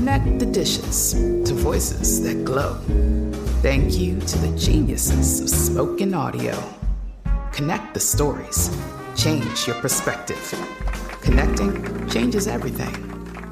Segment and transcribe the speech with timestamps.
[0.00, 2.72] Connect the dishes to voices that glow.
[3.60, 6.56] Thank you to the geniuses of spoken audio.
[7.52, 8.74] Connect the stories.
[9.14, 10.40] Change your perspective.
[11.20, 12.94] Connecting changes everything.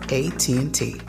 [0.04, 1.00] AT&T.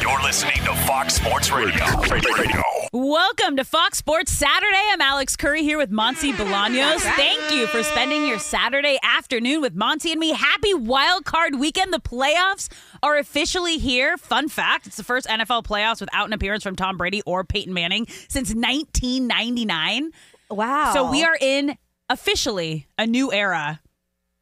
[0.00, 1.84] You're listening to Fox Sports Radio.
[2.10, 2.61] Radio.
[2.94, 4.76] Welcome to Fox Sports Saturday.
[4.92, 6.98] I'm Alex Curry here with Monse Bolaños.
[7.16, 10.32] Thank you for spending your Saturday afternoon with Monse and me.
[10.32, 11.90] Happy wild card weekend.
[11.90, 12.70] The playoffs
[13.02, 14.18] are officially here.
[14.18, 17.72] Fun fact, it's the first NFL playoffs without an appearance from Tom Brady or Peyton
[17.72, 20.10] Manning since 1999.
[20.50, 20.92] Wow.
[20.92, 21.78] So we are in
[22.10, 23.80] officially a new era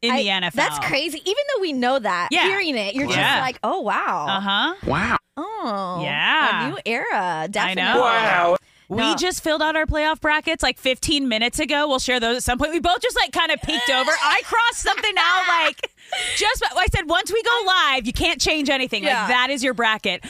[0.03, 0.53] in the NFL.
[0.55, 1.19] That's crazy.
[1.25, 2.45] Even though we know that, Yeah.
[2.47, 3.17] hearing it, you're Yeah.
[3.17, 4.27] just like, oh wow.
[4.29, 4.75] Uh-huh.
[4.87, 5.19] Wow.
[5.37, 6.01] Oh.
[6.03, 6.67] Yeah.
[6.67, 7.49] A new era.
[7.59, 8.01] I know.
[8.01, 8.57] Wow.
[8.89, 9.15] We No.
[9.15, 11.87] just filled out our playoff brackets like 15 minutes ago.
[11.87, 12.73] We'll share those at some point.
[12.73, 14.11] We both just like kind of peeked over.
[14.11, 15.91] I crossed something out like
[16.37, 19.05] just I said once we go live, you can't change anything.
[19.05, 19.21] Yeah.
[19.21, 20.25] Like that is your bracket.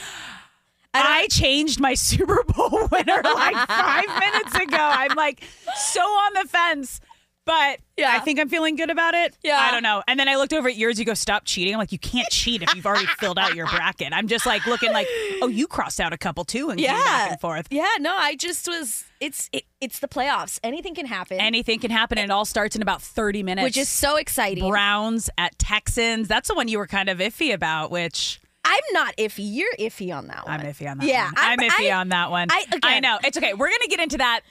[0.93, 4.77] I, changed my Super Bowl winner like five minutes ago.
[4.77, 5.41] I'm like
[5.75, 6.99] so on the fence.
[7.45, 8.11] But Yeah.
[8.13, 9.35] I think I'm feeling good about it.
[9.43, 9.57] Yeah.
[9.59, 10.03] I don't know.
[10.07, 10.99] And then I looked over at yours.
[10.99, 11.73] You go, stop cheating.
[11.73, 14.09] I'm like, you can't cheat if you've already filled out your bracket.
[14.13, 15.07] I'm just like looking like,
[15.41, 16.93] oh, you crossed out a couple too and Yeah.
[16.93, 17.67] came back and forth.
[17.71, 20.59] Yeah, no, I just was it's it, it's the playoffs.
[20.63, 21.39] Anything can happen.
[21.39, 22.17] Anything can happen.
[22.19, 23.63] and It all starts in about 30 minutes.
[23.63, 24.69] which is so exciting.
[24.69, 26.27] Browns at Texans.
[26.27, 29.39] That's the one you were kind of iffy about, which I'm not iffy.
[29.51, 30.59] You're iffy on that one.
[30.59, 31.33] I'm iffy on that Yeah, one.
[31.37, 32.47] I'm, I'm- iffy I- on that one.
[32.51, 33.17] I- again- know.
[33.23, 33.53] It's okay.
[33.55, 34.41] We're going to get into that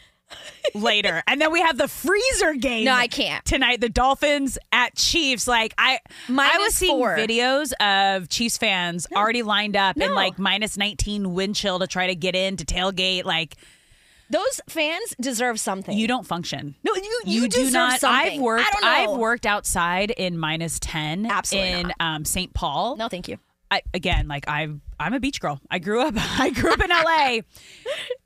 [0.75, 1.23] later.
[1.27, 2.85] And then we have the freezer game.
[2.85, 3.45] No, I can't.
[3.45, 5.47] Tonight, the Dolphins at Chiefs.
[5.47, 5.99] Like, I,
[6.29, 7.17] I was seeing four.
[7.17, 12.07] videos of Chiefs fans already lined up in like minus 19 wind chill to try
[12.09, 13.25] to get in to tailgate.
[13.25, 13.57] Like,
[14.31, 15.97] Those fans deserve something.
[15.97, 16.75] you don't function.
[16.83, 18.01] No, you you, do deserve not.
[18.01, 18.35] something.
[18.35, 18.67] I've worked.
[18.67, 19.13] I don't know.
[19.15, 21.27] I've worked outside in minus ten.
[21.27, 22.55] Absolutely in um, St.
[22.55, 22.97] Paul.
[22.97, 23.39] No, thank you.
[23.71, 24.69] I, again, like I,
[25.01, 25.61] I'm a beach girl.
[25.71, 26.15] I grew up.
[26.39, 27.39] I grew up in LA,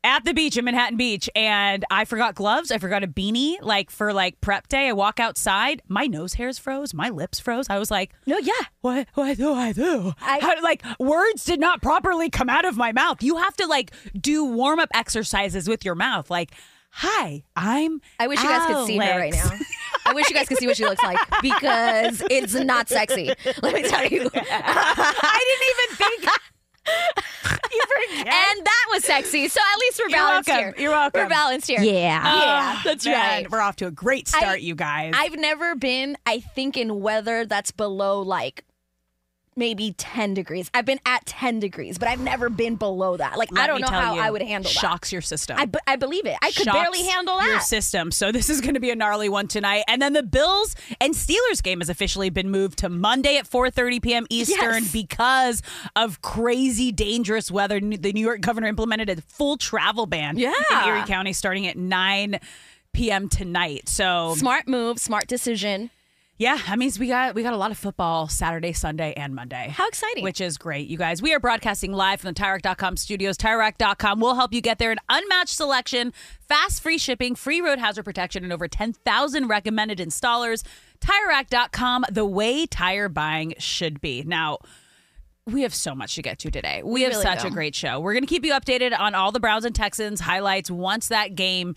[0.02, 2.70] at the beach in Manhattan Beach, and I forgot gloves.
[2.72, 3.56] I forgot a beanie.
[3.62, 5.82] Like for like prep day, I walk outside.
[5.88, 6.92] My nose hairs froze.
[6.92, 7.66] My lips froze.
[7.70, 8.52] I was like, No, yeah.
[8.80, 9.06] what?
[9.14, 10.12] What do I do?
[10.20, 13.22] I- How, like words did not properly come out of my mouth.
[13.22, 16.28] You have to like do warm up exercises with your mouth.
[16.28, 16.50] Like,
[16.90, 18.00] hi, I'm.
[18.18, 19.50] I wish you guys could see her right now.
[20.06, 23.32] I wish you guys could see what she looks like because it's not sexy.
[23.62, 24.28] Let me tell you.
[24.34, 25.96] I didn't even
[26.26, 26.40] think.
[26.86, 28.26] You forget.
[28.26, 29.48] And that was sexy.
[29.48, 30.64] So at least we're You're balanced welcome.
[30.74, 30.82] here.
[30.82, 31.20] You're welcome.
[31.22, 31.80] We're balanced here.
[31.80, 32.22] Yeah.
[32.24, 33.50] Oh, yeah, that's Man, right.
[33.50, 35.14] We're off to a great I- start, you guys.
[35.16, 38.64] I've never been, I think, in weather that's below like
[39.56, 40.70] maybe 10 degrees.
[40.74, 43.36] I've been at 10 degrees, but I've never been below that.
[43.38, 44.78] Like, I don't know how you, I would handle that.
[44.78, 45.56] Shocks your system.
[45.58, 46.36] I, I believe it.
[46.42, 47.62] I could Shocks barely handle Your that.
[47.62, 48.10] system.
[48.10, 49.84] So this is going to be a gnarly one tonight.
[49.88, 54.02] And then the Bills and Steelers game has officially been moved to Monday at 4:30
[54.02, 54.26] p.m.
[54.30, 54.92] Eastern Yes.
[54.92, 55.62] because
[55.96, 57.80] of crazy dangerous weather.
[57.80, 60.52] The New York governor implemented a full travel ban Yeah.
[60.70, 62.38] in Erie County starting at 9
[62.92, 63.28] p.m.
[63.28, 63.88] tonight.
[63.88, 65.90] So Smart move, smart decision.
[66.36, 69.68] Yeah, that means we got we got a lot of football Saturday, Sunday, and Monday.
[69.70, 70.24] How exciting.
[70.24, 71.22] Which is great, you guys.
[71.22, 73.36] We are broadcasting live from the TireRack.com studios.
[73.36, 74.90] TireRack.com will help you get there.
[74.90, 76.12] An unmatched selection,
[76.48, 80.64] fast free shipping, free road hazard protection, and over 10,000 recommended installers.
[81.00, 84.24] TireRack.com, the way tire buying should be.
[84.24, 84.58] Now,
[85.46, 86.82] we have so much to get to today.
[86.82, 87.48] We, have really such do.
[87.48, 88.00] a great show.
[88.00, 91.36] We're going to keep you updated on all the Browns and Texans highlights once that
[91.36, 91.76] game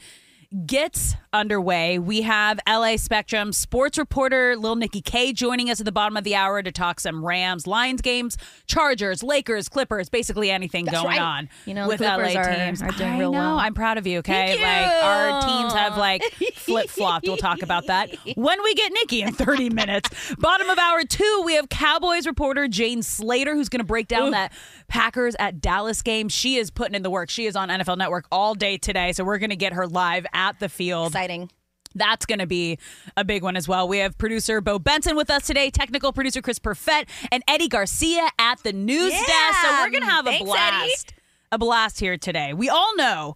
[0.66, 2.00] gets underway.
[2.00, 6.24] We have LA Spectrum sports reporter Lil Nikki Kay joining us at the bottom of
[6.24, 11.18] the hour to talk some Rams, Lions games, Chargers, Lakers, Clippers, basically anything That's going
[11.18, 11.22] right.
[11.22, 12.82] on You know, with Clippers LA are- teams.
[12.82, 13.40] are doing I real know.
[13.40, 13.60] well.
[13.60, 14.20] I'm proud of you.
[14.20, 16.24] Okay, Thank like our teams have like
[16.56, 17.28] flip flopped.
[17.28, 20.10] We'll talk about that when we get Nikki in 30 minutes.
[20.40, 24.32] Bottom of hour two, we have Cowboys reporter Jane Slater who's going to break down
[24.32, 24.54] that
[24.88, 26.30] Packers at Dallas game.
[26.30, 27.30] She is putting in the work.
[27.30, 30.26] She is on NFL Network all day today, so we're going to get her live
[30.38, 31.08] at the field.
[31.08, 31.52] Exciting.
[31.96, 32.78] That's going to be
[33.16, 33.88] a big one as well.
[33.88, 38.28] We have producer Bo Benson with us today, technical producer Chris Perfett, and Eddie Garcia
[38.38, 39.26] at the news Yeah.
[39.26, 39.60] desk.
[39.62, 41.14] So we're going to have a Thanks, blast.
[41.52, 42.54] A blast here today.
[42.54, 43.34] We all know,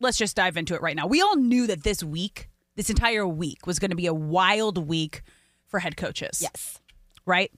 [0.00, 1.06] let's just dive into it right now.
[1.06, 4.88] We all knew that this week, this entire week, was going to be a wild
[4.88, 5.22] week
[5.68, 6.40] for head coaches.
[6.42, 6.80] Yes.
[7.26, 7.52] Right?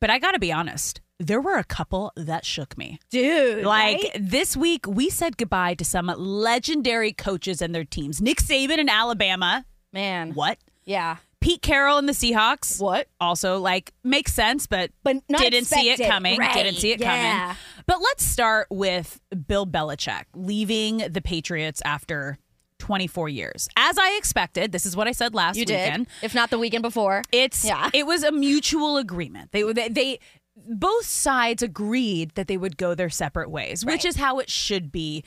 [0.00, 2.98] But I got to be honest, there were a couple that shook me.
[3.10, 3.64] Dude.
[3.64, 4.10] Like right?
[4.20, 8.20] this week, we said goodbye to some legendary coaches and their teams.
[8.20, 9.64] Nick Saban in Alabama.
[9.92, 10.32] Man.
[10.34, 10.58] What?
[10.84, 11.16] Yeah.
[11.40, 12.80] Pete Carroll and the Seahawks.
[12.80, 13.08] What?
[13.20, 16.38] Also, like, makes sense, but, But didn't see it coming.
[16.40, 16.54] Right.
[16.54, 17.38] Didn't see it Yeah.
[17.46, 17.56] coming.
[17.86, 22.38] But let's start with Bill Belichick leaving the Patriots after
[22.78, 23.68] 24 years.
[23.76, 26.06] As I expected, this is what I said last You weekend.
[26.06, 26.24] did.
[26.24, 27.22] If not the weekend before.
[27.32, 27.90] It's Yeah.
[27.94, 29.52] it was a mutual agreement.
[29.52, 30.18] They they, they
[30.56, 34.90] both sides agreed that they would go their separate ways, which is how it should
[34.90, 35.22] be.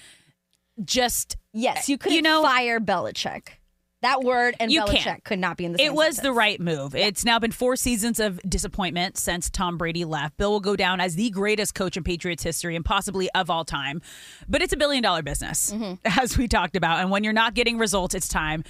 [0.84, 3.50] Just Yes, you couldn't you know fire Belichick.
[4.02, 5.24] That word and You Belichick can't.
[5.26, 6.96] could not be in the same It was the right move.
[6.96, 10.38] It's now been four seasons of disappointment since Tom Brady left.
[10.38, 13.66] Bill will go down as the greatest coach in Patriots history and possibly of all
[13.66, 14.02] time.
[14.48, 15.96] But it's a billion dollar business, Mm-hmm.
[16.20, 17.00] as we talked about.
[17.02, 18.64] And when you're not getting results, it's time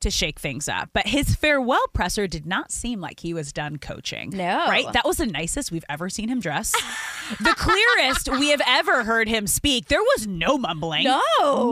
[0.00, 0.90] to shake things up.
[0.92, 4.30] But his farewell presser did not seem like he was done coaching.
[4.30, 4.66] No.
[4.66, 4.90] Right?
[4.92, 6.72] That was the nicest we've ever seen him dress.
[7.40, 9.86] the clearest we have ever heard him speak.
[9.88, 11.04] There was no mumbling.
[11.04, 11.20] No.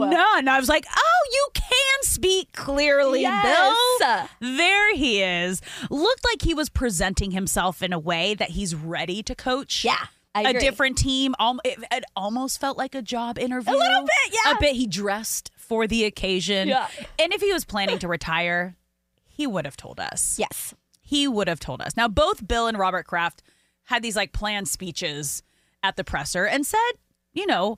[0.09, 0.47] None.
[0.47, 3.77] I was like, oh, you can speak clearly, Yes.
[3.99, 4.55] Bill.
[4.57, 5.61] There he is.
[5.89, 9.83] Looked like he was presenting himself in a way that he's ready to coach.
[9.85, 11.33] Yeah, a different team.
[11.63, 13.73] It, it almost felt like a job interview.
[13.73, 14.51] A little bit, yeah.
[14.53, 14.75] A bit.
[14.75, 16.67] He dressed for the occasion.
[16.67, 16.87] Yeah.
[17.19, 18.75] And if he was planning to retire,
[19.25, 20.37] he would have told us.
[20.39, 20.73] Yes.
[21.01, 21.95] He would have told us.
[21.95, 23.43] Now, both Bill and Robert Kraft
[23.85, 25.43] had these like planned speeches
[25.83, 26.91] at the presser and said,
[27.33, 27.77] you know,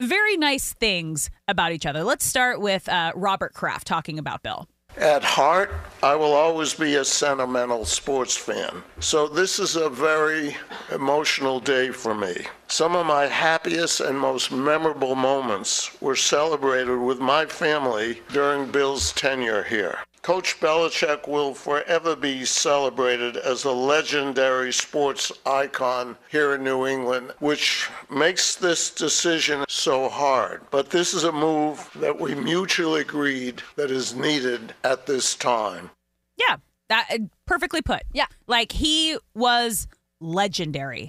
[0.00, 2.04] very nice things about each other.
[2.04, 4.68] Let's start with uh, Robert Kraft talking about Bill.
[4.98, 8.82] At heart, I will always be a sentimental sports fan.
[8.98, 10.56] So this is a very
[10.90, 12.46] emotional day for me.
[12.68, 19.12] Some of my happiest and most memorable moments were celebrated with my family during Bill's
[19.12, 19.98] tenure here.
[20.26, 27.32] Coach Belichick will forever be celebrated as a legendary sports icon here in New England,
[27.38, 30.62] which makes this decision so hard.
[30.72, 35.90] But this is a move that we mutually agreed that is needed at this time.
[36.36, 36.56] Yeah,
[36.88, 38.02] that uh, perfectly put.
[38.12, 38.26] Yeah.
[38.48, 39.86] like he was
[40.18, 41.08] legendary.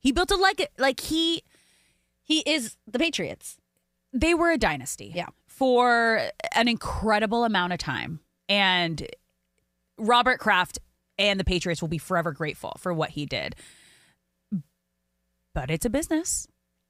[0.00, 1.44] He built a like like he
[2.24, 3.58] He is the Patriots.
[4.12, 5.12] they were a dynasty.
[5.14, 5.28] Yeah.
[5.46, 6.20] for
[6.56, 8.18] an incredible amount of time,
[8.48, 9.06] and
[9.98, 10.78] Robert Kraft
[11.18, 13.56] and the Patriots will be forever grateful for what he did.
[15.54, 16.46] But it's a business.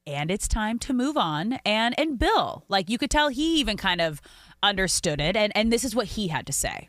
[0.09, 1.55] And it's time to move on.
[1.65, 4.21] And and Bill, like you could tell he even kind of
[4.63, 5.37] understood it.
[5.37, 6.89] And and this is what he had to say.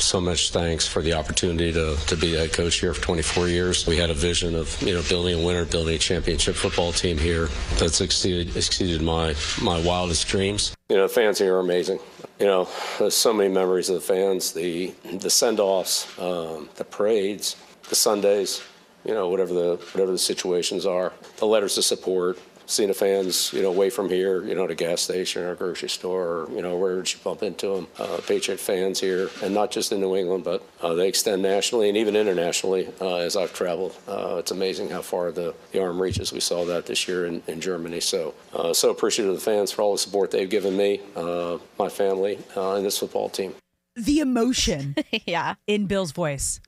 [0.00, 3.86] So much thanks for the opportunity to, to be a coach here for 24 years.
[3.86, 7.18] We had a vision of you know building a winner, building a championship football team
[7.18, 10.74] here that's exceeded exceeded my my wildest dreams.
[10.88, 11.98] You know, the fans here are amazing.
[12.38, 16.84] You know, there's so many memories of the fans, the the send offs, um, the
[16.84, 17.56] parades,
[17.88, 18.62] the Sundays.
[19.04, 22.38] You know, whatever the whatever the situations are, the letters of support,
[22.70, 25.52] seeing the fans, you know, away from here, you know, at a gas station or
[25.52, 27.88] a grocery store, or, you know, where would you bump into them?
[27.98, 31.88] Uh, Patriot fans here, and not just in New England, but uh, they extend nationally
[31.88, 33.96] and even internationally uh, as I've traveled.
[34.06, 36.32] Uh, it's amazing how far the, the arm reaches.
[36.32, 38.00] We saw that this year in, in Germany.
[38.00, 41.58] So, uh, so appreciative of the fans for all the support they've given me, uh,
[41.78, 43.54] my family, uh, and this football team.
[43.96, 44.94] The emotion
[45.26, 45.56] yeah.
[45.66, 46.60] in Bill's voice.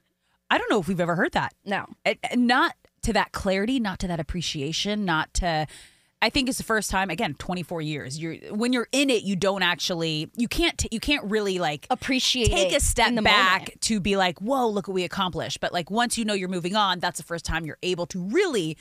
[0.50, 1.54] I don't know if we've ever heard that.
[1.64, 1.86] No.
[2.04, 5.66] Uh, Not to that clarity, not to that appreciation, not to
[6.22, 8.18] I think it's the first time again 24 years.
[8.18, 11.86] You're when you're in it, you don't actually you can't t- you can't really like
[11.90, 13.80] Appreciate take a step back moment.
[13.82, 16.76] to be like, "Whoa, look what we accomplished." But like once you know you're moving
[16.76, 18.78] on, that's the first time you're able to really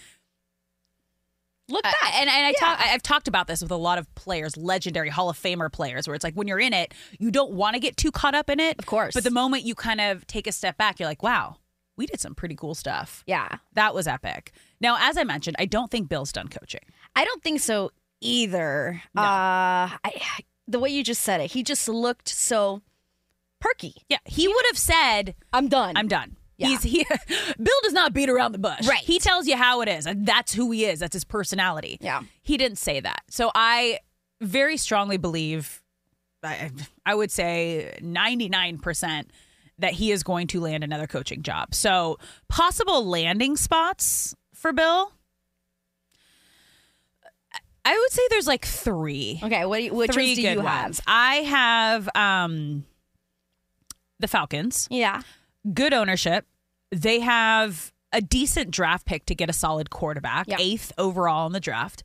[1.70, 2.14] Look I- back.
[2.16, 2.60] and, and I Yeah.
[2.60, 6.08] talk, I've talked about this with a lot of players, legendary Hall of Famer players,
[6.08, 8.50] where it's like when you're in it, you don't want to get too caught up
[8.50, 8.78] in it.
[8.78, 9.14] Of course.
[9.14, 11.58] But the moment you kind of take a step back, you're like, wow,
[11.96, 13.24] we did some pretty cool stuff.
[13.26, 13.48] Yeah.
[13.74, 14.52] That was epic.
[14.82, 16.82] Now, as I mentioned, I don't think Bill's done coaching.
[17.16, 17.92] I don't think so
[18.22, 19.02] either.
[19.16, 19.22] Uh,
[20.04, 20.22] I,
[20.68, 22.82] the way you just said it, he just looked so
[23.60, 23.96] perky.
[24.10, 25.98] Yeah, he would have said, I'm done.
[25.98, 26.38] I'm done.
[26.58, 26.68] Yeah.
[26.68, 27.06] He's he
[27.58, 28.88] Bill does not beat around the bush.
[28.88, 29.00] Right.
[29.00, 31.00] He tells you how it is, and that's who he is.
[31.00, 31.98] That's his personality.
[32.02, 32.22] Yeah.
[32.44, 33.24] He didn't say that.
[33.30, 34.00] So I
[34.42, 35.82] very strongly believe
[36.44, 36.72] I,
[37.06, 39.26] I would say 99%
[39.80, 41.74] that he is going to land another coaching job.
[41.74, 45.12] So possible landing spots for Bill
[47.84, 50.54] I would say there's like 3 Okay, what do you, which three ones do good
[50.56, 50.84] you have?
[50.86, 51.02] ones.
[51.08, 52.86] I have um
[54.20, 54.88] the Falcons.
[54.92, 55.22] Yeah.
[55.74, 56.46] Good ownership.
[56.92, 60.60] They have a decent draft pick to get a solid quarterback, Yep.
[60.60, 62.04] eighth overall in the draft.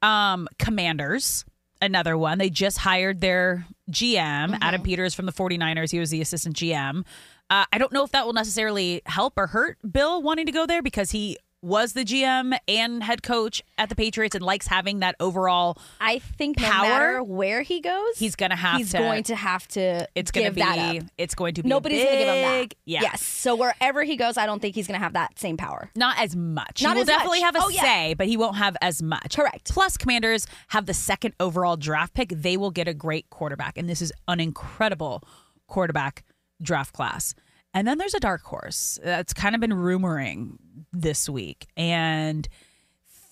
[0.00, 1.44] Um, Commanders,
[1.82, 2.38] another one.
[2.38, 4.62] They just hired their GM, Mm-hmm.
[4.62, 5.90] Adam Peters from the 49ers.
[5.90, 7.04] He was the assistant GM.
[7.50, 10.66] Uh, I don't know if that will necessarily help or hurt Bill wanting to go
[10.66, 15.00] there because he was the GM and head coach at the Patriots and likes having
[15.00, 15.76] that overall.
[16.00, 16.82] I think no Power?
[16.88, 20.08] matter where he goes, He's gonna have he's to- going to have to.
[20.14, 21.06] It's going to give that be.
[21.18, 21.68] It's going to be.
[21.68, 22.58] Nobody's going to give him that.
[22.60, 23.00] big- Yeah.
[23.02, 23.22] Yes.
[23.22, 25.90] So wherever he goes, I don't think he's going to have that same power.
[25.94, 26.82] Not as much.
[26.82, 27.14] Not he will as much.
[27.16, 27.82] definitely have a Oh, yeah.
[27.82, 29.36] say, but he won't have as much.
[29.36, 29.70] Correct.
[29.72, 32.30] Plus, Commanders have the second overall draft pick.
[32.30, 35.22] They will get a great quarterback, and this is an incredible
[35.66, 36.24] quarterback
[36.62, 37.34] draft class.
[37.72, 40.56] And then there's a dark horse that's kind of been rumoring
[40.92, 42.48] this week, and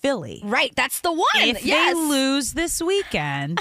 [0.01, 0.41] Philly.
[0.45, 0.73] Right.
[0.75, 1.25] That's the one.
[1.35, 1.93] If yes.
[1.93, 3.59] they lose this weekend,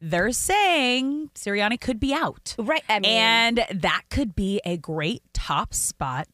[0.00, 2.54] they're saying Sirianni could be out.
[2.58, 2.82] Right.
[2.88, 6.28] I mean, and that could be a great top spot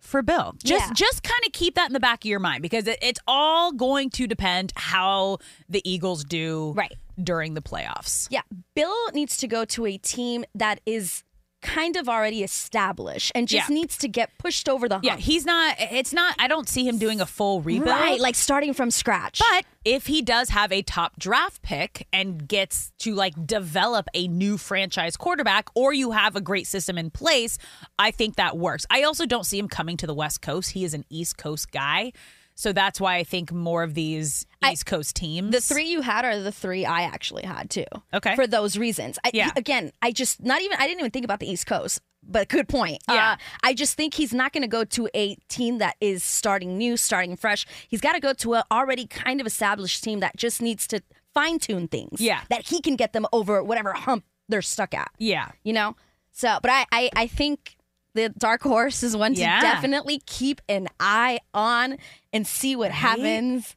[0.00, 0.54] for Bill.
[0.62, 0.92] Just Yeah.
[0.94, 3.72] just kind of keep that in the back of your mind because it, it's all
[3.72, 6.94] going to depend how the Eagles do Right.
[7.22, 8.28] during the playoffs.
[8.30, 8.42] yeah,
[8.74, 11.24] Bill needs to go to a team that is
[11.60, 13.74] kind of already established and just Yeah.
[13.74, 15.04] needs to get pushed over the hump.
[15.04, 17.88] Yeah, he's not it's not I don't see him doing a full rebuild.
[17.88, 19.40] right, like starting from scratch.
[19.50, 24.28] But if he does have a top draft pick and gets to like develop a
[24.28, 27.58] new franchise quarterback, or you have a great system in place,
[27.98, 28.86] I think that works.
[28.90, 30.70] I also don't see him coming to the West Coast.
[30.72, 32.12] He is an East Coast guy.
[32.60, 35.52] So that's why I think more of these I- East Coast teams.
[35.52, 37.84] The three you had are the three I actually had too.
[38.12, 38.34] Okay.
[38.34, 39.16] For those reasons.
[39.24, 39.52] I, Yeah.
[39.54, 42.66] Again, I just not even I didn't even think about the East Coast, but good
[42.68, 42.98] point.
[43.08, 43.32] Yeah.
[43.32, 46.76] Uh, I just think he's not going to go to a team that is starting
[46.76, 47.64] new, starting fresh.
[47.86, 51.00] He's got to go to an already kind of established team that just needs to
[51.32, 52.20] fine tune things.
[52.20, 52.40] Yeah.
[52.50, 55.12] That he can get them over whatever hump they're stuck at.
[55.18, 55.52] yeah.
[55.62, 55.94] You know.
[56.32, 57.76] So, but I I, I think.
[58.14, 61.98] The dark horse is one to definitely keep an eye on
[62.32, 63.76] and see what happens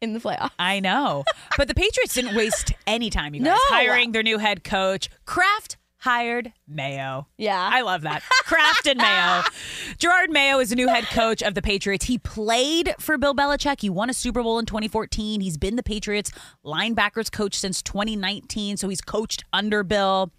[0.00, 0.50] in the playoffs.
[0.58, 1.24] I know.
[1.56, 3.56] But the Patriots didn't waste any time, you guys, No.
[3.76, 5.08] hiring their new head coach.
[5.26, 7.28] Kraft hired Mayo.
[7.38, 7.70] Yeah.
[7.72, 8.22] I love that.
[8.44, 9.42] Kraft and Mayo.
[9.98, 12.06] Jerod Mayo is the new head coach of the Patriots.
[12.06, 13.80] He played for Bill Belichick.
[13.82, 15.40] He won a Super Bowl in 2014.
[15.40, 16.32] He's been the Patriots
[16.64, 20.32] linebackers coach since 2019, so he's coached under Bill.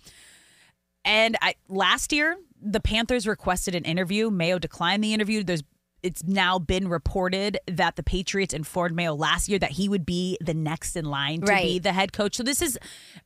[1.06, 4.29] And I, last year, the Panthers requested an interview.
[4.29, 5.43] Mayo declined the interview.
[5.43, 5.63] There's
[6.01, 10.38] it's now been reported that the Patriots informed Mayo last year that he would be
[10.41, 12.36] the next in line to be the head coach.
[12.36, 12.77] So this is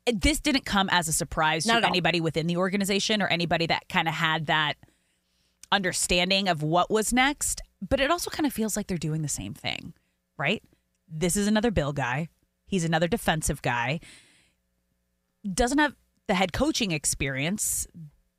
[0.06, 1.90] this didn't come as a surprise Not to at all.
[1.90, 4.76] anybody within the organization or anybody that kind of had that
[5.72, 7.62] understanding of what was next.
[7.82, 9.94] But it also kind of feels like they're doing the same thing,
[10.38, 10.62] right?
[11.08, 12.30] This is another Bill guy.
[12.68, 14.00] He's another defensive guy.
[15.52, 15.96] Doesn't have
[16.28, 17.88] the head coaching experience,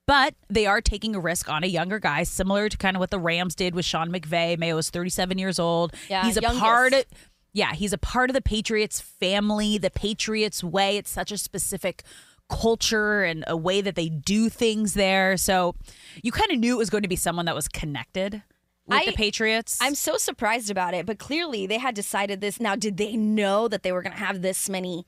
[0.09, 3.11] but they are taking a risk on a younger guy, similar to kind of what
[3.11, 4.59] the Rams did with Sean McVay.
[4.59, 5.95] Mayo is 37 years old.
[6.09, 6.63] Yeah, he's a youngest.
[6.63, 7.05] part of
[7.53, 10.97] yeah, he's a part of the Patriots family, the Patriots way.
[10.97, 12.05] It's such a specific
[12.49, 15.37] culture and a way that they do things there.
[15.37, 15.75] So
[16.23, 18.43] you kind of knew it was going to be someone that was connected
[18.87, 19.77] with I- the Patriots.
[19.79, 22.59] I'm so surprised about it, but clearly they had decided this.
[22.59, 25.05] Now, did they know that they were going to have this many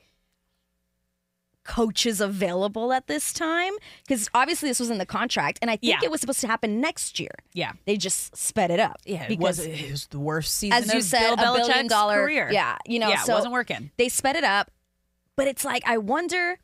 [1.64, 3.73] coaches available at this time?
[4.07, 5.99] Because obviously this was in the contract, and I think Yeah.
[6.02, 7.31] it was supposed to happen next year.
[7.52, 7.73] yeah.
[7.87, 8.99] They just sped it up.
[9.05, 11.67] Yeah, it because was, it was the worst season as you said, Bill a billion
[11.85, 12.50] Belichick's dollar career.
[12.52, 13.90] Yeah, you know, yeah, so it wasn't working.
[13.97, 14.71] They sped it up,
[15.37, 16.59] but it's like I wonder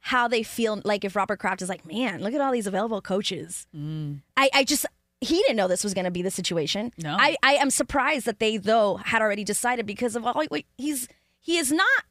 [0.00, 0.80] how they feel.
[0.84, 3.66] Like if Robert Kraft is like, man, look at all these available coaches.
[3.76, 4.20] Mm.
[4.36, 4.86] I, I just
[5.20, 6.92] he didn't know this was going to be the situation.
[6.98, 7.16] No.
[7.18, 10.44] I, I am surprised that they though had already decided because of all
[10.76, 11.08] he's
[11.40, 12.04] he is not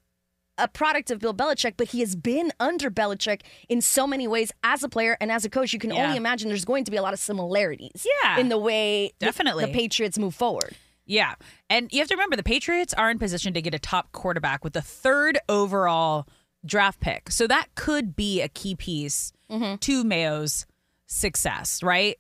[0.58, 4.52] a product of Bill Belichick, but he has been under Belichick in so many ways
[4.64, 5.74] as a player and as a coach.
[5.74, 6.06] You can Yeah.
[6.06, 8.40] only imagine there's going to be a lot of similarities Yeah.
[8.40, 9.66] in the way Definitely.
[9.66, 10.76] the Patriots move forward.
[11.06, 11.36] Yeah.
[11.70, 14.64] And you have to remember the Patriots are in position to get a top quarterback
[14.64, 16.26] with the third overall
[16.66, 17.30] draft pick.
[17.32, 19.76] So that could be a key piece mm-hmm.
[19.76, 20.66] to Mayo's
[21.06, 22.18] success, right?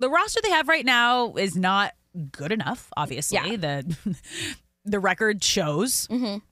[0.00, 1.94] The roster they have right now is not
[2.32, 3.36] good enough, obviously.
[3.36, 3.56] Yeah.
[3.56, 4.16] The
[4.90, 6.08] the record shows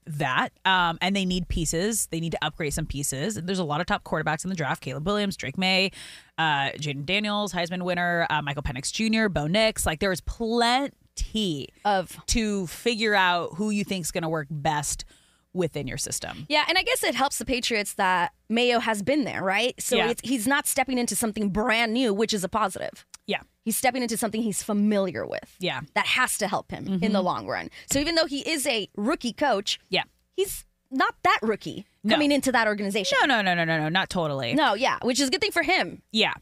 [0.07, 0.51] that.
[0.65, 2.07] Um, and they need pieces.
[2.11, 3.35] They need to upgrade some pieces.
[3.37, 4.83] There's a lot of top quarterbacks in the draft.
[4.83, 5.91] Caleb Williams, Drake Maye,
[6.39, 9.87] uh, Jayden Daniels, Heisman winner, uh, Michael Penix Jr., Bo Nix.
[9.87, 14.47] Like there is plenty Of to figure out who you think is going to work
[14.51, 15.05] best
[15.53, 16.45] within your system.
[16.51, 19.75] Yeah, and I guess it helps the Patriots that Mayo has been there, right?
[19.81, 20.11] So Yeah.
[20.11, 23.07] it's, he's not stepping into something brand new, which is a positive.
[23.27, 23.41] Yeah.
[23.65, 25.57] He's stepping into something he's familiar with.
[25.59, 25.81] Yeah.
[25.95, 27.71] That has to help him in the long run.
[27.91, 30.05] So even though he is a rookie coach, Yeah.
[30.37, 32.15] he's not that rookie No.
[32.15, 33.19] coming into that organization.
[33.21, 34.55] No, no, no, no, no, no, not totally.
[34.55, 36.03] No, yeah, which is a good thing for him.
[36.13, 36.35] Yeah.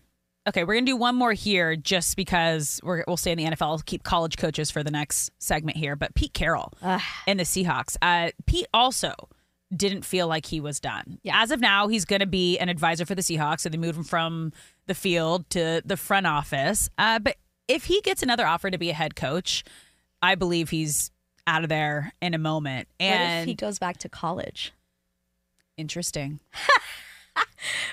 [0.46, 3.62] Okay, we're gonna do one more here, just because we're, we'll stay in the NFL.
[3.68, 5.96] I'll keep college coaches for the next segment here.
[5.96, 6.74] But Pete Carroll
[7.26, 7.96] and the Seahawks.
[8.02, 9.14] Uh, Pete also
[9.76, 11.18] didn't feel like he was done.
[11.22, 11.42] Yeah.
[11.42, 13.98] As of now, he's going to be an advisor for the Seahawks, so they moved
[13.98, 14.52] him from
[14.86, 16.88] the field to the front office.
[16.98, 17.36] Uh, but
[17.68, 19.64] if he gets another offer to be a head coach,
[20.22, 21.10] I believe he's
[21.46, 22.88] out of there in a moment.
[22.98, 24.72] what And if he goes back to college?
[25.76, 26.40] interesting.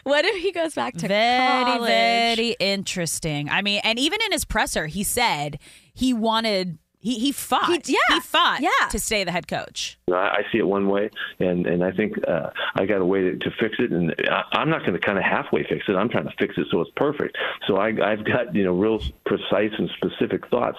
[0.04, 1.88] What if he goes back to very college?
[1.88, 5.58] very interesting i mean and even in his presser he said
[5.94, 8.88] he wanted he he fought He- yeah, he fought yeah.
[8.90, 12.16] to stay the head coach I, I see it one way, and and I think
[12.28, 15.00] uh, I got a way to, to fix it, and I, I'm not going to
[15.00, 15.94] kind of halfway fix it.
[15.96, 17.38] I'm trying to fix it so it's perfect.
[17.68, 20.78] So I, I've got you know real precise and specific thoughts,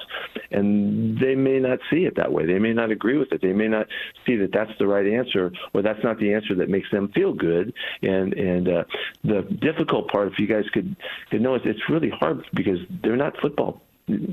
[0.51, 2.47] and they may not see it that way.
[2.47, 3.43] They may not agree with it.
[3.43, 3.87] They may not
[4.27, 7.33] see that that's the right answer, or that's not the answer that makes them feel
[7.33, 7.73] good.
[8.03, 8.85] And and uh,
[9.25, 10.95] the difficult part, if you guys could
[11.31, 13.81] could know, is it's really hard because they're not football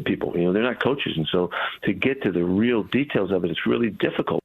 [0.06, 0.34] people.
[0.36, 1.50] You know, they're not coaches, and so
[1.84, 4.42] to get to the real details of it, it's really difficult.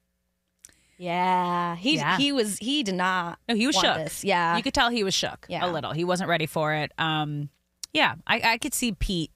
[0.97, 2.17] Yeah, he Yeah.
[2.17, 3.37] he was he did not.
[3.49, 4.23] no he was want shook This.
[4.23, 5.65] Yeah, you could tell he was shook Yeah.
[5.65, 7.49] a little he wasn't ready for it um
[7.91, 9.29] yeah i i could see pete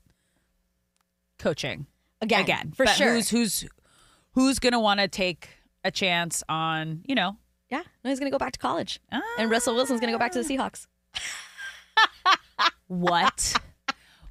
[1.37, 1.85] coaching
[2.21, 3.11] again, again for but sure.
[3.13, 3.65] who's who's
[4.35, 5.49] who's gonna want to take
[5.83, 7.35] a chance on you know
[7.69, 9.21] yeah, no, he's gonna go back to college, Ah.
[9.37, 10.87] and Russell Wilson's gonna go back to the Seahawks.
[12.87, 13.53] What?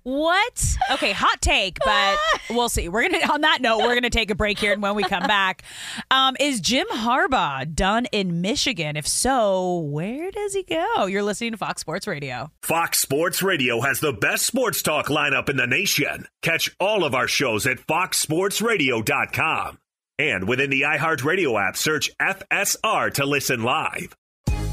[0.08, 0.76] What?
[0.92, 2.16] Okay, hot take, but
[2.50, 2.88] we'll see.
[2.88, 5.26] We're gonna on that note, we're gonna take a break here, and when we come
[5.26, 5.62] back,
[6.10, 8.96] um, is Jim Harbaugh done in Michigan?
[8.96, 11.04] If so, where does he go?
[11.04, 12.50] You're listening to Fox Sports Radio.
[12.62, 16.26] Fox Sports Radio has the best sports talk lineup in the nation.
[16.40, 19.78] Catch all of our shows at foxsportsradio.com.
[20.18, 24.16] And within the iHeartRadio app, search FSR to listen live.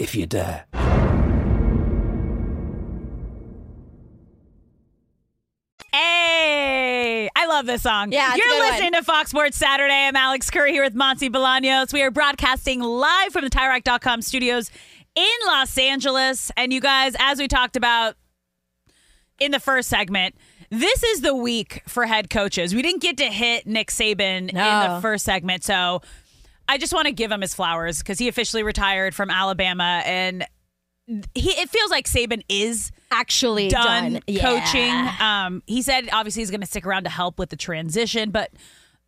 [0.00, 0.64] if you dare.
[5.92, 8.12] Hey, I love this song.
[8.12, 8.70] Yeah, it's You're good one.
[8.70, 9.92] listening to Fox Sports Saturday.
[9.92, 11.92] I'm Alex Curry here with Monse Bolaños.
[11.92, 14.70] We are broadcasting live from the TireRack.com studios
[15.14, 16.50] in Los Angeles.
[16.56, 18.14] And you guys, as we talked about
[19.38, 20.34] in the first segment,
[20.70, 22.74] this is the week for head coaches.
[22.74, 26.00] We didn't get to hit Nick Saban in the first segment, so
[26.70, 30.46] I just want to give him his flowers because he officially retired from Alabama, and
[31.34, 34.22] he it feels like Saban is Actually done, done.
[34.28, 34.40] Yeah.
[34.40, 35.26] coaching.
[35.26, 38.52] Um, he said obviously he's going to stick around to help with the transition, but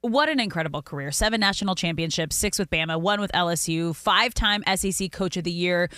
[0.01, 1.13] what an incredible career!
[1.13, 5.89] Seven national championships, six with Bama, one with LSU, five-time SEC Coach of the Year.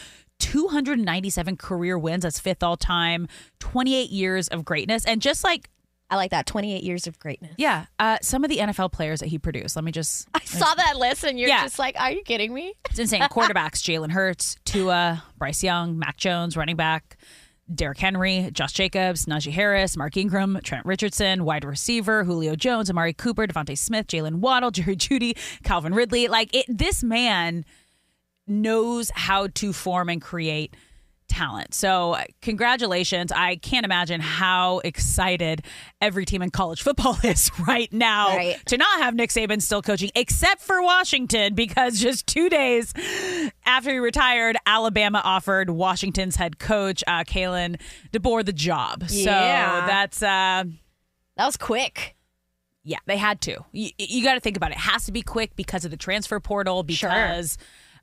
[0.40, 2.24] 297 career wins.
[2.24, 3.28] That's fifth all time.
[3.60, 5.06] 28 years of greatness.
[5.06, 5.70] And just like
[6.14, 6.46] I like that.
[6.46, 7.54] 28 years of greatness.
[7.58, 9.76] yeah, uh, some of the NFL players that he produced.
[9.76, 10.28] Let me just.
[10.34, 11.62] I saw that list and you're Yeah.
[11.64, 12.74] just like, are you kidding me?
[12.90, 13.22] It's insane.
[13.22, 17.16] Quarterbacks: Jalen Hurts, Tua, Bryce Young, Mac Jones, running back.
[17.74, 23.14] Derrick Henry, Josh Jacobs, Najee Harris, Mark Ingram, Trent Richardson, wide receiver, Julio Jones, Amari
[23.14, 26.28] Cooper, DeVonta Smith, Jaylen Waddle, Jerry Jeudy, Calvin Ridley.
[26.28, 27.64] Like it, this man
[28.46, 30.76] knows how to form and create
[31.28, 31.74] talent.
[31.74, 33.32] So, congratulations.
[33.32, 35.64] I can't imagine how excited
[36.00, 38.64] every team in college football is right now Right.
[38.66, 42.92] to not have Nick Saban still coaching, except for Washington, because just two days
[43.66, 47.80] after he retired, Alabama offered Washington's head coach, uh, Kalen
[48.12, 49.08] DeBoer, the job.
[49.08, 49.86] So, Yeah.
[49.86, 50.22] that's.
[50.22, 50.64] Uh,
[51.36, 52.14] That was quick.
[52.84, 53.64] yeah, they had to.
[53.72, 54.74] You, you got to think about it.
[54.76, 57.56] It has to be quick because of the transfer portal, because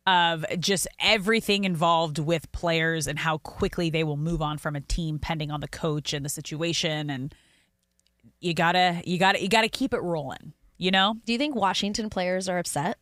[0.08, 4.82] of just everything involved with players and how quickly they will move on from a
[4.82, 7.10] team, pending on the coach and the situation.
[7.10, 7.34] And
[8.40, 10.54] you gotta, you gotta, you gotta keep it rolling.
[10.78, 11.16] You know?
[11.26, 12.98] Do you think Washington players are upset?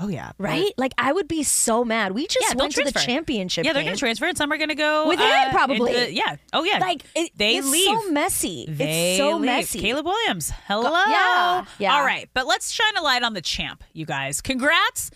[0.00, 0.70] Oh yeah, Right?
[0.78, 2.12] Like I would be so mad.
[2.12, 3.64] We just Yeah, went to the championship.
[3.64, 3.88] Yeah, they're game.
[3.90, 5.92] gonna transfer, and some are gonna go With it, uh, probably.
[5.96, 6.36] into- yeah.
[6.52, 6.78] Oh yeah.
[6.78, 7.84] Like it, they it's leave.
[8.00, 8.64] so messy.
[8.68, 9.46] They it's so leave.
[9.46, 9.80] messy.
[9.80, 10.52] Caleb Williams.
[10.68, 10.88] Hello.
[11.08, 11.94] yeah, yeah.
[11.96, 14.40] All right, but let's shine a light on the champ, you guys.
[14.40, 15.10] Congrats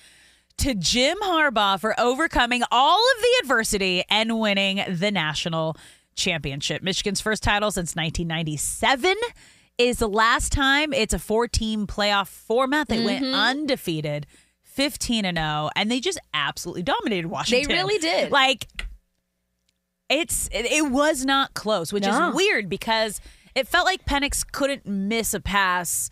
[0.63, 5.77] to Jim Harbaugh for overcoming all of the adversity and winning the national
[6.15, 6.83] championship.
[6.83, 9.17] Michigan's first title since 1997
[9.79, 12.89] is the last time it's a four-team playoff format.
[12.89, 13.35] They went Mhm.
[13.35, 14.27] undefeated.
[14.63, 17.69] 15 and 0 and they just absolutely dominated Washington.
[17.69, 18.31] They really did.
[18.31, 18.67] Like
[20.09, 22.29] it's it, it was not close, which No.
[22.31, 23.21] is weird because
[23.55, 26.09] it felt like Penix couldn't miss a pass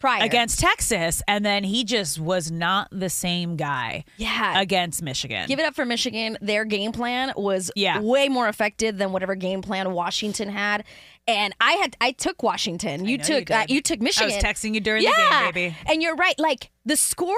[0.00, 0.22] Prior.
[0.24, 4.04] against Texas, and then he just was not the same guy.
[4.16, 4.58] Yeah.
[4.60, 5.46] against Michigan.
[5.46, 6.38] Give it up for Michigan.
[6.40, 8.00] Their game plan was Yeah.
[8.00, 10.84] way more effective than whatever game plan Washington had.
[11.28, 13.04] And I had I took Washington.
[13.04, 14.32] You took you uh, you took Michigan.
[14.32, 15.76] I was texting you during the game, baby.
[15.86, 16.38] And you're right.
[16.38, 17.36] Like the score,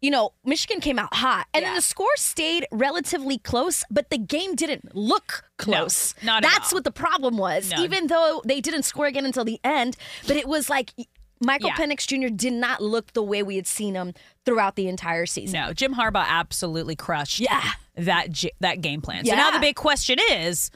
[0.00, 4.18] you know, Michigan came out hot, and then the score stayed relatively close, but the
[4.18, 6.14] game didn't look close.
[6.22, 7.70] not at That's what the problem was.
[7.70, 7.82] No.
[7.82, 9.96] Even though they didn't score again until the end,
[10.26, 10.92] but it was like.
[11.40, 11.76] Michael Yeah.
[11.76, 12.34] Penix Jr.
[12.34, 14.12] did not look the way we had seen him
[14.44, 15.58] throughout the entire season.
[15.58, 17.72] No, Jim Harbaugh absolutely crushed Yeah.
[17.96, 19.24] that that game plan.
[19.24, 20.70] So now the big question is,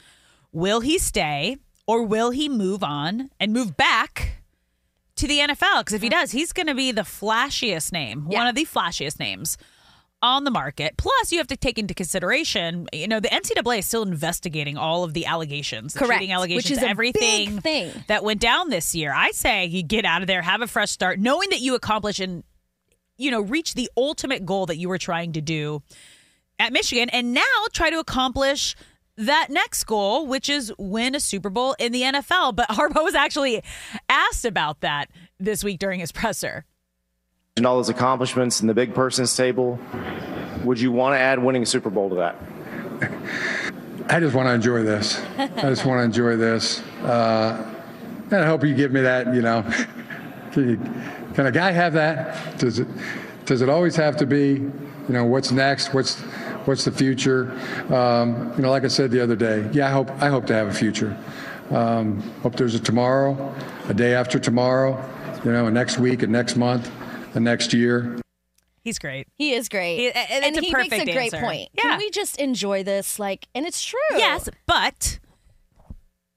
[0.51, 4.41] will he stay or will he move on and move back
[5.17, 5.81] to the NFL?
[5.81, 6.19] Because if he mm-hmm.
[6.19, 9.57] does, he's going to be the flashiest name, one of the flashiest names
[10.25, 10.97] on the market.
[10.97, 15.03] Plus, you have to take into consideration, you know, the NCAA is still investigating all
[15.03, 17.91] of the allegations, the Correct, cheating allegations, which is everything thing.
[18.07, 19.13] that went down this year.
[19.15, 22.19] I say you get out of there, have a fresh start, knowing that you accomplish
[22.19, 22.43] and
[23.17, 25.83] you know reach the ultimate goal that you were trying to do
[26.57, 28.75] at Michigan, and now try to accomplish
[29.17, 32.55] that next goal, which is win a Super Bowl in the NFL.
[32.55, 33.61] But Harbaugh was actually
[34.09, 35.09] asked about that
[35.39, 36.65] this week during his presser.
[37.57, 39.79] And all those accomplishments and the big person's table,
[40.65, 42.35] would you want to add winning a Super Bowl to that?
[44.09, 45.23] I just want to enjoy this.
[45.37, 46.81] I just want to enjoy this.
[47.01, 47.73] Uh,
[48.29, 49.61] and I hope you give me that, you know.
[50.51, 50.77] Can, you,
[51.33, 52.59] can a guy have that?
[52.59, 52.87] Does it,
[53.45, 54.73] does it always have to be, you
[55.09, 55.93] know, what's next?
[55.93, 56.19] What's,
[56.65, 57.51] what's the future?
[57.89, 60.53] Um, you know, like I said the other day, yeah, I hope, I hope to
[60.53, 61.17] have a future.
[61.71, 63.55] Um, hope there's a tomorrow,
[63.89, 65.03] a day after tomorrow,
[65.43, 66.89] you know, a next week, a next month,
[67.35, 68.17] a next year.
[68.81, 69.27] He's great.
[69.33, 69.97] He is great.
[69.97, 71.39] He- and and a he makes a great answer.
[71.39, 71.69] point.
[71.73, 71.81] Yeah.
[71.83, 73.17] Can we just enjoy this?
[73.17, 73.99] Like, and it's true.
[74.11, 75.19] Yes, but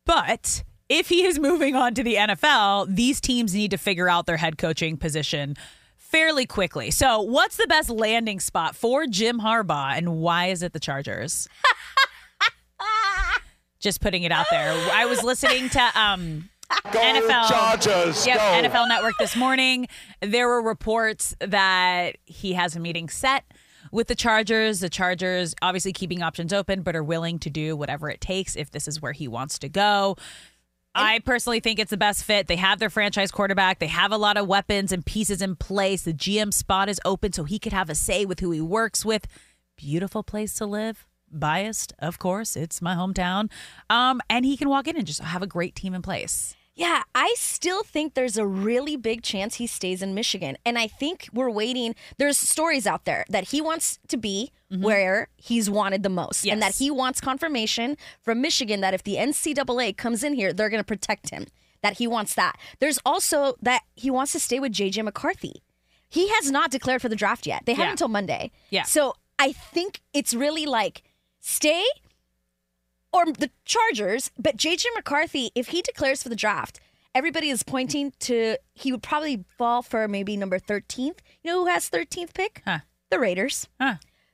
[0.07, 4.25] but if he is moving on to the NFL, these teams need to figure out
[4.27, 5.57] their head coaching position
[5.97, 6.91] fairly quickly.
[6.91, 11.47] So, what's the best landing spot for Jim Harbaugh and why is it the Chargers?
[13.81, 14.73] Just putting it out there.
[14.93, 18.69] I was listening to um NFL Chargers, Yep, go.
[18.69, 19.89] NFL Network this morning.
[20.21, 23.45] There were reports that he has a meeting set
[23.93, 24.81] with the Chargers.
[24.81, 28.71] The Chargers obviously keeping options open, but are willing to do whatever it takes if
[28.71, 30.17] this is where he wants to go.
[30.95, 32.49] I personally think it's the best fit.
[32.49, 33.79] They have their franchise quarterback.
[33.79, 36.03] They have a lot of weapons and pieces in place.
[36.03, 39.05] The GM spot is open so he could have a say with who he works
[39.05, 39.27] with.
[39.77, 41.07] Beautiful place to live.
[41.31, 42.57] Biased, of course.
[42.57, 43.49] It's my hometown.
[43.89, 46.57] Um, and he can walk in and just have a great team in place.
[46.79, 50.57] Yeah, I still think there's a really big chance he stays in Michigan.
[50.65, 51.97] And I think we're waiting.
[52.19, 54.85] There's stories out there that he wants to be mm-hmm.
[54.85, 56.47] where he's wanted the most.
[56.47, 60.69] And that he wants confirmation from Michigan that if the NCAA comes in here, they're
[60.69, 61.47] going to protect him.
[61.83, 62.57] That he wants that.
[62.79, 65.65] There's also that he wants to stay with JJ McCarthy.
[66.09, 67.65] He has not declared for the draft yet.
[67.67, 67.91] They have Yeah.
[67.91, 68.53] until Monday.
[68.71, 68.85] Yeah.
[68.85, 71.03] So I think it's really like
[71.41, 71.85] stay
[73.13, 76.81] or the Chargers, but JJ McCarthy, if he declares for the draft,
[77.15, 81.19] everybody is pointing to he would probably fall for maybe number 13th.
[81.43, 82.63] You know who has 13th pick?
[83.11, 83.67] The Raiders.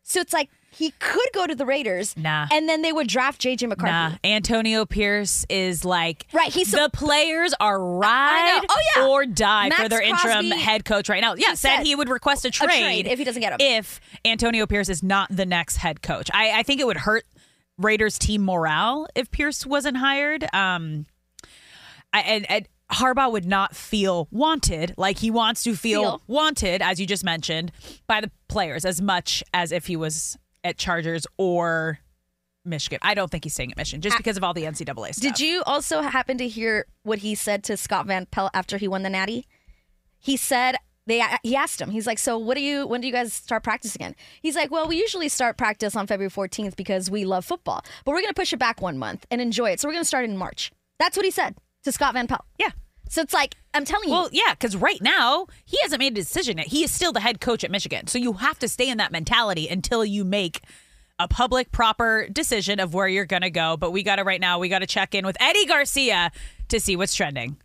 [0.02, 2.14] So it's like he could go to the Raiders.
[2.16, 2.48] Nah.
[2.50, 3.92] And then they would draft JJ McCarthy.
[3.92, 9.06] Nah, Antonio Pierce is like Right, he's the players are ride Oh, yeah.
[9.06, 11.34] or die for Max their interim Crosby, head coach right now.
[11.34, 13.58] Yeah, he said, said he would request a trade, trade if he doesn't get him.
[13.60, 17.24] If Antonio Pierce is not the next head coach, I, I think it would hurt
[17.78, 20.44] Raiders team morale if Pierce wasn't hired.
[20.54, 21.06] Um,
[22.12, 26.22] I, and, and Harbaugh would not feel wanted like he wants to feel, Feel.
[26.26, 27.72] wanted, as you just mentioned,
[28.06, 31.98] by the players as much as if he was at Chargers or
[32.64, 32.98] Michigan.
[33.02, 35.22] I don't think he's staying at Michigan just because of all the NCAA stuff.
[35.22, 38.88] Did you also happen to hear what he said to Scott Van Pelt after he
[38.88, 39.46] won the Natty?
[40.18, 41.90] He said they he asked him.
[41.90, 44.70] He's like, "So what do you when do you guys start practice again?" He's like,
[44.70, 48.28] "Well, we usually start practice on February 14th because we love football, but we're going
[48.28, 49.80] to push it back one month and enjoy it.
[49.80, 52.44] So we're going to start in March." That's what he said to Scott Van Pelt.
[52.58, 52.70] Yeah.
[53.08, 54.14] So it's like I'm telling you.
[54.14, 56.68] Well, yeah, because right now he hasn't made a decision yet.
[56.68, 58.06] He is still the head coach at Michigan.
[58.06, 60.60] So you have to stay in that mentality until you make
[61.18, 63.76] a public, proper decision of where you're going to go.
[63.76, 66.32] But we got to right now, we got to check in with Eddie Garcia
[66.68, 67.56] to see what's trending.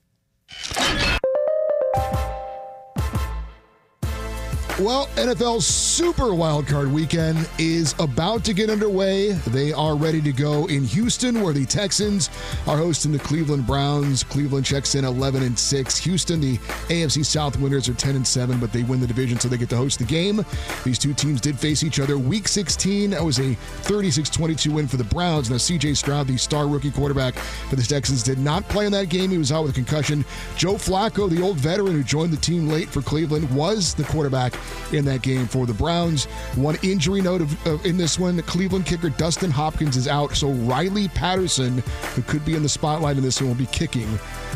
[4.79, 9.33] Well, NFL's Super Wildcard Weekend is about to get underway.
[9.33, 12.29] They are ready to go in Houston, where the Texans
[12.65, 14.23] are hosting the Cleveland Browns.
[14.23, 15.97] Cleveland checks in 11 and 6.
[15.97, 19.49] Houston, the AFC South winners, are 10 and 7, but they win the division, so
[19.49, 20.45] they get to host the game.
[20.85, 23.09] These two teams did face each other Week 16.
[23.09, 25.49] That was a 36-22 win for the Browns.
[25.51, 25.95] Now, C.J.
[25.95, 29.29] Stroud, the star rookie quarterback for the Texans, did not play in that game.
[29.29, 30.23] He was out with a concussion.
[30.55, 34.53] Joe Flacco, the old veteran who joined the team late for Cleveland, was the quarterback
[34.93, 36.25] in that game for the Browns.
[36.55, 40.35] One injury note of, of- in this one, the Cleveland kicker Dustin Hopkins is out,
[40.35, 41.83] so Riley Patterson,
[42.15, 44.07] who could be in the spotlight in this one, will be kicking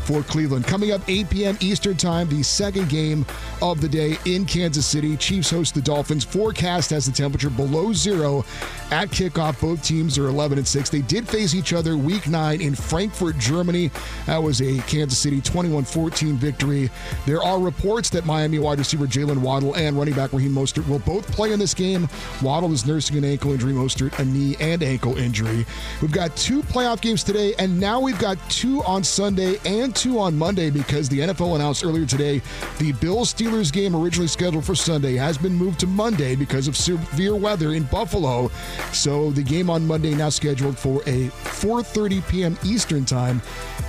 [0.05, 0.65] for Cleveland.
[0.65, 1.57] Coming up 8 p.m.
[1.61, 3.25] Eastern Time, the second game
[3.61, 5.15] of the day in Kansas City.
[5.15, 6.23] Chiefs host the Dolphins.
[6.25, 8.43] Forecast has the temperature below zero
[8.91, 9.61] at kickoff.
[9.61, 10.89] Both teams are 11 and 6.
[10.89, 13.91] They did face each other week nine in Frankfurt, Germany.
[14.25, 16.89] That was a Kansas City 21 14 victory.
[17.25, 20.99] There are reports that Miami wide receiver Jaylen Waddle and running back Raheem Mostert will
[20.99, 22.09] both play in this game.
[22.41, 25.65] Waddle is nursing an ankle injury, Mostert a knee and ankle injury.
[26.01, 30.19] We've got two playoff games today, and now we've got two on Sunday and two
[30.19, 32.41] on Monday because the NFL announced earlier today
[32.79, 36.75] the Bills Steelers game originally scheduled for Sunday has been moved to Monday because of
[36.75, 38.51] severe weather in Buffalo.
[38.91, 42.57] So the game on Monday now scheduled for a 4:30 p.m.
[42.65, 43.41] Eastern time.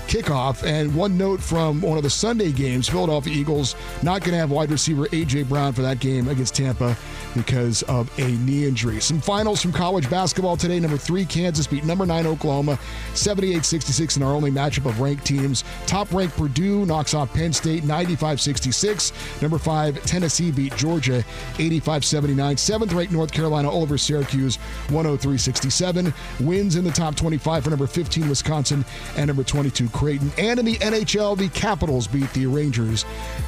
[0.06, 0.64] Kickoff.
[0.64, 4.50] And one note from one of the Sunday games Philadelphia Eagles not going to have
[4.50, 5.44] wide receiver A.J.
[5.44, 6.96] Brown for that game against Tampa
[7.34, 9.00] because of a knee injury.
[9.00, 10.80] Some finals from college basketball today.
[10.80, 12.78] Number three, Kansas beat number nine, Oklahoma,
[13.14, 15.64] 78 66 in our only matchup of ranked teams.
[15.86, 19.42] Top ranked Purdue knocks off Penn State 95 66.
[19.42, 21.24] Number five, Tennessee beat Georgia
[21.58, 22.56] 85 79.
[22.56, 24.56] Seventh ranked North Carolina over Syracuse
[24.88, 26.14] 103 67.
[26.40, 28.84] Wins in the top 25 for number 15, Wisconsin,
[29.16, 30.30] and number 22, Creighton.
[30.38, 33.04] And in the NHL, the Capitals beat the Rangers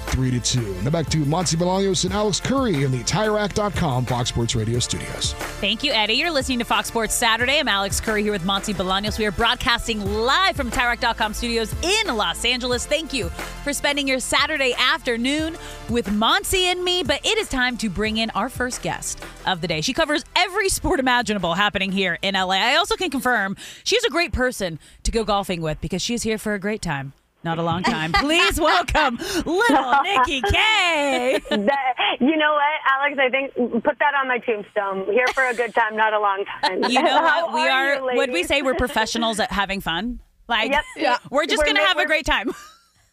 [0.07, 0.83] 3 to 2.
[0.83, 5.35] Now back to Monse Bolaños and Alex Curry in the TireRack.com Fox Sports Radio studios.
[5.61, 6.15] Thank you, Eddie.
[6.15, 7.59] You're listening to Fox Sports Saturday.
[7.59, 9.19] I'm Alex Curry here with Monse Bolaños.
[9.19, 12.87] We are broadcasting live from TireRack.com studios in Los Angeles.
[12.87, 13.29] Thank you
[13.65, 15.57] for spending your Saturday afternoon
[15.89, 17.03] with Monse and me.
[17.03, 19.81] But it is time to bring in our first guest of the day.
[19.81, 22.55] She covers every sport imaginable happening here in LA.
[22.55, 26.39] I also can confirm she's a great person to go golfing with because she's here
[26.39, 27.13] for a great time.
[27.47, 28.11] Not a long time.
[28.13, 31.39] Please welcome little Nikki Kay.
[31.49, 33.19] That- you know what, Alex?
[33.21, 35.05] I think put that on my tombstone.
[35.13, 36.83] Here for a good time, not a long time.
[36.91, 37.53] You know what?
[37.55, 40.19] We are are, you, what we say, we're professionals at having fun.
[40.49, 40.83] Like, Yep.
[40.97, 41.19] Yeah.
[41.31, 42.51] we're just going to have a great time.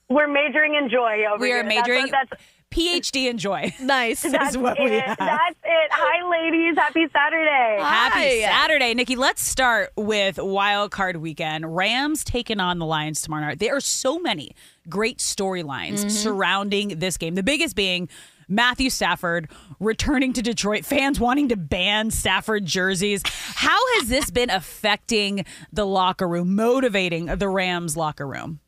[0.09, 1.59] We're majoring in joy over We here.
[1.59, 2.41] are That's majoring That's,
[2.73, 3.73] PhD in joy.
[3.79, 4.23] Nice.
[4.25, 4.83] Is that's what it.
[4.83, 5.17] we have.
[5.17, 5.89] That's it.
[5.91, 6.75] Hi, ladies.
[6.77, 7.77] Happy Saturday.
[7.81, 9.15] Happy Saturday, Nikki.
[9.15, 11.75] Let's start with Wild Card Weekend.
[11.75, 13.59] Rams taking on the Lions tomorrow night.
[13.59, 14.55] There are so many
[14.89, 16.11] great storylines Mhm.
[16.11, 17.35] surrounding this game.
[17.35, 18.09] The biggest being
[18.49, 23.21] Matthew Stafford returning to Detroit, fans wanting to ban Stafford jerseys.
[23.25, 28.59] How has this been affecting the locker room, motivating the Rams locker room?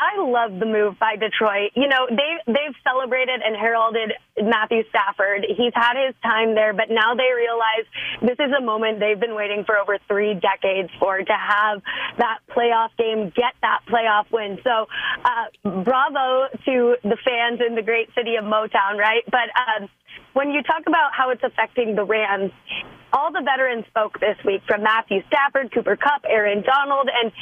[0.00, 1.76] I love the move by Detroit.
[1.76, 5.44] You know, they they've celebrated and heralded Matthew Stafford.
[5.44, 7.84] He's had his time there, but now they realize
[8.22, 11.82] this is a moment they've been waiting for over three decades for to have
[12.16, 14.58] that playoff game, get that playoff win.
[14.64, 14.88] So,
[15.22, 19.22] uh, bravo to the fans in the great city of Motown, right?
[19.30, 19.90] But um,
[20.32, 22.52] when you talk about how it's affecting the Rams,
[23.12, 27.32] all the veterans spoke this week from Matthew Stafford, Cooper Kupp, Aaron Donald, and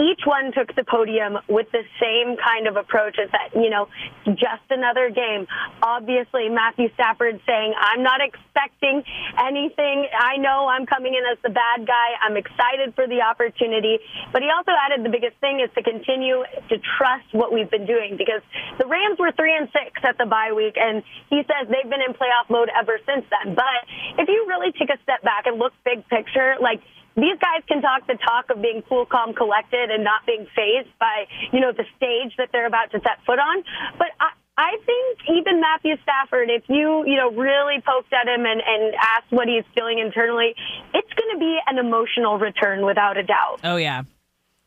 [0.00, 3.88] each one took the podium with the same kind of approach as that, you know,
[4.24, 5.46] just another game.
[5.82, 9.04] Obviously, Matthew Stafford saying, I'm not expecting
[9.36, 10.08] anything.
[10.16, 12.16] I know I'm coming in as the bad guy.
[12.22, 13.98] I'm excited for the opportunity.
[14.32, 17.86] But he also added the biggest thing is to continue to trust what we've been
[17.86, 18.42] doing because
[18.78, 22.02] the Rams were three and six at the bye week, and he says they've been
[22.02, 23.54] in playoff mode ever since then.
[23.54, 23.84] But
[24.18, 26.80] if you really take a step back and look big picture, like
[27.16, 30.90] these guys can talk the talk of being cool, calm, collected, and not being phased
[30.98, 33.64] by you know the stage that they're about to set foot on.
[33.98, 38.44] But I, I think even Matthew Stafford, if you you know really poked at him
[38.46, 40.54] and, and asked what he's feeling internally,
[40.94, 43.60] it's going to be an emotional return without a doubt.
[43.64, 44.02] Oh, yeah.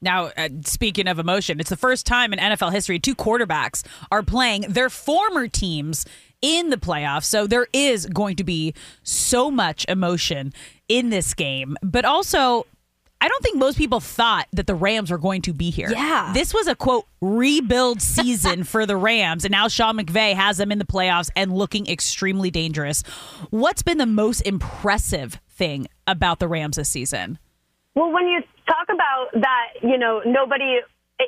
[0.03, 4.21] Now, uh, speaking of emotion, it's the first time in NFL history two quarterbacks are
[4.21, 6.06] playing their former teams
[6.41, 7.23] in the playoffs.
[7.23, 10.53] So there is going to be so much emotion
[10.93, 11.75] in this game.
[11.82, 12.67] But also,
[13.19, 15.89] I don't think most people thought that the Rams were going to be here.
[15.89, 16.32] Yeah.
[16.34, 19.43] This was a quote rebuild season for the Rams.
[19.43, 23.01] And now Sean McVay has them in the playoffs and looking extremely dangerous.
[23.49, 27.39] What's been the most impressive thing about the Rams this season?
[27.95, 30.79] Well, when you talk about that, you know, nobody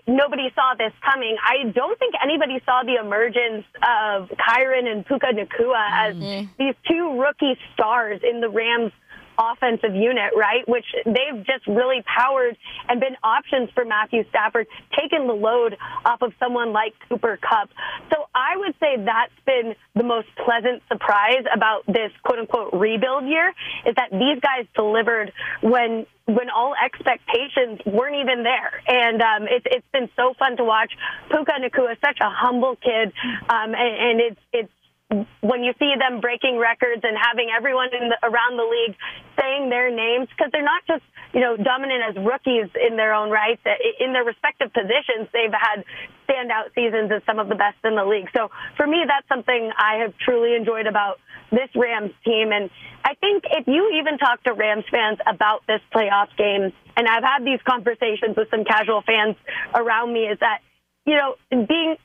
[0.08, 1.38] nobody saw this coming.
[1.42, 6.50] I don't think anybody saw the emergence of Kyren and Puka Nacua as mm.
[6.58, 8.92] these two rookie stars in the Rams
[9.38, 10.68] offensive unit, right?
[10.68, 14.68] Which they've just really powered and been options for Matthew Stafford,
[14.98, 17.70] taken the load off of someone like Cooper Kupp.
[18.12, 23.26] So I would say that's been the most pleasant surprise about this quote unquote rebuild
[23.26, 23.54] year
[23.86, 28.82] is that these guys delivered when when all expectations weren't even there.
[28.88, 30.92] And um, it's it's been so fun to watch.
[31.30, 33.14] Puka Nacua such a humble kid,
[33.50, 34.72] um, and, and it's it's
[35.12, 38.98] when you see them breaking records and having everyone the, around the league
[39.38, 43.30] saying their names because they're not just you know dominant as rookies in their own
[43.30, 43.60] right
[44.00, 45.86] in their respective positions they've had
[46.26, 48.30] standout seasons as some of the best in the league.
[48.36, 51.20] So for me that's something i have truly enjoyed about
[51.52, 52.50] this rams team.
[52.52, 52.72] And
[53.06, 57.24] i think if you even talk to rams fans about this playoff game and i've
[57.24, 59.36] had these conversations with some casual fans
[59.76, 60.66] around me is that
[61.06, 61.96] you know, being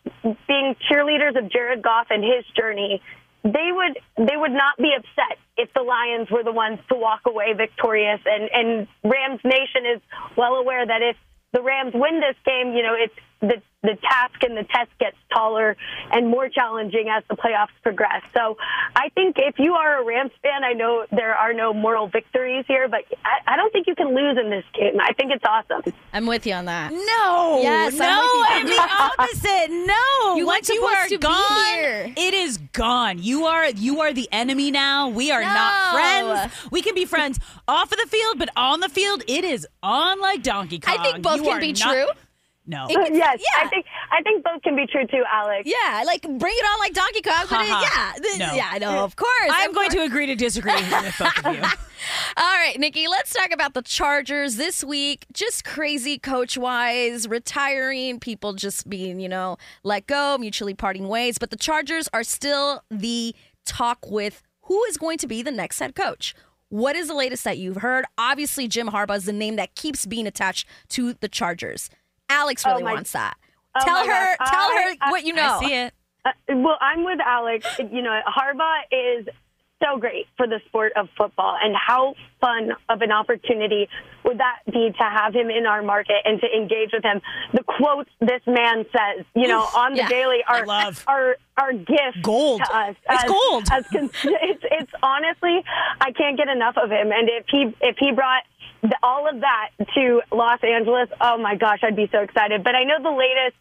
[0.46, 3.00] being cheerleaders of Jared Goff and his journey,
[3.42, 7.22] they would they would not be upset if the Lions were the ones to walk
[7.26, 8.20] away victorious.
[8.26, 10.00] And and Rams Nation is
[10.36, 11.16] well aware that if
[11.52, 15.16] the Rams win this game, you know, it's the the task and the test gets
[15.32, 15.74] taller
[16.12, 18.20] and more challenging as the playoffs progress.
[18.36, 18.58] So
[18.94, 22.66] I think if you are a Rams fan, I know there are no moral victories
[22.68, 25.00] here, but I, I don't think you can lose in this game.
[25.00, 25.94] I think it's awesome.
[26.12, 26.92] I'm with you on that.
[26.92, 28.04] No, Yes, no,
[28.50, 29.70] I'm and with the opposite.
[29.70, 32.12] No, You once you are supposed to be gone, here.
[32.18, 33.18] it is gone.
[33.22, 35.08] You are you are the enemy now.
[35.08, 36.52] We are not friends.
[36.70, 40.20] We can be friends off of the field, but on the field, it is on
[40.20, 40.98] like Donkey Kong.
[40.98, 42.06] I think both You can be not- true.
[42.66, 42.86] No.
[42.88, 43.64] It can- yes, yeah.
[43.64, 45.62] I think I think both can be true too, Alex.
[45.68, 48.14] Yeah, like bring it on like Donkey Kong, but it, Ha-ha.
[48.16, 48.54] yeah, th- No.
[48.54, 49.30] yeah, no, of course.
[49.50, 51.62] I'm of going to agree to disagree with both of you.
[52.36, 55.26] All right, Nikki, let's talk about the Chargers this week.
[55.32, 61.36] Just crazy coach wise, retiring, people just being, you know, let go, mutually parting ways.
[61.38, 63.34] But the Chargers are still the
[63.66, 66.34] talk with who is going to be the next head coach.
[66.70, 68.04] What is the latest that you've heard?
[68.16, 71.90] Obviously, Jim Harbaugh is the name that keeps being attached to the Chargers.
[72.30, 73.36] Alex Oh really my- wants that.
[73.74, 74.50] Oh tell my her, gosh.
[74.50, 75.58] tell her I- I- what you know.
[75.60, 75.94] I see it.
[76.24, 77.66] Uh, well, I'm with Alex.
[77.78, 79.26] You know, Harbaugh is
[79.82, 83.88] so great for the sport of football, and how fun of an opportunity
[84.24, 87.22] would that be to have him in our market and to engage with him?
[87.54, 90.08] The quotes this man says, you know, on the yeah.
[90.08, 91.04] daily I are love.
[91.06, 92.60] are are gifts Gold.
[92.62, 92.96] to us.
[93.08, 93.64] It's as- gold.
[93.72, 95.64] As con- it's it's honestly,
[96.02, 97.12] I can't get enough of him.
[97.12, 98.59] And if he if he brought the,
[99.02, 102.64] all of that to Los Angeles, oh my gosh, I'd be so excited.
[102.64, 103.56] But I know the latest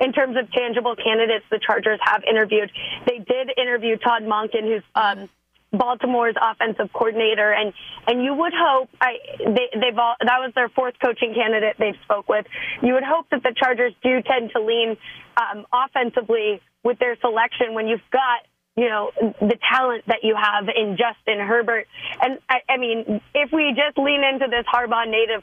[0.00, 2.70] in terms of tangible candidates the Chargers have interviewed.
[3.06, 5.28] They did interview Todd Monken, who's um,
[5.72, 7.72] Baltimore's offensive coordinator, and
[8.06, 11.98] and you would hope I they they've all that was their fourth coaching candidate they've
[12.04, 12.46] spoke with.
[12.82, 14.96] You would hope that the Chargers do tend to lean
[15.36, 18.46] um, offensively with their selection when you've got
[18.76, 21.86] you know the talent that you have in Justin Herbert,
[22.20, 25.42] and I, I mean if we just lean into this Harbaugh native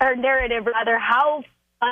[0.00, 1.44] or narrative rather, how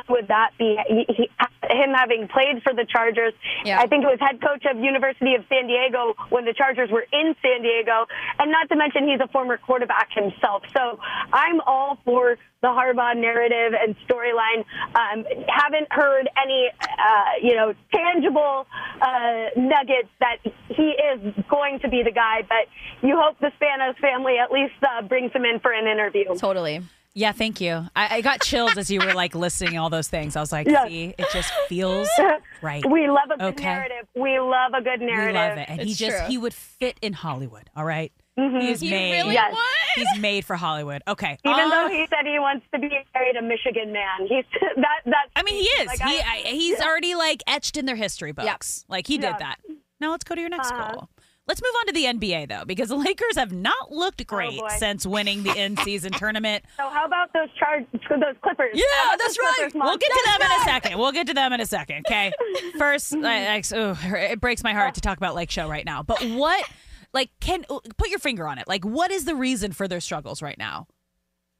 [0.09, 0.77] would that be?
[0.89, 1.31] He, he,
[1.71, 3.33] him having played for the Chargers,
[3.67, 7.07] I think it was head coach of University of San Diego when the Chargers were
[7.13, 8.07] in San Diego,
[8.39, 10.63] and not to mention he's a former quarterback himself.
[10.73, 10.99] So
[11.33, 14.65] I'm all for the Harbaugh narrative and storyline.
[14.95, 18.67] Um, haven't heard any, uh, you know, tangible
[19.01, 20.39] uh, nuggets that
[20.69, 22.69] he is going to be the guy, but
[23.07, 26.35] you hope the Spanos family at least uh, brings him in for an interview.
[26.37, 26.83] Totally.
[27.15, 27.87] Yeah, thank you.
[27.97, 30.37] I, I got chills as you were like listing all those things.
[30.37, 30.89] I was like, Yes.
[30.89, 32.09] see, it just feels
[32.63, 32.85] right.
[32.89, 33.65] We love a good Okay.
[33.65, 34.07] narrative.
[34.15, 35.33] We love a good narrative.
[35.35, 37.69] We love it, and he just he would fit in Hollywood.
[37.75, 38.13] All right?
[38.39, 38.63] Mhm.
[38.63, 39.13] he is He made.
[39.23, 39.55] really Yes.
[39.97, 41.03] He's made for Hollywood.
[41.09, 44.45] Okay, Even Uh, though he said he wants to be married a Michigan man, he's
[44.77, 45.27] that that.
[45.35, 45.89] I mean, he is.
[45.89, 46.85] Like, he I- I, he's yeah.
[46.87, 48.85] already like etched in their history books.
[48.89, 49.33] Like he Yeah.
[49.33, 49.57] did that.
[50.01, 50.93] Now let's go to your next Uh-huh.
[50.93, 51.09] goal.
[51.47, 54.69] Let's move on to the NBA though, because the Lakers have not looked great Oh,
[54.79, 56.65] since winning the in-season tournament.
[56.77, 58.71] So how about those charge those Clippers?
[58.75, 58.85] Yeah,
[59.19, 59.53] that's right.
[59.57, 60.99] Clippers, We'll get to them in a second.
[60.99, 62.05] We'll get to them in a second.
[62.07, 62.33] Okay.
[62.79, 66.03] First, I, I, ooh, it breaks my heart to talk about Lake Show right now.
[66.03, 66.65] But what,
[67.13, 67.65] like, can
[67.97, 68.69] put your finger on it?
[68.69, 70.87] Like, what is the reason for their struggles right now?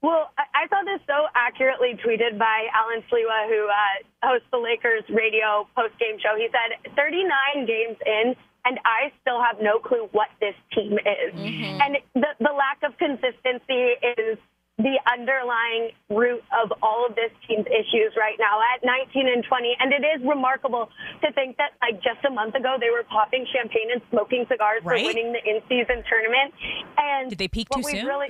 [0.03, 4.59] Well, I, I saw this so accurately tweeted by Allen Sliwa, who uh, hosts the
[4.59, 6.37] Lakers radio post game show.
[6.39, 11.33] He said, 39 games in, and I still have no clue what this team is.
[11.35, 14.39] And the, the lack of consistency is
[14.79, 19.77] the underlying root of all of this team's issues right now at 19 and 20.
[19.79, 20.89] And it is remarkable
[21.21, 24.81] to think that, like, just a month ago, they were popping champagne and smoking cigars
[24.83, 25.01] Right.
[25.01, 26.55] for winning the in season tournament.
[26.97, 28.07] And Did they peak too soon?
[28.07, 28.29] Really,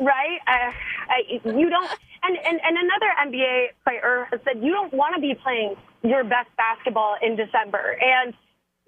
[0.00, 0.38] right?
[0.46, 0.72] Uh,
[1.08, 1.90] I, you don't.
[2.24, 6.50] And, and, and another NBA player said you don't want to be playing your best
[6.56, 7.96] basketball in December.
[8.00, 8.34] And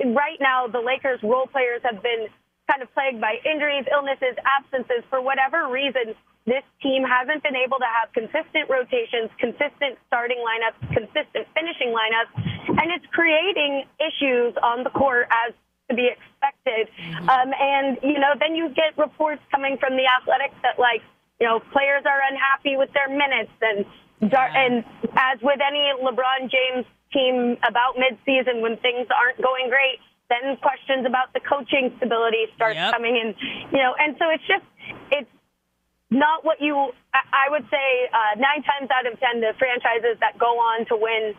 [0.01, 2.27] right now, the Lakers role players have been
[2.71, 5.05] kind of plagued by injuries, illnesses, absences.
[5.11, 6.17] For whatever reason,
[6.47, 12.33] this team hasn't been able to have consistent rotations, consistent starting lineups, consistent finishing lineups,
[12.69, 15.55] and it's creating issues on the court as
[15.89, 16.89] to be expected.
[17.29, 21.01] Um, and, you know, then you get reports coming from the athletics that, like,
[21.41, 23.53] you know, players are unhappy with their minutes.
[23.61, 23.85] And,
[24.31, 24.85] dar- and
[25.17, 31.07] as with any LeBron James team about midseason when things aren't going great, then questions
[31.07, 32.93] about the coaching stability start Yep.
[32.93, 33.35] coming in.
[33.71, 34.67] You know, and so it's just,
[35.11, 35.31] it's,
[36.11, 40.39] not what you I would say uh, nine times out of ten the franchises that
[40.39, 41.35] go on to win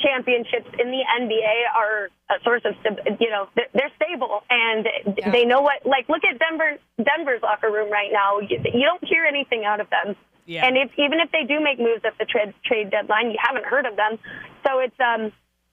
[0.00, 2.74] championships in the NBA are a source of
[3.20, 4.86] you know they're, they're stable and
[5.32, 9.04] they know what like look at Denver Denver's locker room right now you, you don't
[9.04, 10.16] hear anything out of them
[10.46, 10.66] Yeah.
[10.66, 13.64] and if even if they do make moves at the trade trade deadline you haven't
[13.64, 14.18] heard of them
[14.66, 15.32] so it's um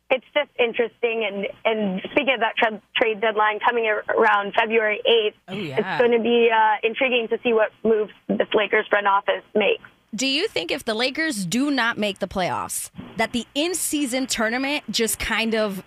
[0.09, 5.33] it's just interesting and and speaking of that tra- trade deadline coming around February 8th
[5.49, 5.77] Oh, yeah.
[5.77, 9.83] it's going to be uh, intriguing to see what moves this Lakers front office makes
[10.13, 14.83] Do you think if the Lakers do not make the playoffs, that the in-season tournament
[14.89, 15.81] just kind of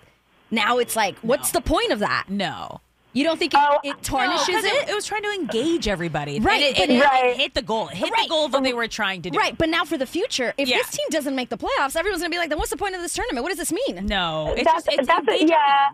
[0.49, 2.25] now it's like, what's the point of that?
[2.29, 2.81] No.
[3.15, 4.89] You don't think it, oh, it tarnishes No, it?
[4.89, 6.39] It was trying to engage everybody.
[6.41, 7.87] Right, And it, it, it- it hit the goal.
[7.87, 8.23] It hit Right.
[8.23, 9.39] the goal of what they were trying to do.
[9.39, 10.77] Right, but now for the future, if Yeah.
[10.77, 13.01] this team doesn't make the playoffs, everyone's gonna be like, then what's the point of
[13.01, 13.43] this tournament?
[13.43, 14.05] What does this mean?
[14.05, 15.91] No, that's, that's a- yeah.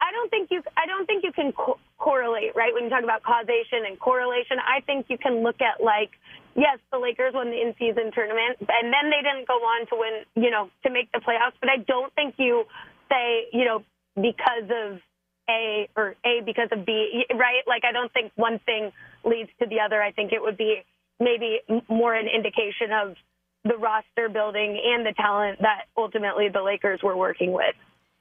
[0.00, 0.62] I don't think you.
[0.76, 2.72] I don't think you can co- correlate, right?
[2.74, 6.10] When you talk about causation and correlation, I think you can look at like,
[6.54, 10.44] yes, the Lakers won the in-season tournament, and then they didn't go on to win,
[10.44, 11.56] you know, to make the playoffs.
[11.60, 12.64] But I don't think you
[13.10, 13.84] say, you know,
[14.16, 15.00] because of
[15.48, 17.62] A or A because of B, right?
[17.66, 18.92] Like I don't think one thing
[19.24, 20.02] leads to the other.
[20.02, 20.82] I think it would be
[21.20, 23.16] maybe more an indication of
[23.64, 27.74] the roster building and the talent that ultimately the Lakers were working with.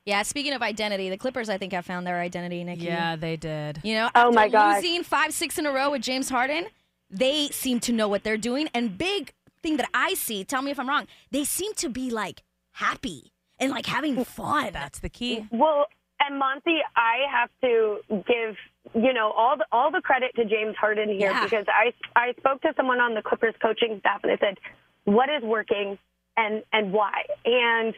[0.05, 2.85] Yeah, speaking of identity, the Clippers I think have found their identity, Nikki.
[2.85, 3.79] Yeah, they did.
[3.83, 4.83] You know, Oh, after my gosh.
[4.83, 6.67] losing five, six in a row with James Harden,
[7.09, 8.69] they seem to know what they're doing.
[8.73, 12.11] And big thing that I see, tell me if I'm wrong, they seem to be
[12.11, 14.25] like happy and like having mm.
[14.25, 14.73] fun.
[14.73, 15.47] That's the key.
[15.51, 15.87] Well,
[16.19, 18.55] and Monse, I have to give
[18.93, 21.43] you know all the all the credit to James Harden here Yeah.
[21.43, 24.57] because I I spoke to someone on the Clippers coaching staff and I said,
[25.05, 25.97] what is working
[26.37, 27.23] and and why?
[27.45, 27.93] And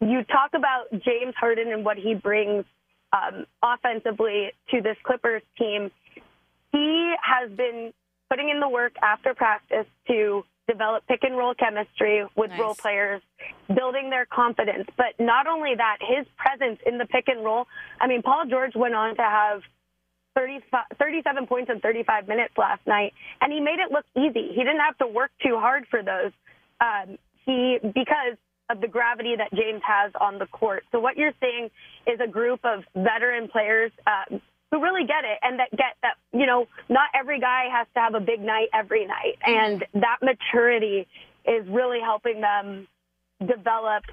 [0.00, 2.64] you talk about James Harden and what he brings
[3.12, 5.90] um, offensively to this Clippers team.
[6.72, 7.92] He has been
[8.30, 13.22] putting in the work after practice to develop pick and roll chemistry with role players,
[13.74, 14.88] building their confidence.
[14.96, 17.66] But not only that, his presence in the pick and roll.
[18.00, 19.62] I mean, Paul George went on to have
[20.36, 24.48] 35, 37 points in 35 minutes last night, and he made it look easy.
[24.54, 26.32] He didn't have to work too hard for those.
[26.80, 28.36] Um, he because
[28.70, 30.84] of the gravity that James has on the court.
[30.92, 31.70] So what you're seeing
[32.06, 34.40] is a group of veteran players um,
[34.70, 38.00] who really get it and that get that, you know, not every guy has to
[38.00, 39.38] have a big night every night.
[39.44, 41.06] And that maturity
[41.44, 42.86] is really helping them
[43.40, 44.04] develop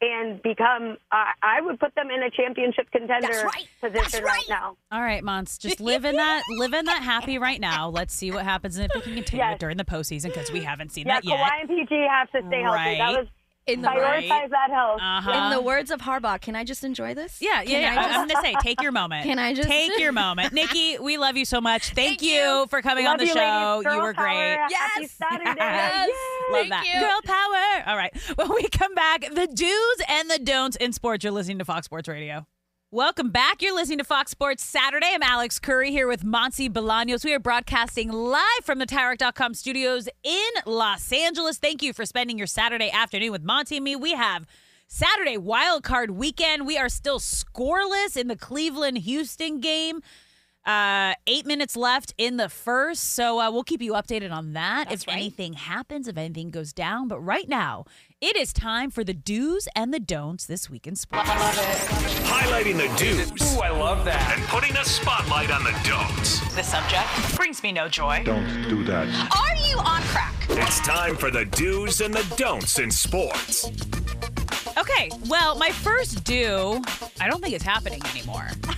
[0.00, 3.48] and become, I I would put them in a championship contender
[3.80, 4.44] position right.
[4.48, 4.76] now.
[4.92, 7.88] All right, Mons, just live in that, live in that happy right now.
[7.88, 10.62] Let's see what happens and if we can continue it during the postseason because we
[10.62, 11.38] haven't seen Yeah, that yet.
[11.38, 12.76] Kawhi and PG have to stay healthy.
[12.76, 12.98] Right.
[12.98, 13.28] That was
[13.66, 14.50] In the prioritize right.
[14.50, 15.00] that health.
[15.02, 15.30] Uh-huh.
[15.32, 17.38] In the words of Harbaugh, can I just enjoy this?
[17.40, 17.88] Yeah, yeah, yeah.
[17.88, 19.24] I I just- am gonna say, take your moment.
[19.24, 20.98] Can I just- take your moment, Nikki?
[20.98, 21.90] We love you so much.
[21.94, 22.66] Thank, you.
[22.68, 23.80] for coming on the you, show.
[23.80, 24.12] you were power.
[24.12, 24.56] great.
[24.70, 25.54] Happy Saturday.
[25.56, 26.10] Yes.
[26.50, 26.84] Love Thank that.
[26.86, 27.00] you.
[27.00, 27.90] Girl power.
[27.90, 28.14] All right.
[28.36, 31.24] When we come back, the do's and the don'ts in sports.
[31.24, 32.46] You're listening to Fox Sports Radio.
[32.94, 33.60] Welcome back.
[33.60, 35.08] You're listening to Fox Sports Saturday.
[35.12, 37.24] I'm Alex Curry here with Monse Bolaños.
[37.24, 41.58] We are broadcasting live from the TireRack.com studios in Los Angeles.
[41.58, 43.96] Thank you for spending your Saturday afternoon with Monse and me.
[43.96, 44.46] We have
[44.86, 46.68] Saturday wild card weekend.
[46.68, 50.00] We are still scoreless in the Cleveland Houston game.
[50.66, 54.90] Uh, eight minutes left in the first, so uh, we'll keep you updated on that
[54.90, 57.06] if anything happens, if anything goes down.
[57.06, 57.84] But right now,
[58.22, 61.28] it is time for the do's and the don'ts this week in sports.
[61.28, 63.56] Highlighting the do's.
[63.56, 64.38] Ooh, I love that.
[64.38, 66.40] And putting a spotlight on the don'ts.
[66.54, 68.22] The subject brings me no joy.
[68.24, 69.06] Don't do that.
[69.38, 70.34] Are you on crack?
[70.48, 73.68] It's time for the do's and the don'ts in sports.
[74.76, 76.82] Okay, well, my first do,
[77.20, 78.48] I don't think it's happening anymore.
[78.62, 78.72] but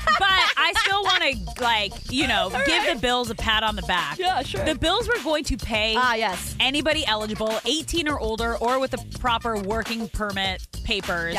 [0.57, 4.19] I still want to, like, you know, give the Bills a pat on the back.
[4.19, 4.65] Yeah, sure.
[4.65, 6.55] The Bills were going to pay Ah, yes.
[6.61, 11.37] anybody eligible, 18 or older, or with the proper working permit papers.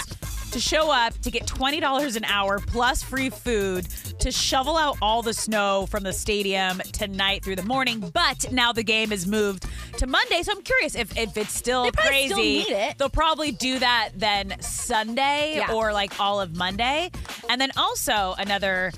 [0.58, 3.86] To show up to get $20 an hour plus free food
[4.18, 8.00] to shovel out all the snow from the stadium tonight through the morning.
[8.12, 9.68] But now the game is moved
[10.00, 10.42] to Monday.
[10.42, 12.30] So I'm curious if, if it's still crazy.
[12.30, 12.98] still need it.
[12.98, 15.74] They'll probably do that then Sunday Yeah.
[15.74, 17.12] or like all of Monday.
[17.52, 18.92] And then also another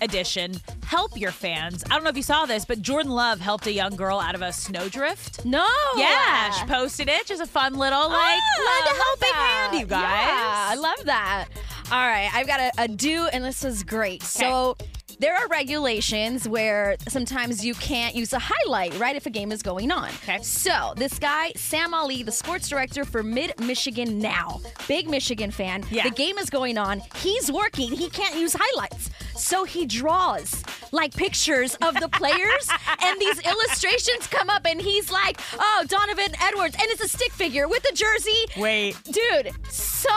[0.00, 0.52] addition
[0.92, 1.82] help your fans.
[1.86, 4.34] I don't know if you saw this, but Jordan Love helped a young girl out
[4.34, 5.44] of a snowdrift.
[5.46, 5.66] No.
[5.96, 7.24] Yeah, she posted it.
[7.26, 9.68] Just a fun little like Ah, lend a I love helping that.
[9.70, 10.02] hand, you guys.
[10.02, 11.46] Yeah, I love that.
[11.90, 14.22] All right, I've got a, a do, and this is great.
[14.22, 14.76] So
[15.18, 19.62] there are regulations where sometimes you can't use a highlight, right, if a game is
[19.62, 20.08] going on.
[20.24, 20.42] Okay.
[20.42, 25.84] So this guy, Sam Ali, the sports director for Mid Michigan Now, big Michigan fan.
[25.90, 26.04] Yeah.
[26.04, 27.02] The game is going on.
[27.16, 27.92] He's working.
[27.92, 29.10] He can't use highlights.
[29.36, 30.62] So he draws
[30.92, 32.68] like pictures of the players,
[33.02, 37.32] and these illustrations come up, and he's like, "Oh, Donovan Edwards," and it's a stick
[37.32, 38.46] figure with a jersey.
[38.56, 38.96] Wait.
[39.10, 40.10] dude, so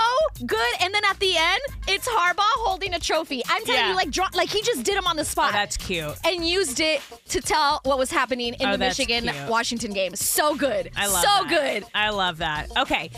[0.46, 0.74] good.
[0.82, 3.42] And then at the end, it's Harbaugh holding a trophy.
[3.48, 3.90] I'm telling Yeah.
[3.92, 5.50] you, like, draw, like he just did them on the spot.
[5.50, 6.14] Oh, that's cute.
[6.26, 9.30] and used it to tell what was happening in Oh, the Michigan.
[9.48, 10.16] Washington game.
[10.16, 10.92] So good.
[10.96, 11.38] I love that.
[11.44, 11.64] so that.
[11.82, 11.86] good.
[11.96, 12.70] I love that.
[12.78, 13.12] Okay.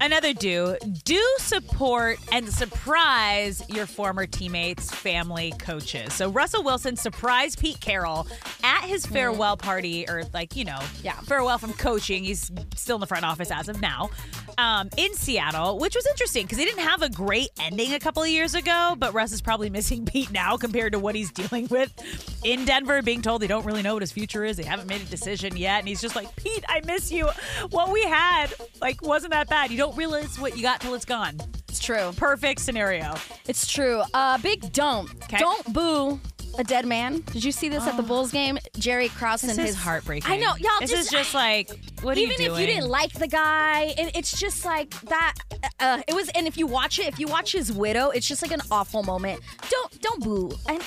[0.00, 0.76] Another do.
[1.04, 6.12] Do support and surprise your former teammates, family, coaches.
[6.12, 8.26] So Russell Wilson surprised Pete Carroll
[8.62, 11.18] at his farewell party, or like, you know, Yeah.
[11.20, 12.24] farewell from coaching.
[12.24, 14.10] He's still in the front office as of now.
[14.56, 18.22] um, in Seattle, which was interesting because he didn't have a great ending a couple
[18.22, 18.94] of years ago.
[18.96, 21.92] But Russ is probably missing Pete now compared to what he's dealing with
[22.44, 24.56] in Denver, being told they don't really know what his future is.
[24.56, 27.28] They haven't made a decision yet, and he's just like, Pete, I miss you.
[27.70, 29.72] What we had like wasn't that bad.
[29.72, 31.38] You don't realize what you got till it's gone.
[31.68, 32.12] It's true.
[32.16, 33.14] Perfect scenario.
[33.46, 34.02] It's true.
[34.14, 35.10] Uh, big don't.
[35.28, 36.20] Don't boo
[36.58, 37.20] a dead man.
[37.32, 38.58] Did you see this at the Bulls game?
[38.78, 40.30] Jerry Krause This and is his heartbreaking.
[40.30, 40.70] I know, y'all.
[40.80, 41.70] This just, is just like,
[42.02, 45.34] what are you even if you didn't like the guy, it, it's just like that.
[45.80, 48.42] Uh, it was, and if you watch it, if you watch his widow, it's just
[48.42, 49.40] like an awful moment.
[49.70, 50.82] Don't don't boo and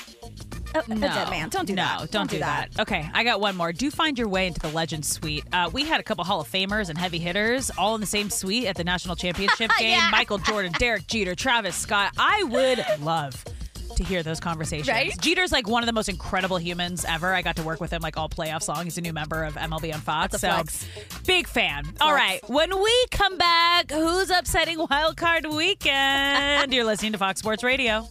[0.78, 1.50] a, a dead man.
[1.50, 2.12] Don't do no, that.
[2.12, 2.70] don't, do, that.
[2.80, 3.72] Okay, I got one more.
[3.72, 5.44] Do find your way into the Legends Suite.
[5.52, 8.30] Uh, we had a couple Hall of Famers and heavy hitters all in the same
[8.30, 9.98] suite at the national championship game.
[9.98, 10.10] Yeah.
[10.12, 12.14] Michael Jordan, Derek Jeter, Travis Scott.
[12.18, 13.44] I would love
[13.98, 14.88] to hear those conversations.
[14.88, 15.20] Right?
[15.20, 17.34] Jeter's like one of the most incredible humans ever.
[17.34, 18.84] I got to work with him like all playoffs long.
[18.86, 20.40] He's a new member of MLB on Fox.
[20.40, 20.88] So flex.
[21.26, 21.86] big fan.
[22.00, 26.74] All right, when we come back, who's upsetting Wild Card Weekend?
[26.74, 28.08] You're listening to Fox Sports Radio.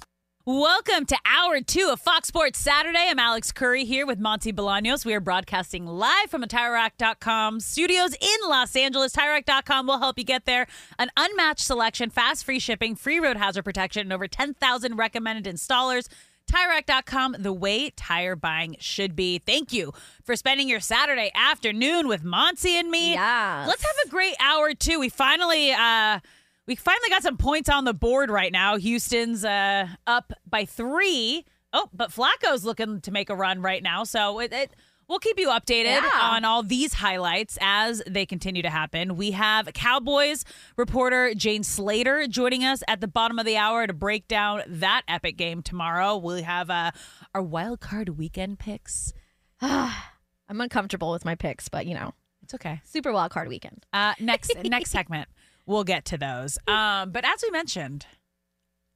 [0.49, 3.09] Welcome to hour two of Fox Sports Saturday.
[3.09, 5.05] I'm Alex Curry here with Monse Bolaños.
[5.05, 9.13] We are broadcasting live from the TireRack.com studios in Los Angeles.
[9.13, 10.69] TireRack.com will help you get there.
[11.01, 16.07] An unmatched selection, fast free shipping, free road hazard protection, and over 10,000 recommended installers.
[16.49, 19.39] TireRack.com, the way tire buying should be.
[19.39, 19.93] Thank you
[20.23, 23.15] for spending your Saturday afternoon with Monse and me.
[23.15, 23.65] Yeah.
[23.67, 25.01] Let's have a great hour too.
[25.01, 26.21] We finally uh
[26.67, 28.77] we finally got some points on the board right now.
[28.77, 31.45] Houston's uh up by three.
[31.73, 34.05] Oh, but Flacco's looking to make a run right now.
[34.05, 34.71] So it, it
[35.09, 36.11] we'll keep you updated Yeah.
[36.21, 39.17] on all these highlights as they continue to happen.
[39.17, 40.45] We have Cowboys
[40.77, 45.03] reporter Jane Slater joining us at the bottom of the hour to break down that
[45.07, 46.17] epic game tomorrow.
[46.17, 46.93] We'll have uh,
[47.35, 49.13] our wild card weekend picks.
[49.61, 52.13] I'm uncomfortable with my picks, but you know,
[52.43, 52.81] It's okay.
[52.85, 53.85] super wild card weekend.
[53.93, 55.29] Uh, next next segment,
[55.67, 56.59] we'll get to those.
[56.67, 58.07] Um, but as we mentioned,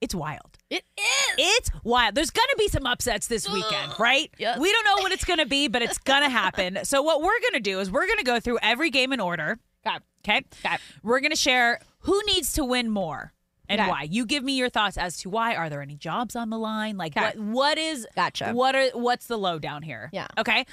[0.00, 0.56] it's wild.
[0.70, 1.34] It is.
[1.36, 2.14] It's wild.
[2.14, 4.30] There's gonna be some upsets this weekend, right?
[4.38, 4.58] Yes.
[4.58, 6.78] We don't know what it's gonna be, but it's gonna happen.
[6.84, 9.58] So what we're gonna do is we're gonna go through every game in order.
[10.26, 10.42] Okay.
[10.64, 10.76] Okay.
[11.02, 13.32] We're gonna share who needs to win more.
[13.68, 13.88] And Okay.
[13.90, 14.02] why?
[14.02, 15.54] You give me your thoughts as to why.
[15.54, 16.96] Are there any jobs on the line?
[16.96, 17.36] Like Okay.
[17.38, 18.52] what what is Gotcha.
[18.52, 20.08] what are what's the lowdown here?
[20.12, 20.28] Yeah.
[20.38, 20.64] Okay.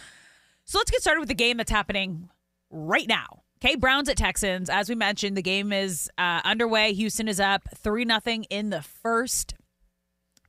[0.63, 2.29] So let's get started with the game that's happening
[2.69, 3.43] right now.
[3.63, 4.69] Okay, Browns at Texans.
[4.69, 6.93] As we mentioned, the game is uh, underway.
[6.93, 9.55] Houston is up three nothing in the first,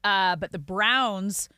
[0.04, 1.48] uh, but the Browns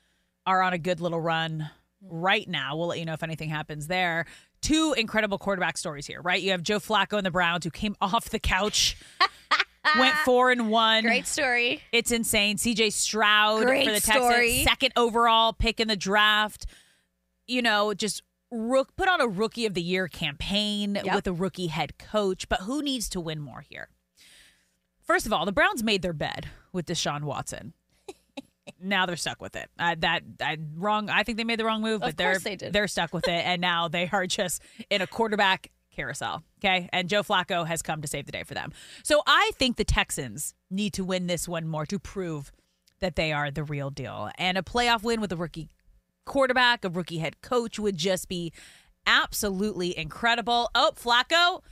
[0.47, 1.69] are on a good little run
[2.03, 2.77] right now.
[2.77, 4.27] We'll let you know if anything happens there.
[4.63, 6.41] Two incredible quarterback stories here, right?
[6.41, 8.97] You have Joe Flacco and the Browns who came off the couch,
[9.99, 11.03] went four and one.
[11.03, 11.83] Great story.
[11.91, 12.59] It's insane.
[12.59, 14.63] CJ Stroud Great for the Texans, story.
[14.63, 16.67] second overall pick in the draft.
[17.49, 21.15] You know, just rook, put on a rookie of the year campaign Yep.
[21.15, 22.49] with a rookie head coach.
[22.49, 23.89] But who needs to win more here?
[25.03, 27.73] First of all, the Browns made their bed with Deshaun Watson.
[28.81, 29.69] now they're stuck with it.
[29.79, 31.11] Uh, that I wrong.
[31.11, 33.61] I think they made the wrong move, but they're they they're stuck with it, and
[33.61, 36.45] now they are just in a quarterback carousel.
[36.59, 38.73] Okay, and Joe Flacco has come to save the day for them.
[39.03, 42.53] So I think the Texans need to win this one more to prove
[43.01, 45.71] that they are the real deal, and a playoff win with a rookie
[46.25, 48.53] quarterback, a rookie head coach would just be
[49.07, 50.71] absolutely incredible.
[50.75, 51.63] Oh, Flacco.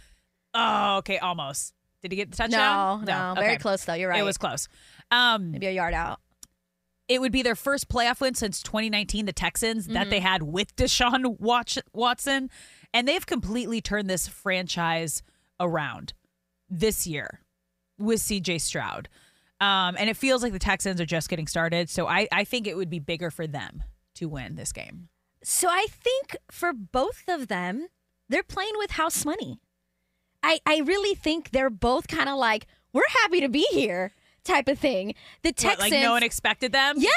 [0.54, 1.74] Oh, okay, almost.
[2.02, 3.04] Did he get the touchdown?
[3.04, 3.94] No, no, very close though.
[3.94, 4.20] You're right.
[4.20, 4.68] It was close.
[5.10, 6.20] Um, maybe a yard out.
[7.08, 10.10] It would be their first playoff win since 2019, the Texans, that Mhm.
[10.10, 12.50] they had with Deshaun Watch- Watson.
[12.92, 15.22] And they've completely turned this franchise
[15.58, 16.12] around
[16.68, 17.40] this year
[17.98, 19.08] with CJ Stroud.
[19.60, 21.88] Um, and it feels like the Texans are just getting started.
[21.90, 23.82] So I, I think it would be bigger for them
[24.18, 25.08] to win this game.
[25.42, 27.88] So I think for both of them,
[28.28, 29.60] they're playing with house money.
[30.42, 34.12] I, I really think they're both kind of like, we're happy to be here
[34.44, 35.14] type of thing.
[35.42, 35.90] The What, Texans.
[35.92, 36.96] like no one expected them?
[36.98, 37.10] Yeah.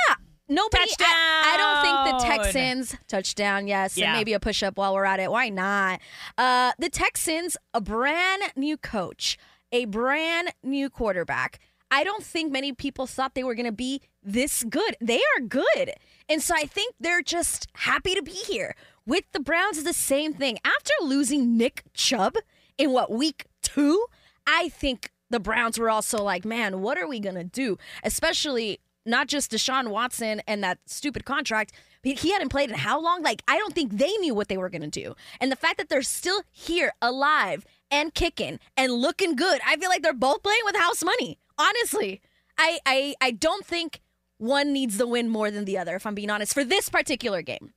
[0.49, 0.84] Nobody.
[0.99, 3.68] I, I don't think the Texans touchdown.
[3.68, 4.08] Yes, Yeah.
[4.10, 5.32] and maybe a push up while we're at it.
[5.32, 6.02] Why not?
[6.38, 9.38] Uh, the Texans, a brand new coach,
[9.72, 11.60] a brand new quarterback.
[11.92, 14.96] I don't think many people thought they were going to be this good.
[15.02, 15.94] They are good,
[16.30, 18.76] and so I think they're just happy to be here.
[19.06, 20.58] With the Browns, is the same thing.
[20.64, 22.36] After losing Nick Chubb
[22.78, 24.06] in what week two,
[24.48, 27.78] I think the Browns were also like, man, what are we gonna do?
[28.04, 31.74] Especially not just Deshaun Watson and that stupid contract.
[32.04, 33.22] He hadn't played in how long?
[33.22, 35.16] Like, I don't think they knew what they were gonna do.
[35.39, 39.89] And the fact that they're still here, alive and kicking and looking good, I feel
[39.89, 41.39] like they're both playing with house money.
[41.62, 42.22] Honestly,
[42.57, 44.01] I I, I don't think
[44.38, 45.95] one needs the win more than the other.
[45.95, 47.74] If I'm being honest, for this particular game.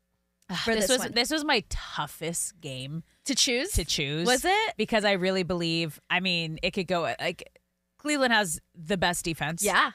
[0.65, 1.13] For this, this, was one.
[1.13, 3.73] this was my toughest game to choose.
[3.73, 4.27] to choose.
[4.27, 4.75] Was it?
[4.77, 5.99] Because I really believe.
[6.11, 7.51] I mean, it could go like
[7.97, 9.65] Cleveland has the best defense.
[9.65, 9.93] Yeah.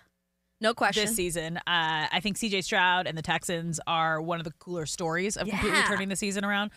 [0.59, 1.05] No question.
[1.05, 2.61] This season, uh, I think C.J.
[2.61, 6.43] Stroud and the Texans are one of the cooler stories of completely turning the season
[6.43, 6.71] around.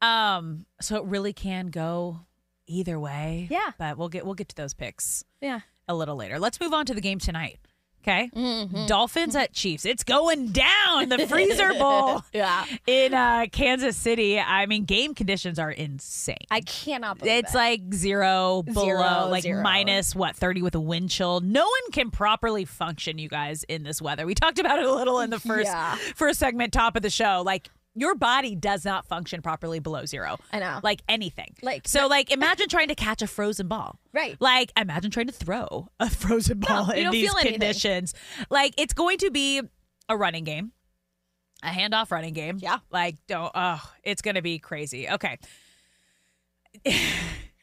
[0.00, 2.20] Um, so it really can go
[2.68, 3.48] either way.
[3.50, 3.72] Yeah.
[3.78, 5.60] but we'll get we'll get to those picks Yeah.
[5.88, 6.38] A little later.
[6.38, 7.58] Let's move on to the game tonight.
[8.04, 8.86] Okay, Mm-hmm.
[8.86, 9.84] Dolphins at Chiefs.
[9.84, 12.22] It's going down the Freezer Bowl.
[12.32, 12.64] Yeah.
[12.86, 14.38] in uh, Kansas City.
[14.38, 16.36] I mean, game conditions are insane.
[16.50, 17.58] I cannot believe It's it.
[17.58, 19.62] like zero below, like zero.
[19.62, 21.40] minus what thirty with a wind chill.
[21.40, 24.24] No one can properly function, you guys, in this weather.
[24.26, 25.96] We talked about it a little in the first Yeah.
[26.14, 27.42] first segment, top of the show.
[27.44, 27.68] Like
[28.00, 30.38] your body does not function properly below zero.
[30.52, 30.80] I know.
[30.82, 31.54] Like anything.
[31.62, 33.98] Like- so, like imagine trying to catch a frozen ball.
[34.12, 34.36] Right.
[34.40, 37.52] Like imagine trying to throw a frozen ball you in don't these feel anything.
[37.60, 38.14] conditions.
[38.50, 39.62] Like it's going to be
[40.08, 40.72] a running game,
[41.62, 42.58] a handoff running game.
[42.60, 42.78] Yeah.
[42.90, 43.50] Like don't.
[43.54, 45.08] Oh, it's going to be crazy.
[45.08, 45.38] Okay.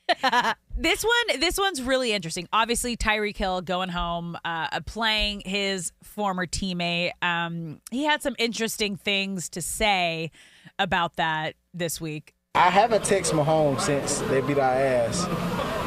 [0.78, 6.45] this one this one's really interesting obviously tyreek hill going home uh, playing his former
[6.45, 10.30] teammate um, he had some interesting things to say
[10.78, 15.28] about that this week I haven't texted Mahomes since they beat our ass,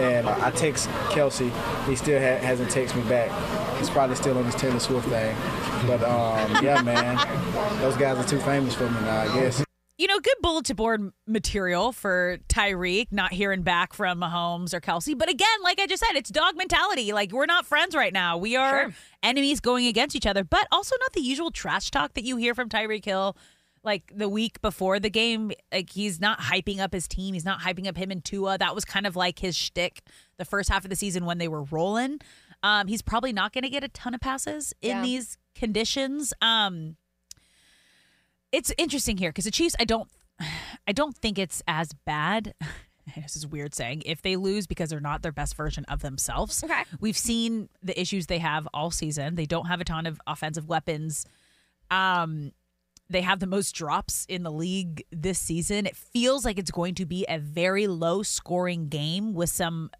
[0.01, 1.51] and I text Kelce.
[1.87, 3.31] He still ha- hasn't texted me back.
[3.79, 5.35] He's probably still on his Taylor Swift thing.
[5.87, 7.17] But um, yeah, man,
[7.81, 9.21] those guys are too famous for me now.
[9.21, 9.65] I guess.
[9.99, 15.19] You know, good bulletin board material for Tyreek, not hearing back from Mahomes or Kelce.
[15.19, 17.13] But again, like I just said, it's dog mentality.
[17.13, 18.39] Like we're not friends right now.
[18.39, 18.95] We are Sure.
[19.25, 22.55] enemies going against each other, but also not the usual trash talk that you hear
[22.55, 23.37] from Tyreek Hill.
[23.83, 27.35] Like the week before the game, like he's not hyping up his team.
[27.35, 28.57] He's not hyping up him and Tua.
[28.59, 30.03] That was kind of like his shtick
[30.37, 32.21] the first half of the season when they were rolling.
[32.63, 35.03] Um, he's probably not going to get a ton of passes in Yeah.
[35.03, 36.33] these conditions.
[36.43, 36.97] Um,
[38.53, 40.09] it's interesting here because the Chiefs, I don't,
[40.87, 42.55] I don't think it's as bad.
[43.17, 46.63] This is weird saying if they lose because they're not their best version of themselves.
[46.63, 46.83] Okay.
[47.01, 49.35] We've seen the issues they have all season.
[49.35, 51.25] They don't have a ton of offensive weapons.
[51.91, 52.53] Um,
[53.09, 55.87] they have the most drops in the league this season.
[55.87, 59.91] It feels like it's going to be a very low scoring game with some.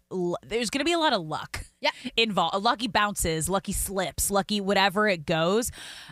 [0.45, 1.89] There's going to be a lot of luck Yeah.
[2.15, 2.63] involved.
[2.63, 5.71] Lucky bounces, lucky slips, lucky whatever it goes.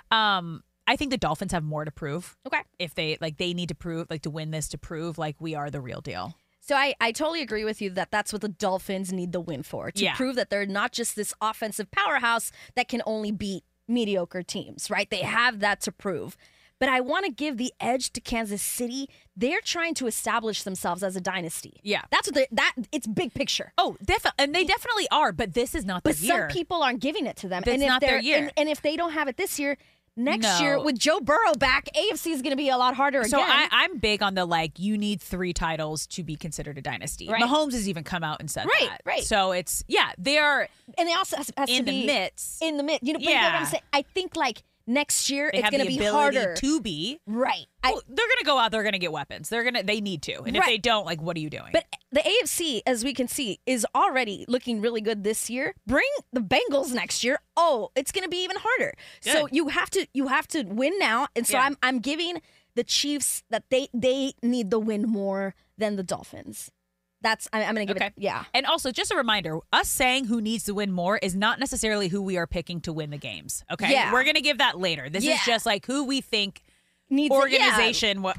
[0.09, 2.35] Um, I think the Dolphins have more to prove.
[2.47, 2.61] Okay.
[2.79, 5.53] If they like, they need to prove like to win this to prove like we
[5.53, 6.35] are the real deal.
[6.61, 9.63] So I, I totally agree with you that that's what the Dolphins need the win
[9.63, 10.15] for to Yeah.
[10.15, 15.09] prove that they're not just this offensive powerhouse that can only beat mediocre teams, right?
[15.09, 16.35] They have that to prove.
[16.79, 19.09] But I want to give the edge to Kansas City.
[19.35, 21.79] They're trying to establish themselves as a dynasty.
[21.83, 22.01] Yeah.
[22.11, 23.73] That's what they that it's big picture.
[23.79, 25.31] Oh, definitely, and they definitely are.
[25.31, 26.33] But this is not But the year.
[26.33, 27.63] But some people aren't giving it to them.
[27.65, 28.37] And if not their year.
[28.37, 29.77] And, and if they don't have it this year,
[30.17, 30.59] next No.
[30.59, 33.49] year with Joe Burrow back, AFC is going to be a lot harder So again.
[33.49, 37.29] I, I'm big on the like you need three titles to be considered a dynasty.
[37.29, 37.41] Right.
[37.43, 39.01] Mahomes has even come out and said Right, that.
[39.05, 39.23] right.
[39.23, 42.61] So it's yeah, they are and they also has, has in to the be midst.
[42.61, 42.99] in the mid.
[43.01, 43.67] You know, but you know what I'm Yeah.
[43.67, 43.83] saying?
[43.93, 47.19] I think like next year They it's going to be harder to be.
[47.27, 47.67] Right.
[47.83, 48.71] I, Well, they're gonna go out.
[48.71, 49.49] They're gonna get weapons.
[49.49, 49.83] They're gonna.
[49.83, 50.41] They need to.
[50.43, 51.69] And if they don't, like, what are you doing?
[51.73, 55.75] but the AFC, as we can see, is already looking really good this year.
[55.85, 57.39] Bring the Bengals next year.
[57.55, 58.93] Oh, it's going to be even harder.
[59.21, 61.27] So you have to you have to win now.
[61.35, 61.63] And so Yeah.
[61.65, 62.41] I'm I'm giving
[62.75, 66.71] the Chiefs that they they need the win more than the Dolphins.
[67.21, 68.07] That's I'm going to give Okay.
[68.07, 68.13] it.
[68.17, 68.43] Yeah.
[68.53, 72.07] And also, just a reminder: us saying who needs to win more is not necessarily
[72.09, 73.63] who we are picking to win the games.
[73.71, 74.13] Okay, Yeah.
[74.13, 75.09] we're gonna give that later.
[75.09, 75.33] This Yeah.
[75.35, 76.61] is just like who we think
[77.09, 77.67] Needs it- yeah.
[77.69, 78.21] organization.
[78.21, 78.37] What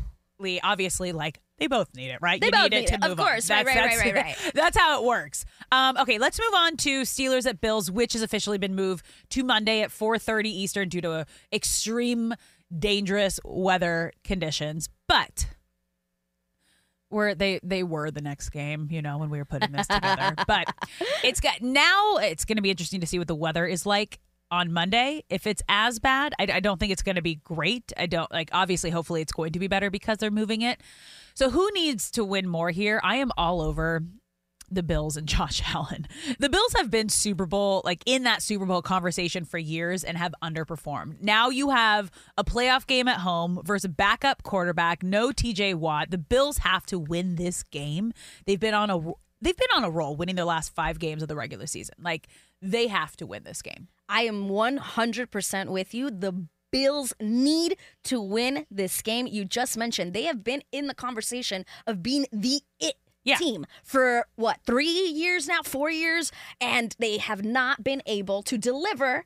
[0.62, 2.40] obviously like they both need it, right?
[2.40, 3.02] They you both need it need to it.
[3.02, 3.26] Of move on.
[3.26, 3.50] course.
[3.50, 4.50] Right, That's, right, that's, right, right, right.
[4.54, 5.44] That's how it works.
[5.72, 9.42] Um, okay, let's move on to Steelers at Bills, which has officially been moved to
[9.42, 12.34] Monday at 4:30 Eastern due to extreme
[12.78, 15.46] dangerous weather conditions, but
[17.10, 20.34] were they they were the next game, you know, when we were putting this together.
[20.46, 20.72] but
[21.24, 24.20] it's got now it's going to be interesting to see what the weather is like
[24.50, 25.24] on Monday.
[25.28, 27.92] If it's as bad, I, I don't think it's going to be great.
[27.96, 30.80] I don't like obviously hopefully it's going to be better because they're moving it.
[31.34, 33.00] So who needs to win more here?
[33.02, 34.02] I am all over
[34.70, 36.06] the Bills and Josh Allen.
[36.38, 40.16] The Bills have been Super Bowl, like in that Super Bowl conversation for years and
[40.18, 41.20] have underperformed.
[41.20, 46.10] Now you have a playoff game at home versus a backup quarterback, no TJ Watt.
[46.10, 48.12] The Bills have to win this game.
[48.46, 48.98] They've been on a
[49.40, 51.94] they've been on a roll winning their last 5 games of the regular season.
[52.00, 52.28] Like
[52.60, 53.88] they have to win this game.
[54.08, 56.10] I am 100% with you.
[56.10, 59.26] The Bills need to win this game.
[59.26, 62.96] You just mentioned they have been in the conversation of being the it
[63.36, 68.56] team for what, three years now, four years, and they have not been able to
[68.56, 69.24] deliver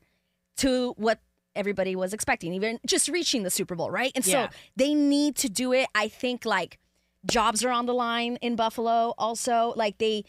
[0.57, 1.19] to what
[1.55, 4.11] everybody was expecting, even just reaching the Super Bowl, right?
[4.15, 4.49] And Yeah.
[4.49, 5.87] so they need to do it.
[5.95, 6.79] I think like
[7.25, 9.13] jobs are on the line in Buffalo.
[9.17, 10.25] Also, like they.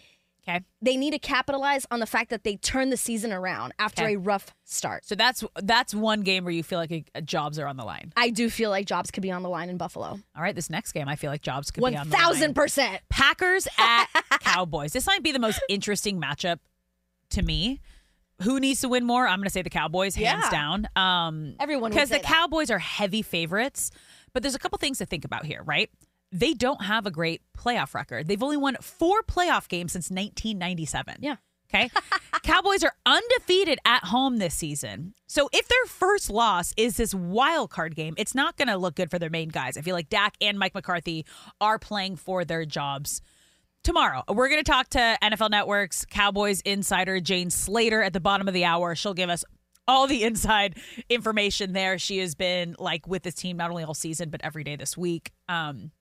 [0.47, 0.61] Okay.
[0.82, 4.14] They need to capitalize on the fact that they turned the season around after Okay.
[4.14, 5.05] a rough start.
[5.07, 7.84] So that's that's one game where you feel like a, a jobs are on the
[7.84, 8.12] line.
[8.16, 10.07] I do feel like jobs could be on the line in Buffalo.
[10.36, 12.22] All right, this next game, I feel like jobs could be on the line.
[12.22, 13.01] thousand percent.
[13.09, 14.07] Packers at
[14.40, 14.92] Cowboys.
[14.92, 16.59] This might be the most interesting matchup
[17.30, 17.80] to me.
[18.42, 19.26] Who needs to win more?
[19.28, 20.51] I'm going to say the Cowboys, hands Yeah.
[20.51, 20.88] down.
[20.97, 22.24] Um, Everyone because the that.
[22.24, 23.92] Cowboys are heavy favorites,
[24.32, 25.88] but there's a couple things to think about here, right?
[26.35, 28.26] They don't have a great playoff record.
[28.26, 31.18] They've only won four playoff games since 1997.
[31.20, 31.37] Yeah.
[31.72, 31.89] Okay.
[32.43, 35.14] Cowboys are undefeated at home this season.
[35.28, 38.97] So if their first loss is this wild card game, it's not going to look
[38.97, 39.76] good for their main guys.
[39.76, 41.24] I feel like Dak and Mike McCarthy
[41.61, 43.22] are playing for their jobs.
[43.85, 48.49] Tomorrow, we're going to talk to NFL Network's Cowboys insider Jane Slater at the bottom
[48.49, 48.97] of the hour.
[48.97, 49.45] She'll give us
[49.87, 50.76] all the inside
[51.09, 51.97] information there.
[51.99, 54.97] She has been like with this team not only all season but every day this
[54.97, 55.30] week.
[55.49, 55.93] Um,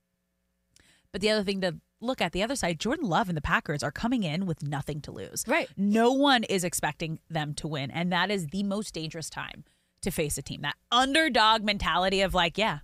[1.14, 3.84] but the other thing to look at the other side, Jordan Love and the Packers
[3.84, 5.44] are coming in with nothing to lose.
[5.46, 5.68] Right.
[5.76, 7.92] No one is expecting them to win.
[7.92, 9.62] And that is the most dangerous time
[10.02, 10.62] to face a team.
[10.62, 12.80] That underdog mentality of like, yeah,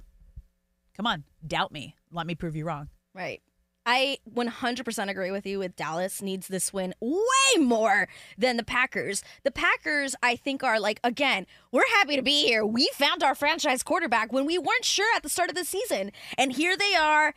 [0.97, 1.97] come on, doubt me.
[2.13, 2.89] Let me prove you wrong.
[3.13, 3.43] Right.
[3.85, 8.07] I 100% agree with you with Dallas needs this win way more
[8.39, 9.25] than the Packers.
[9.43, 12.65] The Packers, I think, are like, again, we're happy to be here.
[12.65, 16.13] We found our franchise quarterback when we weren't sure at the start of the season.
[16.39, 17.35] And here they are.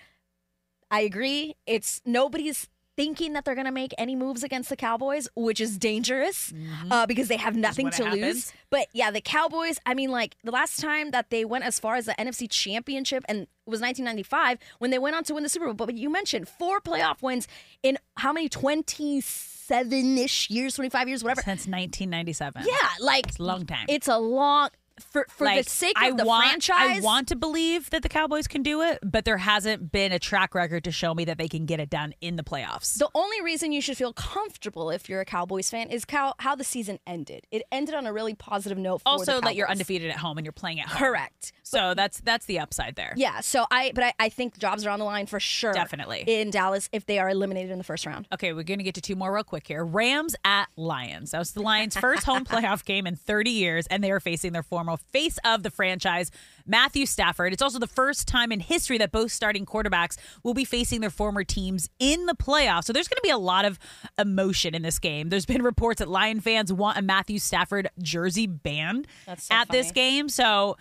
[0.94, 1.56] I agree.
[1.66, 5.80] It's nobody's thinking that they're going to make any moves against the Cowboys, which is
[5.80, 6.54] dangerous
[6.92, 8.20] uh, because they have nothing to lose.
[8.20, 8.54] happens.
[8.70, 11.96] But yeah, the Cowboys, I mean, like the last time that they went as far
[11.96, 15.50] as the NFC Championship and it was 1995 when they went on to win the
[15.50, 15.88] Super Bowl.
[15.88, 17.48] But you mentioned four playoff wins
[17.82, 18.48] in how many?
[18.48, 21.42] 27 ish years, 25 years, whatever.
[21.42, 22.64] Since 1997.
[22.66, 23.86] Yeah, like It's a long time.
[23.90, 24.70] It's a long.
[25.00, 28.04] For, for Like, the sake I of the want, franchise, I want to believe that
[28.04, 31.26] the Cowboys can do it, but there hasn't been a track record to show me
[31.26, 32.98] that they can get it done in the playoffs.
[32.98, 36.56] The only reason you should feel comfortable if you're a Cowboys fan is how, how
[36.56, 37.48] the season ended.
[37.52, 39.00] It ended on a really positive note.
[39.02, 41.00] For also, that you're undefeated at home and you're playing at home.
[41.00, 41.54] Correct.
[41.64, 43.14] So that's that's the upside there.
[43.16, 43.40] Yeah.
[43.40, 45.74] So I, but I, I think jobs are on the line for sure.
[45.74, 46.24] Definitely.
[46.28, 48.28] in Dallas if they are eliminated in the first round.
[48.34, 49.84] Okay, we're going to get to two more real quick here.
[49.84, 51.32] Rams at Lions.
[51.32, 54.52] That was the Lions' first home playoff game in 30 years, and they are facing
[54.54, 56.32] their former face of the franchise,
[56.66, 57.54] Matthew Stafford.
[57.54, 61.10] It's also the first time in history that both starting quarterbacks will be facing their
[61.10, 62.86] former teams in the playoffs.
[62.86, 63.80] So there's going to be a lot of
[64.18, 65.30] emotion in this game.
[65.30, 69.08] There's been reports that Lion fans want a Matthew Stafford jersey banned
[69.38, 70.30] so at this game.
[70.30, 70.78] So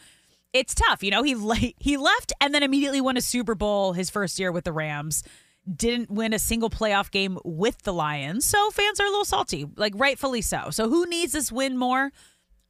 [0.53, 1.03] it's tough.
[1.03, 4.53] You know, he he left and then immediately won a Super Bowl his first year
[4.53, 5.23] with the Rams.
[5.75, 8.45] Didn't win a single playoff game with the Lions.
[8.45, 10.71] So fans are a little salty, like rightfully so.
[10.71, 12.11] So who needs this win more?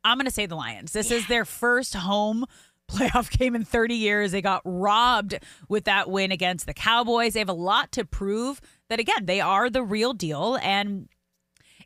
[0.05, 0.92] I'm going to say the Lions.
[0.92, 2.44] This is their first home
[2.90, 4.32] playoff game in 30 years.
[4.32, 5.38] They got robbed
[5.68, 7.34] with that win against the Cowboys.
[7.34, 11.09] They have a lot to prove that again, they are the real deal and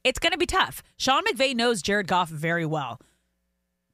[0.02, 0.82] it's going to be tough.
[0.96, 3.00] Sean McVay knows Jared Goff very well.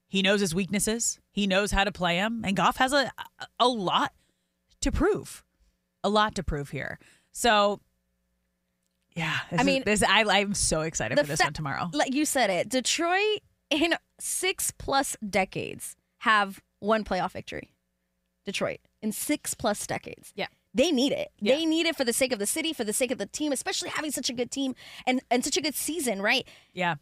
[0.09, 1.19] He knows his weaknesses.
[1.31, 3.11] He knows how to play him, and Goff has a
[3.59, 4.13] a lot
[4.83, 5.43] to prove,
[6.05, 6.99] a lot to prove here.
[7.33, 7.81] So,
[9.17, 11.89] yeah, this I is- mean, this I I'm so excited for this fa- one tomorrow.
[11.95, 13.41] Like you said it, Detroit
[13.81, 17.73] in six plus decades have one playoff victory.
[18.45, 20.33] Detroit in six plus decades.
[20.35, 20.49] Yeah.
[20.75, 21.31] They need it.
[21.41, 23.53] They need it for the sake of the city, for the sake of the team,
[23.53, 24.75] especially having such a good team
[25.07, 26.47] and, and such a good season, right?
[26.73, 26.95] Yeah.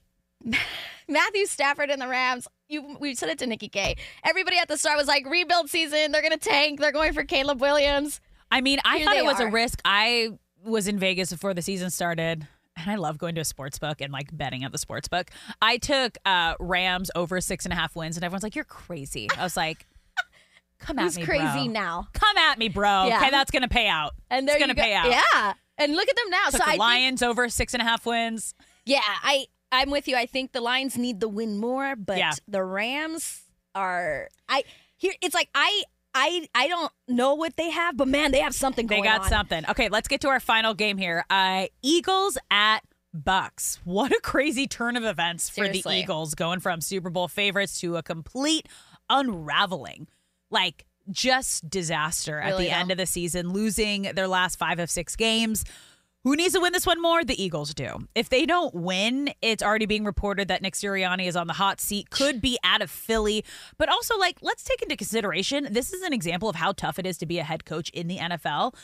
[1.08, 2.48] Matthew Stafford and the Rams.
[2.68, 3.96] You, we said it to Nikki Kay.
[4.24, 6.10] Everybody at the start was like, rebuild season.
[6.10, 6.80] They're going to tank.
[6.80, 8.20] They're going for Caleb Williams.
[8.50, 9.80] I mean, I Here thought it was a risk.
[9.84, 10.30] I
[10.64, 12.46] was in Vegas before the season started.
[12.76, 15.30] And I love going to a sports book and like betting at the sports book.
[15.60, 19.28] I took uh, Rams over six and a half wins, and everyone's like, "You're crazy."
[19.36, 19.86] I was like,
[20.78, 21.72] "Come at Who's me, crazy bro.
[21.72, 22.08] now?
[22.14, 23.06] Come at me, bro.
[23.06, 23.18] Yeah.
[23.18, 24.12] Okay, that's gonna pay out.
[24.30, 24.82] And there it's gonna go.
[24.82, 25.08] pay out.
[25.10, 25.52] Yeah.
[25.78, 26.44] And look at them now.
[26.46, 28.54] Took so the I think- Lions over six and a half wins.
[28.86, 30.16] Yeah, I I'm with you.
[30.16, 32.32] I think the Lions need the win more, but Yeah.
[32.48, 33.42] the Rams
[33.74, 34.64] are I
[34.96, 35.82] here it's like I
[36.14, 39.28] I I don't know what they have, but man, they have something They got on.
[39.28, 39.64] something.
[39.70, 41.24] Okay, let's get to our final game here.
[41.30, 42.80] Uh, Eagles at
[43.14, 43.78] Bucks.
[43.84, 47.96] What a crazy turn of events for the Eagles, going from Super Bowl favorites to
[47.96, 48.68] a complete
[49.08, 50.08] unraveling.
[50.50, 54.90] Like just disaster at Really, the end of the season, losing their last five of
[54.90, 55.64] six games.
[56.22, 57.24] Who needs to win this one more?
[57.24, 58.06] The Eagles do.
[58.14, 61.80] If they don't win, it's already being reported that Nick Sirianni is on the hot
[61.80, 63.42] seat, could be out of Philly.
[63.78, 67.06] But also, like, let's take into consideration this is an example of how tough it
[67.06, 68.74] is to be a head coach in the NFL.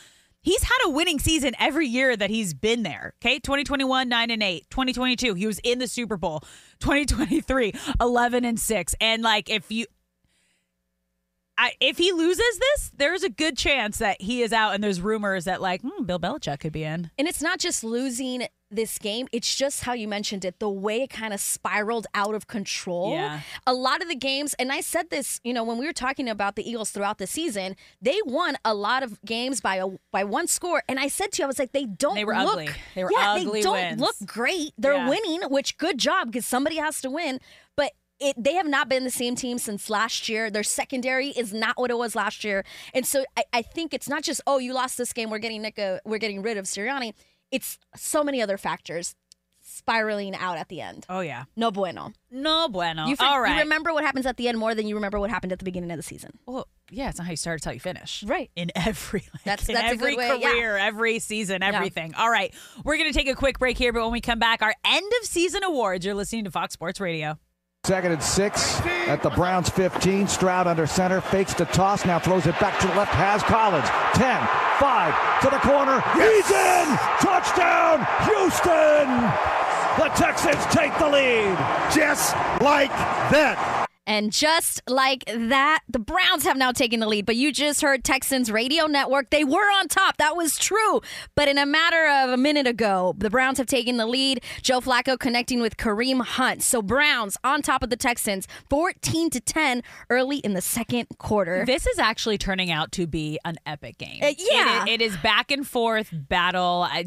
[0.40, 3.12] He's had a winning season every year that he's been there.
[3.20, 3.38] Okay.
[3.38, 4.70] 2021, 9 and 8.
[4.70, 6.40] 2022, he was in the Super Bowl.
[6.80, 8.94] 2023, 11 and 6.
[8.98, 9.84] And like, if you,
[11.58, 15.00] I, if he loses this, there's a good chance that he is out, and there's
[15.00, 17.10] rumors that like hmm, Bill Belichick could be in.
[17.18, 21.02] And it's not just losing this game, it's just how you mentioned it, the way
[21.02, 23.12] it kind of spiraled out of control.
[23.12, 23.40] Yeah.
[23.64, 26.28] A lot of the games, and I said this, you know, when we were talking
[26.28, 30.24] about the Eagles throughout the season, they won a lot of games by a by
[30.24, 30.82] one score.
[30.88, 32.68] And I said to you, I was like, they don't They were look, ugly.
[32.96, 34.00] They were yeah, ugly they don't wins.
[34.00, 34.72] look great.
[34.76, 35.08] They're Yeah.
[35.08, 37.38] winning, which good job because somebody has to win.
[37.76, 40.50] But it, they have not been the same team since last year.
[40.50, 42.64] Their secondary is not what it was last year,
[42.94, 45.62] and so I, I think it's not just oh you lost this game, we're getting
[45.62, 47.12] Nick, uh, we're getting rid of Sirianni.
[47.50, 49.14] It's so many other factors
[49.68, 51.04] spiraling out at the end.
[51.08, 52.12] Oh yeah, no bueno.
[52.30, 53.06] no bueno.
[53.06, 53.54] You, All right.
[53.56, 55.64] you remember what happens at the end more than you remember what happened at the
[55.64, 56.38] beginning of the season.
[56.46, 58.22] Well, yeah, it's not how you start; it's how you finish.
[58.22, 58.50] Right.
[58.56, 60.50] In every like, That's- in that's every way, yeah.
[60.50, 61.72] career, every season, Yeah.
[61.74, 62.14] everything.
[62.14, 62.54] All right,
[62.84, 65.26] we're gonna take a quick break here, but when we come back, our end of
[65.26, 66.06] season awards.
[66.06, 67.38] You're listening to Fox Sports Radio.
[67.86, 70.26] Second and six at the Browns 15.
[70.26, 73.88] Stroud under center, fakes the toss, now throws it back to the left, has Collins.
[74.14, 74.44] 10,
[74.80, 76.00] 5 to the corner.
[76.14, 76.96] He's in!
[77.20, 79.06] Touchdown, Houston!
[80.02, 81.56] The Texans take the lead.
[81.94, 82.90] Just like
[83.30, 83.85] that.
[84.06, 87.26] And just like that, the Browns have now taken the lead.
[87.26, 89.30] But you just heard Texans radio network.
[89.30, 90.16] They were on top.
[90.18, 91.00] That was true.
[91.34, 94.42] But in a matter of a minute ago, the Browns have taken the lead.
[94.62, 96.62] Joe Flacco connecting with Kareem Hunt.
[96.62, 101.64] So Browns on top of the Texans, 14 to 10 early in the second quarter.
[101.66, 104.22] This is actually turning out to be an epic game.
[104.22, 104.84] Uh, yeah.
[104.84, 106.86] It- it is back and forth battle.
[106.90, 107.04] I-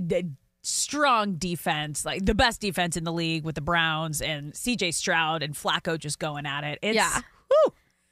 [0.70, 5.42] Strong defense, like the best defense in the league with the Browns and CJ Stroud
[5.44, 6.80] and Flacco just going at it.
[6.82, 7.22] It's, Yeah.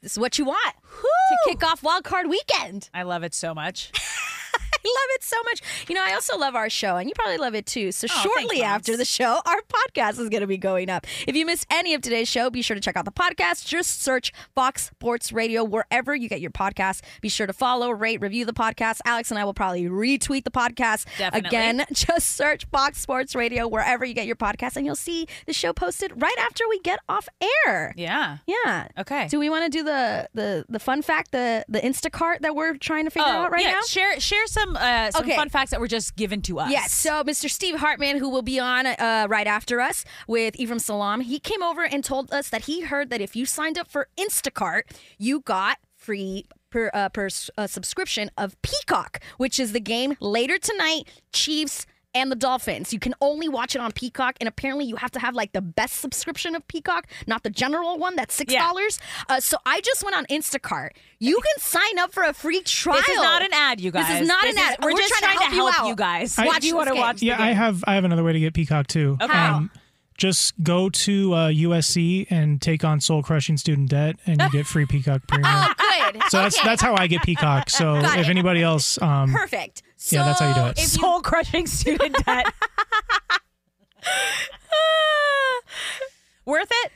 [0.02, 2.88] This is what you want to kick off Wild Card Weekend.
[2.94, 3.90] I love it so much.
[4.84, 5.60] Love it so much.
[5.88, 7.92] You know, I also love our show, and you probably love it too.
[7.92, 11.06] So, Oh, shortly after the show, our podcast is going to be going up.
[11.26, 13.66] If you missed any of today's show, be sure to check out the podcast.
[13.66, 17.00] Just search Fox Sports Radio wherever you get your podcasts.
[17.20, 19.00] Be sure to follow, rate, review the podcast.
[19.04, 21.06] Alex and I will probably retweet the podcast.
[21.18, 21.48] Definitely.
[21.48, 25.52] Again, just search Fox Sports Radio wherever you get your podcast, and you'll see the
[25.52, 27.28] show posted right after we get off
[27.66, 27.92] air.
[27.96, 28.38] Yeah.
[28.46, 28.88] Yeah.
[28.98, 29.28] Okay.
[29.28, 32.76] Do we want to do the the the fun fact, the the Instacart that we're
[32.76, 33.72] trying to figure Oh, out right yeah.
[33.72, 33.80] now?
[33.82, 35.36] Share share some uh, some Okay.
[35.36, 36.70] fun facts that were just given to us.
[36.70, 36.92] Yes.
[36.92, 37.48] So Mr.
[37.50, 41.62] Steve Hartman, who will be on uh, right after us with Ephraim Salaam, he came
[41.62, 44.82] over and told us that he heard that if you signed up for Instacart,
[45.18, 50.58] you got free per, uh, per uh, subscription of Peacock, which is the game later
[50.58, 52.92] tonight, Chiefs and the Dolphins.
[52.92, 55.60] You can only watch it on Peacock, and apparently you have to have like the
[55.60, 58.98] best subscription of Peacock, not the general one that's six dollars.
[59.28, 60.90] Uh, so I just went on Instacart.
[61.18, 62.96] You can sign up for a free trial.
[62.98, 64.08] This is not an ad, you guys.
[64.08, 64.70] This is not This an ad.
[64.72, 65.52] is- we're just trying to help
[65.84, 65.96] you out.
[65.96, 66.38] guys.
[66.38, 67.00] I- Watch you wanna game.
[67.00, 69.16] watch Yeah, I have I have another way to get Peacock too.
[69.20, 69.32] Okay.
[69.32, 69.68] How?
[70.18, 74.66] Just go to uh, USC and take on soul crushing student debt, and you get
[74.66, 75.50] free Peacock Premium.
[75.50, 75.74] Oh,
[76.12, 76.22] good.
[76.28, 76.68] So that's Okay.
[76.68, 77.70] that's how I get Peacock.
[77.70, 78.30] So Got if it.
[78.30, 79.82] anybody else, um, Perfect.
[79.96, 80.78] So yeah, that's how you do it.
[80.78, 82.46] You, Soul crushing student debt.
[86.44, 86.92] Worth it?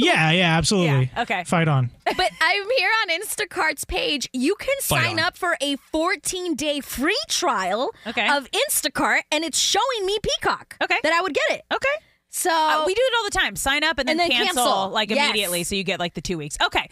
[0.00, 1.10] Yeah, yeah, absolutely.
[1.14, 1.42] Yeah, okay.
[1.44, 1.90] Fight on.
[2.04, 4.28] but I'm here on Instacart's page.
[4.32, 5.24] You can Fight sign on.
[5.24, 8.28] up for a 14 day free trial Okay.
[8.34, 10.76] of Instacart, and it's showing me Peacock.
[10.80, 10.98] Okay.
[11.02, 11.62] That I would get it.
[11.74, 11.88] Okay.
[12.30, 13.56] So Uh, we do it all the time.
[13.56, 14.88] Sign up and then, And then cancel.
[14.90, 15.30] like Yes.
[15.30, 16.56] immediately, so you get like the two weeks.
[16.62, 16.88] Okay,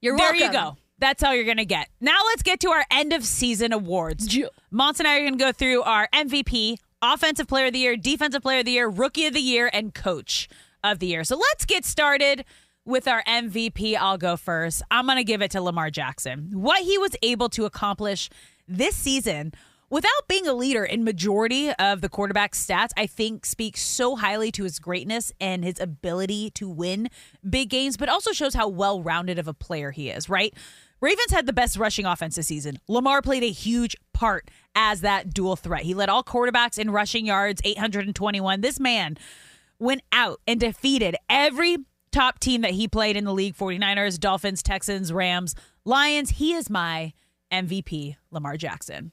[0.00, 0.38] You're welcome.
[0.38, 0.76] there you go.
[0.98, 1.88] That's all you're gonna get.
[2.00, 4.28] Now let's get to our end of season awards.
[4.72, 8.42] Monse and I are gonna go through our MVP, Offensive Player of the Year, Defensive
[8.42, 10.48] Player of the Year, Rookie of the Year, and Coach
[10.82, 11.24] of the Year.
[11.24, 12.44] So let's get started
[12.86, 13.94] with our MVP.
[13.96, 14.82] I'll go first.
[14.90, 16.50] I'm gonna give it to Lamar Jackson.
[16.52, 18.30] What he was able to accomplish
[18.68, 19.52] this season
[19.88, 24.50] without being a leader in majority of the quarterback stats i think speaks so highly
[24.50, 27.08] to his greatness and his ability to win
[27.48, 30.54] big games but also shows how well-rounded of a player he is right?
[31.00, 32.78] Ravens had the best rushing offense this season.
[32.88, 35.82] Lamar played a huge part as that dual threat.
[35.82, 39.16] He led all quarterbacks in rushing yards 821 this man
[39.78, 41.76] went out and defeated every
[42.12, 46.30] top team that he played in the league 49ers dolphins texans rams lions.
[46.30, 47.12] He is my
[47.52, 49.12] mvp lamar jackson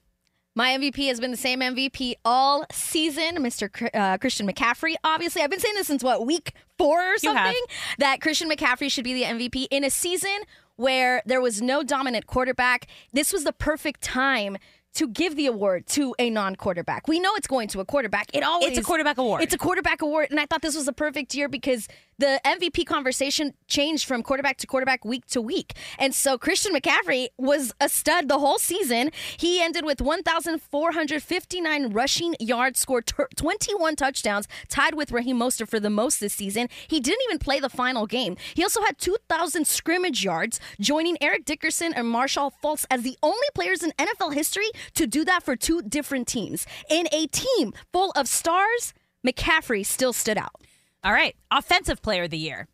[0.56, 3.90] My MVP has been the same MVP all season, Mr.
[3.94, 4.94] Uh, Christian McCaffrey.
[5.04, 7.60] Obviously, I've been saying this since what week four or something
[7.98, 10.42] that Christian McCaffrey should be the MVP in a season
[10.76, 12.88] where there was no dominant quarterback.
[13.12, 14.58] This was the perfect time
[14.96, 17.08] to give the award to a non-quarterback.
[17.08, 18.30] We know it's going to a quarterback.
[18.32, 19.42] It always It's a quarterback award.
[19.42, 21.88] It's a quarterback award, and I thought this was a perfect year because
[22.18, 25.74] the MVP conversation changed from quarterback to quarterback week to week.
[25.98, 29.12] And so Christian McCaffrey was a stud the whole season.
[29.38, 35.80] He ended with 1,459 rushing yards, scored t- 21 touchdowns, tied with Raheem Mostert for
[35.80, 36.68] the most this season.
[36.88, 38.36] He didn't even play the final game.
[38.54, 43.48] He also had 2,000 scrimmage yards, joining Eric Dickerson and Marshall Faulk as the only
[43.54, 46.66] players in NFL history to do that for two different teams.
[46.90, 48.94] In a team full of stars,
[49.26, 50.63] McCaffrey still stood out.
[51.04, 51.36] All right.
[51.52, 52.68] Offensive player of the year.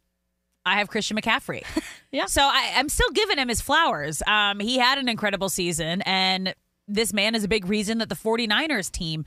[0.65, 1.63] I have Christian McCaffrey.
[2.11, 2.25] yeah.
[2.25, 4.21] So I, I'm still giving him his flowers.
[4.27, 6.53] Um, he had an incredible season, and
[6.87, 9.25] this man is a big reason that the 49ers team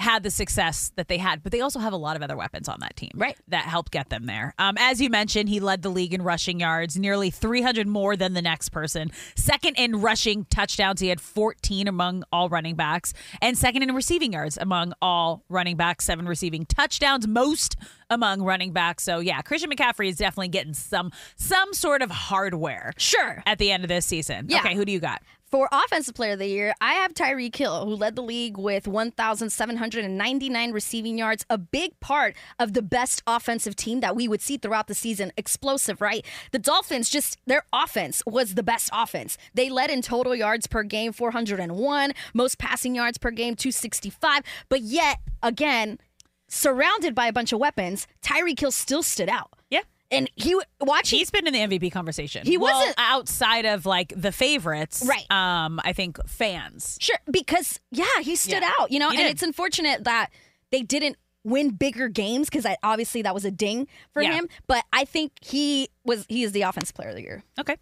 [0.00, 2.68] had the success that they had, but they also have a lot of other weapons
[2.68, 3.36] on that team, right?
[3.48, 4.54] That helped get them there.
[4.58, 8.34] Um, as you mentioned, he led the league in rushing yards, nearly 300 more than
[8.34, 9.10] the next person.
[9.36, 14.32] Second in rushing touchdowns, he had 14 among all running backs, and second in receiving
[14.32, 17.76] yards among all running backs, seven receiving touchdowns, most
[18.08, 19.04] among running backs.
[19.04, 22.92] So yeah, Christian McCaffrey is definitely getting some some sort of hardware.
[22.96, 23.42] Sure.
[23.46, 24.46] At the end of this season.
[24.48, 24.60] Yeah.
[24.60, 25.22] Okay, who do you got?
[25.50, 28.86] For Offensive Player of the Year, I have Tyreek Hill, who led the league with
[28.86, 34.58] 1,799 receiving yards, a big part of the best offensive team that we would see
[34.58, 35.32] throughout the season.
[35.36, 36.24] Explosive, right?
[36.52, 39.36] The Dolphins, just their offense was the best offense.
[39.52, 44.44] They led in total yards per game, 401, most passing yards per game, 265.
[44.68, 45.98] But yet, again,
[46.46, 49.50] surrounded by a bunch of weapons, Tyreek Hill still stood out.
[50.10, 51.18] And he watching.
[51.18, 52.44] He's been in the MVP conversation.
[52.46, 55.30] He Well, wasn't- outside of like the favorites, Right.
[55.30, 56.98] Um, I think fans.
[57.00, 59.30] Sure, because yeah, he stood Yeah, out, you know, he and did.
[59.32, 60.30] it's unfortunate that
[60.72, 64.32] they didn't win bigger games because obviously that was a ding for Yeah.
[64.34, 64.48] him.
[64.66, 67.42] But I think he was he is the offensive player of the year.
[67.58, 67.76] Okay.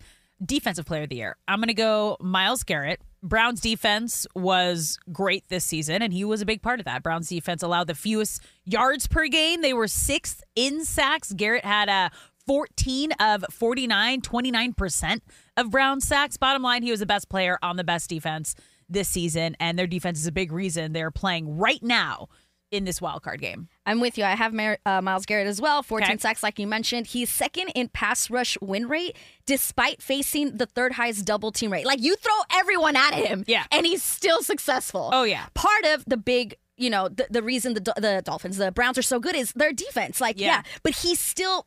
[0.44, 1.36] Defensive player of the year.
[1.48, 3.00] I'm going to go Myles Garrett.
[3.22, 7.02] Browns defense was great this season, and he was a big part of that.
[7.02, 9.60] Browns defense allowed the fewest yards per game.
[9.60, 11.32] They were sixth in sacks.
[11.32, 12.10] Garrett had a
[12.46, 15.20] 14 of 49, 29%
[15.56, 16.36] of Brown sacks.
[16.36, 18.54] Bottom line, he was the best player on the best defense
[18.88, 22.28] this season, and their defense is a big reason they're playing right now
[22.70, 23.68] in this wild card game.
[23.86, 24.24] I'm with you.
[24.24, 25.82] I have Mar- uh, Myles Garrett as well.
[25.82, 26.18] 14 Okay.
[26.18, 27.06] sacks, like you mentioned.
[27.08, 29.16] He's second in pass rush win rate,
[29.46, 31.86] despite facing the third highest double team rate.
[31.86, 33.64] Like you throw everyone at him, Yeah.
[33.72, 35.10] and he's still successful.
[35.12, 35.46] Oh, yeah.
[35.54, 39.02] Part of the big, you know, the, the reason the the Dolphins, the Browns are
[39.02, 40.20] so good is their defense.
[40.20, 40.46] Like, Yeah.
[40.48, 41.66] yeah, but he's still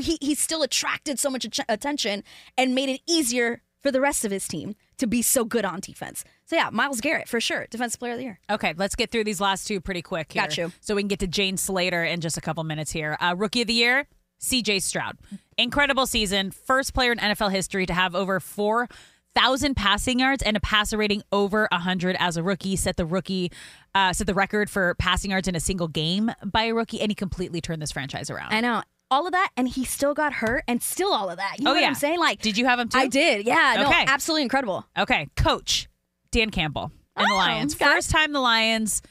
[0.00, 2.22] he he still attracted so much attention
[2.56, 5.80] and made it easier for the rest of his team to be so good on
[5.80, 6.24] defense.
[6.44, 8.40] So yeah, Myles Garrett for sure, defensive player of the year.
[8.48, 10.42] Okay, let's get through these last two pretty quick here.
[10.42, 10.72] Got you.
[10.80, 13.16] So we can get to Jane Slater in just a couple minutes here.
[13.20, 14.06] Uh, rookie of the year,
[14.40, 15.18] CJ Stroud.
[15.58, 16.50] Incredible season.
[16.50, 21.22] First player in NFL history to have over 4,000 passing yards and a passer rating
[21.32, 22.76] over 100 as a rookie.
[22.76, 23.52] Set the rookie,
[23.94, 27.10] uh, set the record for passing yards in a single game by a rookie, and
[27.10, 28.52] he completely turned this franchise around.
[28.52, 28.82] I know.
[29.10, 31.56] All of that, and he still got hurt, and still all of that.
[31.58, 31.88] You oh, know Oh, what yeah.
[31.88, 32.18] I'm saying?
[32.20, 32.98] Like, did you have him too?
[32.98, 33.46] I did.
[33.46, 33.74] Yeah.
[33.78, 34.04] No, Okay.
[34.06, 34.84] absolutely incredible.
[34.96, 35.88] Okay, coach
[36.30, 37.74] Dan Campbell and the Oh, Lions.
[37.74, 37.84] okay.
[37.84, 39.02] First time the Lions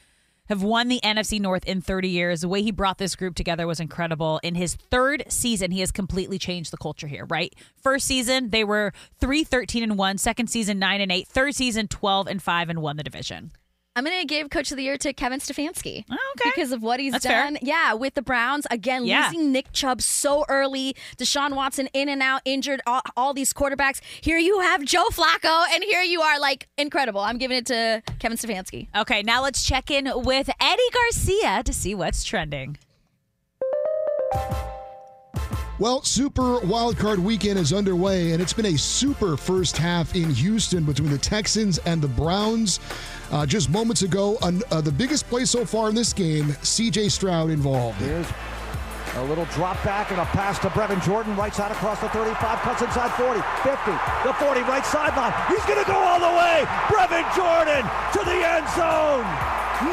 [0.48, 2.40] have won the NFC North in 30 years.
[2.40, 4.40] The way he brought this group together was incredible.
[4.42, 7.54] In his third season, he has completely changed the culture here, right?
[7.80, 11.86] First season, they were 3 13 and 1, second season 9 and 8, third season
[11.88, 13.52] 12 and 5 and won the division.
[13.96, 16.04] I'm gonna give Coach of the Year to Kevin Stefanski.
[16.10, 16.50] Oh, okay.
[16.54, 17.42] Because of what he's That's fair.
[17.42, 17.58] done.
[17.60, 18.64] Yeah, with the Browns.
[18.70, 19.26] Again, Yeah.
[19.26, 20.94] losing Nick Chubb so early.
[21.18, 24.00] Deshaun Watson in and out, injured, all, all these quarterbacks.
[24.20, 27.20] Here you have Joe Flacco, and here you are, like, incredible.
[27.20, 28.86] I'm giving it to Kevin Stefanski.
[28.96, 32.78] Okay, now let's check in with Eddie Garcia to see what's trending.
[35.80, 40.84] Well, Super Wildcard Weekend is underway, and it's been a super first half in Houston
[40.84, 42.78] between the Texans and the Browns.
[43.30, 47.10] Uh, just moments ago, un- uh, the biggest play so far in this game, CJ
[47.10, 47.98] Stroud involved.
[47.98, 48.26] Here's
[49.16, 52.58] a little drop back and a pass to Brevin Jordan, right side across the 35,
[52.58, 53.90] cuts inside 40, 50,
[54.26, 55.32] the 40, right sideline.
[55.48, 56.62] He's going to go all the way.
[56.90, 57.82] Brevin Jordan
[58.14, 59.26] to the end zone.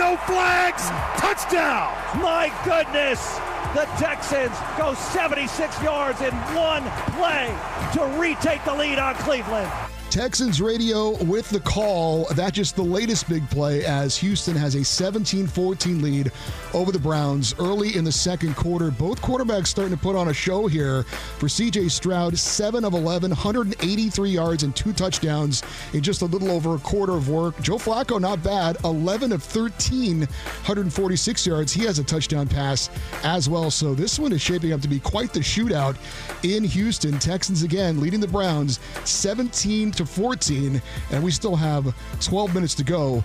[0.02, 0.90] No flags.
[1.22, 1.94] Touchdown.
[2.22, 3.40] My goodness.
[3.74, 6.84] The Texans go 76 yards in one
[7.14, 7.56] play
[7.94, 9.70] to retake the lead on Cleveland.
[10.10, 12.28] Texans radio with the call.
[12.34, 16.32] That's just the latest big play as Houston has a 17 14 lead
[16.74, 18.90] over the Browns early in the second quarter.
[18.90, 23.32] Both quarterbacks starting to put on a show here for CJ Stroud 7 of 11,
[23.32, 25.62] 183 yards and two touchdowns
[25.94, 27.60] in just a little over a quarter of work.
[27.62, 31.74] Joe Flacco, not bad, 11 of 13, 146 yards.
[31.74, 32.90] He has a touchdown pass
[33.24, 33.70] as well.
[33.70, 35.98] So this one is shaping up to be quite the shootout
[36.44, 37.20] in Houston.
[37.20, 40.82] Texans again leading the Browns 17 to 14,
[41.12, 43.24] and we still have 12 minutes to go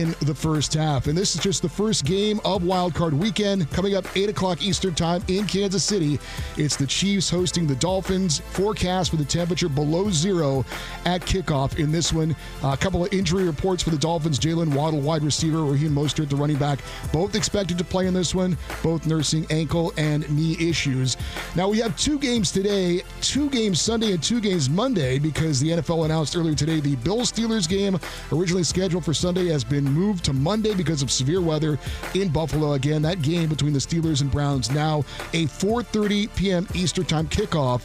[0.00, 1.06] in the first half.
[1.06, 4.62] And this is just the first game of Wild Card Weekend coming up 8 o'clock
[4.62, 6.18] Eastern Time in Kansas City.
[6.56, 8.40] It's the Chiefs hosting the Dolphins.
[8.52, 10.64] Forecast for the temperature below zero
[11.04, 12.34] at kickoff in this one.
[12.62, 14.38] a couple of injury reports for the Dolphins.
[14.38, 16.80] Jaylen Waddle, wide receiver, Raheem Mostert, the running back,
[17.12, 21.16] both expected to play in this one, both nursing ankle and knee issues.
[21.56, 25.70] Now we have two games today, two games Sunday and two games Monday because the
[25.70, 27.98] NFL announced earlier today the Bills Steelers game
[28.32, 31.78] originally scheduled for Sunday has been moved to Monday because of severe weather
[32.14, 32.72] in Buffalo.
[32.72, 35.00] Again, that game between the Steelers and Browns now
[35.32, 36.66] a 4:30 p.m.
[36.74, 37.82] Eastern Time kickoff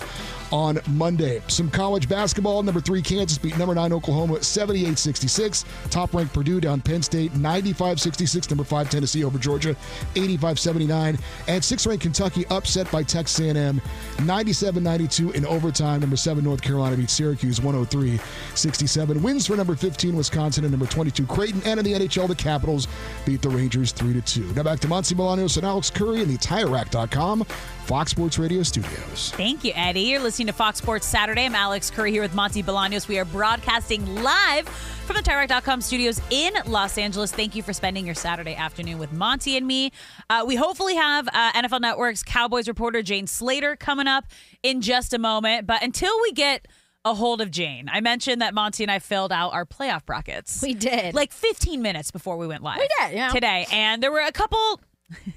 [0.52, 1.41] on Monday.
[1.48, 2.61] Some college basketball.
[2.61, 5.65] Number three, Kansas beat number nine, Oklahoma 78 66.
[5.90, 8.49] Top ranked Purdue down Penn State 95 66.
[8.49, 9.76] Number five, Tennessee over Georgia
[10.15, 11.18] 85 79.
[11.48, 13.82] And six ranked Kentucky upset by Texas A&M
[14.24, 16.02] 97 92 in overtime.
[16.02, 18.19] Number seven, North Carolina beat Syracuse 103
[18.53, 19.24] 67.
[19.24, 21.61] Wins for number 15, Wisconsin, and number 22, Creighton.
[21.65, 22.88] And in the NHL, the Capitals
[23.26, 24.53] beat the Rangers 3 2.
[24.53, 27.44] Now back to Monse Bolaños and Alex Curry in the tire TireRack.com
[27.88, 29.32] Fox Sports Radio studios.
[29.38, 30.02] Thank you, Eddie.
[30.02, 31.45] You're listening to Fox Sports Saturday.
[31.45, 33.07] I'm Alex Curry here with Monse Bolaños.
[33.07, 37.31] We are broadcasting live from the TireRack.com studios in Los Angeles.
[37.31, 39.91] Thank you for spending your Saturday afternoon with Monse and me.
[40.30, 44.26] Uh, we hopefully have uh, NFL Network's Cowboys reporter Jane Slater coming up
[44.61, 45.65] in just a moment.
[45.65, 46.68] But until we get
[47.03, 50.61] a hold of Jane, I mentioned that Monse and I filled out our playoff brackets.
[50.61, 51.15] We did.
[51.15, 52.77] Like 15 minutes before we went live.
[52.77, 53.30] We did, yeah.
[53.30, 53.65] Today.
[53.72, 54.81] And there were a couple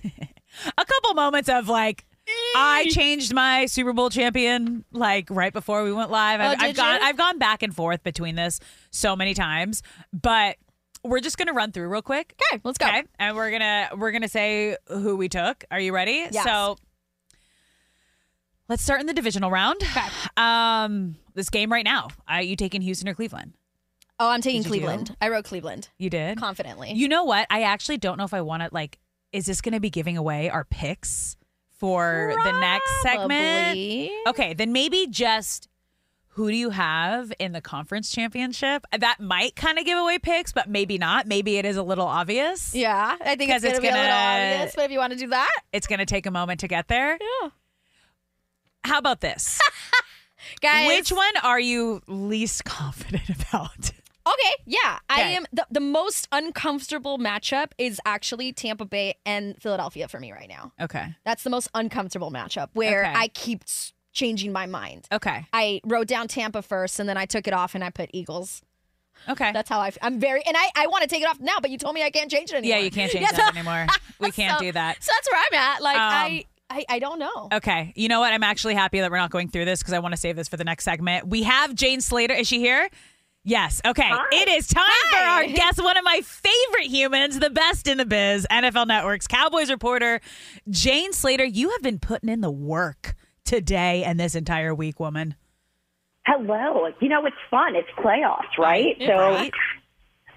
[0.77, 2.05] a couple moments of like
[2.57, 6.41] I changed my Super Bowl champion like right before we went live.
[6.41, 6.99] Oh, I've, did I've gone?
[7.03, 9.83] I've gone back and forth between this so many times,
[10.13, 10.57] but
[11.05, 12.35] we're just gonna run through real quick.
[12.51, 12.87] Okay, let's go.
[12.87, 15.65] Okay, and we're gonna we're gonna say who we took.
[15.71, 16.27] Are you ready?
[16.31, 16.45] Yes.
[16.45, 16.77] So
[18.69, 19.81] let's start in the divisional round.
[20.37, 22.09] Um, this game right now.
[22.29, 23.55] Are you taking Houston or Cleveland?
[24.19, 24.69] Oh, I'm taking you do?
[24.71, 25.17] Cleveland.
[25.21, 25.89] I wrote Cleveland.
[25.99, 26.93] You did confidently.
[26.93, 27.47] You know what?
[27.51, 28.99] I actually don't know if I want to like.
[29.33, 31.37] Is this going to be giving away our picks
[31.81, 34.11] for the next segment?
[34.29, 35.67] Okay, then maybe just
[36.35, 38.87] who do you have in the conference championship?
[38.97, 41.27] That might kind of give away picks, but maybe not.
[41.27, 42.73] Maybe it is a little obvious.
[42.75, 44.75] Yeah, I think it's 'Cause gonna it's be a little obvious.
[44.77, 46.87] But if you want to do that, It's going to take a moment to get
[46.87, 47.19] there.
[47.43, 47.49] Yeah.
[48.85, 49.59] How about this?
[50.61, 50.87] guys.
[50.87, 53.91] Which one are you least confident about?
[54.33, 55.47] Okay, yeah, I am.
[55.53, 60.73] The, the most uncomfortable matchup is actually Tampa Bay and Philadelphia for me right now.
[60.81, 61.15] Okay.
[61.25, 63.13] That's the most uncomfortable matchup where Okay.
[63.15, 65.07] I keep s- changing my mind.
[65.13, 65.47] Okay.
[65.53, 68.63] I wrote down Tampa first, and then I took it off and I put Eagles.
[69.29, 69.53] Okay.
[69.53, 69.89] That's how I.
[69.89, 71.95] f- I'm very, and I, I want to take it off now, but you told
[71.95, 72.79] me I can't change it anymore.
[72.79, 73.87] Yeah, you can't change Yeah, that so- anymore.
[74.19, 75.03] We can't so- do that.
[75.03, 75.83] So that's where I'm at.
[75.83, 77.49] Like Um, I, I, I don't know.
[77.53, 77.93] Okay.
[77.97, 78.33] You know what?
[78.33, 80.49] I'm actually happy that we're not going through this because I want to save this
[80.49, 81.27] for the next segment.
[81.27, 82.35] We have Jane Slater.
[82.35, 82.89] Is she here?
[83.51, 83.81] Yes.
[83.85, 84.09] Okay.
[84.31, 88.05] It is time for our guest, one of my favorite humans, the best in the
[88.05, 90.21] biz, NFL Network's Cowboys reporter,
[90.69, 91.45] Jane Slater.
[91.45, 95.35] You have been putting in the work today and this entire week, woman.
[96.27, 96.91] Hello.
[97.01, 97.75] You know, it's fun.
[97.75, 98.97] It's playoffs, right?
[99.01, 99.53] Right, So, right.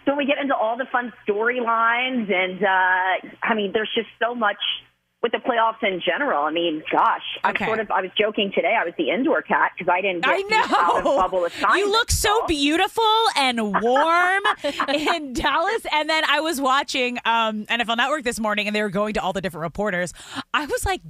[0.06, 4.34] so we get into all the fun storylines, and uh, I mean, there's just so
[4.34, 4.58] much
[5.24, 6.44] with the playoffs in general.
[6.44, 7.66] I mean, gosh, I'm Okay.
[7.66, 7.90] sort of.
[7.90, 8.76] I was joking today.
[8.80, 11.18] I was the indoor cat because I didn't get I the out of know.
[11.18, 11.48] bubble.
[11.78, 13.04] You look so beautiful
[13.38, 14.44] and warm
[14.90, 15.86] in Dallas.
[15.94, 19.22] And then I was watching um, NFL Network this morning and they were going to
[19.22, 20.14] all the different reporters.
[20.54, 21.02] I was like,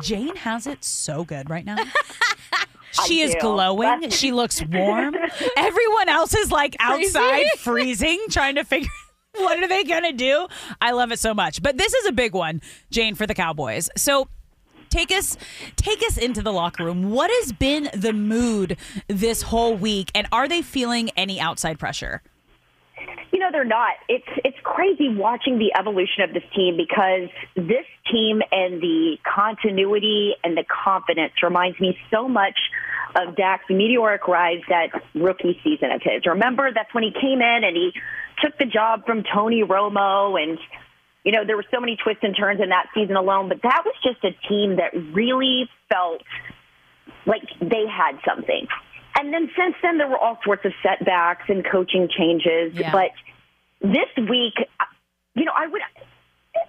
[0.00, 1.76] Jane has it so good right now.
[3.08, 3.40] She is do.
[3.40, 3.88] glowing.
[3.88, 5.16] That's- She looks warm.
[5.56, 8.88] Everyone else is like outside freezing, trying to figure
[9.36, 10.46] what are they gonna do.
[10.80, 11.62] I love it so much.
[11.62, 13.90] But this is a big one, Jane, for the Cowboys.
[13.96, 14.28] So
[14.90, 15.36] take us
[15.76, 17.10] take us into the locker room.
[17.10, 18.76] What has been the mood
[19.08, 22.22] this whole week, and are they feeling any outside pressure?
[23.32, 23.94] You know, they're not.
[24.08, 30.34] It's it's crazy watching the evolution of this team because this team and the continuity
[30.44, 32.58] and the confidence reminds me so much
[33.16, 36.26] of Dak's meteoric rise that rookie season of his.
[36.26, 37.92] Remember, that's when he came in and he
[38.42, 40.58] took the job from Tony Romo and
[41.24, 43.82] you know, there were so many twists and turns in that season alone, but that
[43.84, 46.22] was just a team that really felt
[47.24, 48.66] like they had something.
[49.18, 52.74] And then since then, there were all sorts of setbacks and coaching changes.
[52.74, 52.92] Yeah.
[52.92, 53.10] But
[53.80, 54.54] this week,
[55.34, 55.80] you know, I would.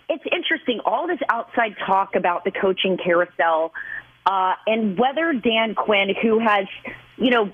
[0.09, 3.71] It's interesting all this outside talk about the coaching carousel
[4.25, 6.65] uh, and whether Dan Quinn, who has,
[7.17, 7.51] you know,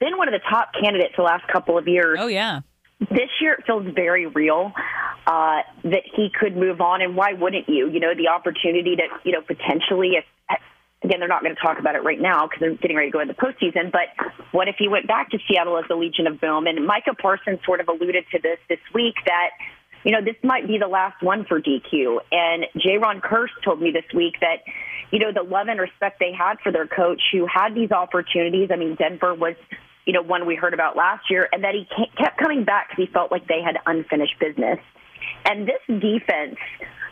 [0.00, 2.18] been one of the top candidates the last couple of years.
[2.20, 2.60] Oh yeah.
[3.00, 4.72] This year it feels very real
[5.26, 7.90] uh, that he could move on, and why wouldn't you?
[7.90, 10.24] You know, the opportunity to, you know, potentially if
[11.04, 13.12] again, they're not going to talk about it right now because they're getting ready to
[13.12, 13.92] go into the postseason.
[13.92, 14.10] But
[14.50, 16.66] what if he went back to Seattle as the Legion of Boom?
[16.66, 19.50] And Micah Parsons sort of alluded to this this week that
[20.06, 22.18] you know, this might be the last one for DQ.
[22.30, 24.62] And Jayron Kearse told me this week that,
[25.10, 28.70] you know, the love and respect they had for their coach who had these opportunities.
[28.72, 29.56] I mean, Denver was,
[30.06, 33.06] you know, one we heard about last year, and that he kept coming back because
[33.06, 34.78] he felt like they had unfinished business.
[35.44, 36.56] And this defense,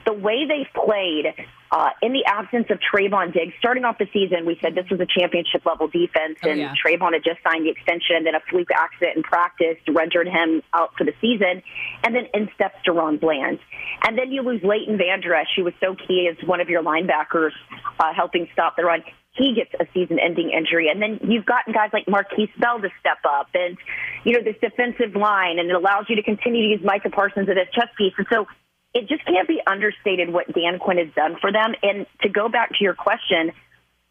[0.06, 1.26] the way they played
[1.72, 5.00] uh, in the absence of Trevon Diggs, starting off the season, we said this was
[5.00, 6.74] a championship level defense, Oh, and yeah.
[6.84, 10.62] Trevon had just signed the extension, and then a fluke accident in practice rendered him
[10.72, 11.62] out for the season.
[12.04, 13.58] And then in steps DaRon Bland.
[14.06, 16.82] And then you lose Leighton Vander Esch, who was so key as one of your
[16.82, 17.52] linebackers,
[17.98, 19.02] uh, helping stop the run.
[19.34, 23.18] He gets a season-ending injury, and then you've gotten guys like Markquese Bell to step
[23.28, 23.76] up, and
[24.24, 27.48] you know this defensive line, and it allows you to continue to use Micah Parsons
[27.48, 28.14] as a chess piece.
[28.16, 28.46] And so
[28.94, 31.74] it just can't be understated what Dan Quinn has done for them.
[31.82, 33.50] And to go back to your question,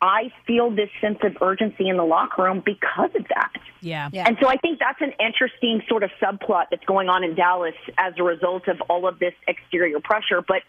[0.01, 3.53] I feel this sense of urgency in the locker room because of that.
[3.79, 4.09] Yeah.
[4.13, 7.75] And so I think that's an interesting sort of subplot that's going on in Dallas
[7.97, 10.43] as a result of all of this exterior pressure.
[10.45, 10.63] But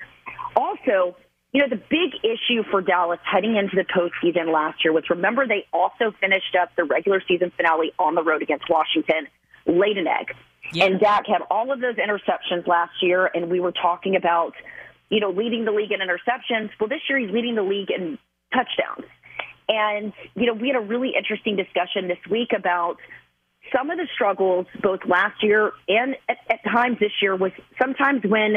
[0.55, 1.17] also,
[1.55, 5.47] you know, the big issue for Dallas heading into the postseason last year was remember
[5.47, 9.29] they also finished up the regular season finale on the road against Washington,
[9.65, 10.35] laid an egg.
[10.75, 14.55] And Dak had all of those interceptions last year, and we were talking about,
[15.11, 16.71] you know, leading the league in interceptions.
[16.81, 18.19] Well, this year he's leading the league in
[18.53, 19.09] touchdowns.
[19.69, 22.97] And, you know, we had a really interesting discussion this week about
[23.75, 28.23] some of the struggles both last year and at, at times this year was sometimes
[28.25, 28.57] when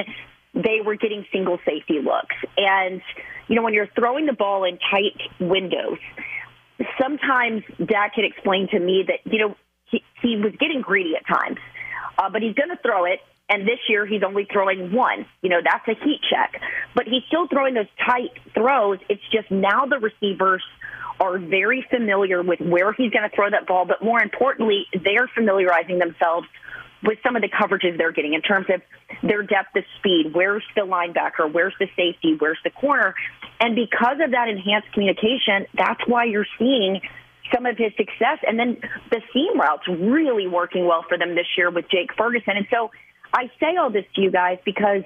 [0.63, 2.35] they were getting single safety looks.
[2.57, 3.01] And,
[3.47, 5.99] you know, when you're throwing the ball in tight windows,
[7.01, 9.55] sometimes Dak had explained to me that, you know,
[9.85, 11.57] he, he was getting greedy at times,
[12.17, 13.19] uh, but he's going to throw it.
[13.49, 15.25] And this year he's only throwing one.
[15.41, 16.61] You know, that's a heat check.
[16.93, 18.99] But he's still throwing those tight throws.
[19.07, 20.63] It's just now the receivers
[21.19, 25.27] are very familiar with where he's going to throw that ball, but more importantly, they're
[25.33, 26.47] familiarizing themselves
[27.03, 28.81] with some of the coverages they're getting in terms of
[29.21, 30.33] their depth of speed.
[30.33, 31.51] Where's the linebacker?
[31.51, 32.35] Where's the safety?
[32.37, 33.15] Where's the corner?
[33.59, 37.01] And because of that enhanced communication, that's why you're seeing
[37.53, 38.39] some of his success.
[38.45, 38.77] And then
[39.11, 42.57] the seam routes really working well for them this year with Jake Ferguson.
[42.57, 42.91] And so
[43.33, 45.03] I say all this to you guys because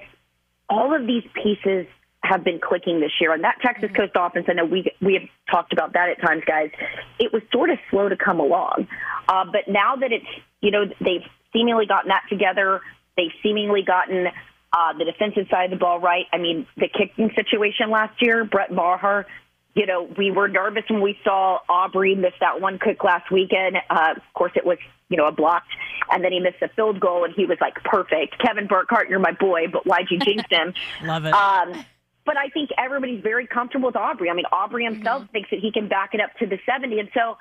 [0.68, 1.86] all of these pieces
[2.22, 3.32] have been clicking this year.
[3.32, 6.42] And that Texas Coast offense, I know we we have talked about that at times,
[6.46, 6.70] guys.
[7.18, 8.86] It was sort of slow to come along,
[9.28, 10.26] uh, but now that it's
[10.60, 12.80] you know they've seemingly gotten that together,
[13.16, 14.26] they've seemingly gotten
[14.72, 16.26] uh, the defensive side of the ball right.
[16.32, 19.26] I mean, the kicking situation last year, Brett Maher.
[19.74, 23.78] You know, we were nervous when we saw Aubrey miss that one kick last weekend.
[23.88, 24.76] Uh, of course, it was
[25.08, 25.72] you know a blocked,
[26.10, 28.38] and then he missed a field goal, and he was like perfect.
[28.38, 30.74] Kevin Burkhardt, you're my boy, but why'd you jinx him?
[31.04, 31.32] Love it.
[31.32, 31.84] Um,
[32.24, 34.30] but I think everybody's very comfortable with Aubrey.
[34.30, 37.00] I mean, Aubrey himself thinks that he can back it up to the 70.
[37.00, 37.36] And so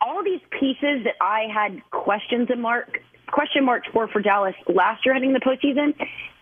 [0.00, 3.00] all these pieces that I had questions and mark
[3.34, 5.92] question marks for for Dallas last year heading the postseason,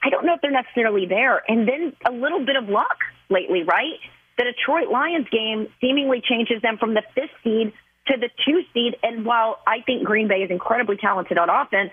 [0.04, 1.42] I don't know if they're necessarily there.
[1.48, 2.98] And then a little bit of luck
[3.30, 3.98] lately, right?
[4.36, 7.72] The Detroit Lions game seemingly changes them from the fifth seed
[8.08, 8.96] to the two seed.
[9.02, 11.92] And while I think Green Bay is incredibly talented on offense,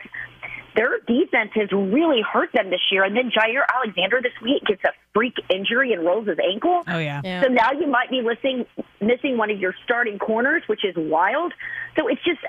[0.76, 3.04] their defense has really hurt them this year.
[3.04, 6.84] And then Jaire Alexander this week gets a freak injury and rolls his ankle.
[6.88, 7.42] Oh, yeah.
[7.42, 8.66] So now you might be missing
[9.02, 11.54] missing one of your starting corners, which is wild.
[11.98, 12.40] So it's just,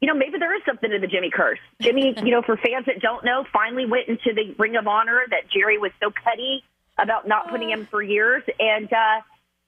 [0.00, 1.58] you know, maybe there is something to the Jimmy curse.
[1.80, 5.22] Jimmy, you know, for fans that don't know, finally went into the Ring of Honor
[5.30, 6.62] that Jerry was so petty
[6.98, 9.20] about not putting him for years, and uh,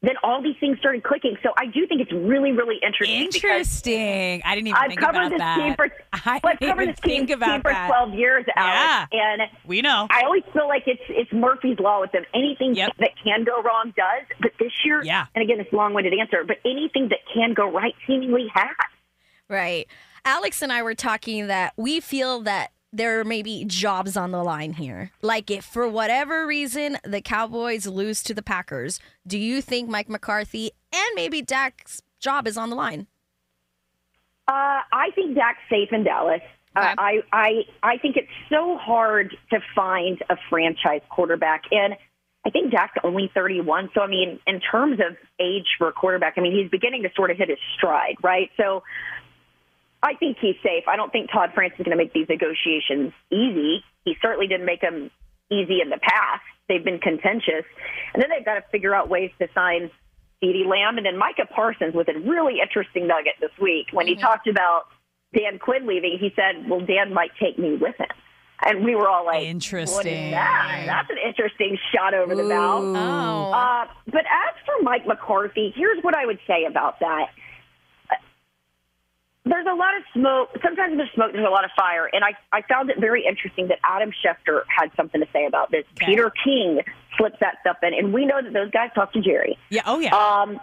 [0.03, 1.37] then all these things started clicking.
[1.43, 3.23] So I do think it's really, really interesting.
[3.23, 4.43] Interesting.
[4.45, 5.57] I didn't even I've think covered about this that.
[5.57, 9.83] team for I well, I've covered this team, team for twelve years, Alex, and we
[9.83, 10.07] know.
[10.11, 12.25] I always feel like it's it's Murphy's law with them.
[12.35, 15.27] Anything that can go wrong does, but this year, Yeah.
[15.35, 18.71] And again, it's a long-winded answer, but anything that can go right seemingly has.
[19.49, 19.87] Right.
[20.25, 24.43] Alex and I were talking that we feel that there may be jobs on the
[24.43, 25.13] line here.
[25.23, 30.09] Like if for whatever reason the Cowboys lose to the Packers, do you think Mike
[30.09, 33.07] McCarthy and maybe Dak's job is on the line?
[34.49, 36.41] Uh, I think Dak's safe in Dallas.
[36.75, 37.51] Uh, I, I,
[37.83, 41.65] I think it's so hard to find a franchise quarterback.
[41.71, 41.95] And
[42.45, 43.91] I think Dak's only 31.
[43.95, 47.11] So, I mean, in terms of age for a quarterback, I mean, he's beginning to
[47.15, 48.51] sort of hit his stride, right?
[48.57, 48.83] So
[50.03, 50.85] I think he's safe.
[50.89, 53.85] I don't think Todd France is going to make these negotiations easy.
[54.05, 55.11] He certainly didn't make them
[55.51, 56.43] easy in the past.
[56.69, 57.65] They've been contentious.
[58.15, 59.91] And then they've got to figure out ways to sign
[60.43, 60.97] CeeDee Lamb.
[60.97, 64.85] And then Micah Parsons with a really interesting nugget this week when he talked about
[65.35, 66.17] Dan Quinn leaving.
[66.19, 68.09] He said, well, Dan might take me with him.
[68.63, 69.97] And we were all like, Interesting.
[69.97, 70.83] What is that?
[70.87, 72.95] That's an interesting shot over the bow.
[72.95, 73.53] Oh.
[73.53, 77.31] Uh, but as for Mike McCarthy, here's what I would say about that.
[79.51, 80.49] There's a lot of smoke.
[80.63, 82.09] Sometimes there's smoke, there's a lot of fire.
[82.13, 85.73] And I, I found it very interesting that Adam Schefter had something to say about
[85.73, 85.85] this.
[85.97, 86.81] Peter King
[87.19, 87.93] slips that stuff in.
[87.93, 89.59] And we know that those guys talk to Jerry.
[89.69, 89.83] Yeah.
[89.87, 90.15] Oh, yeah.
[90.15, 90.61] Um,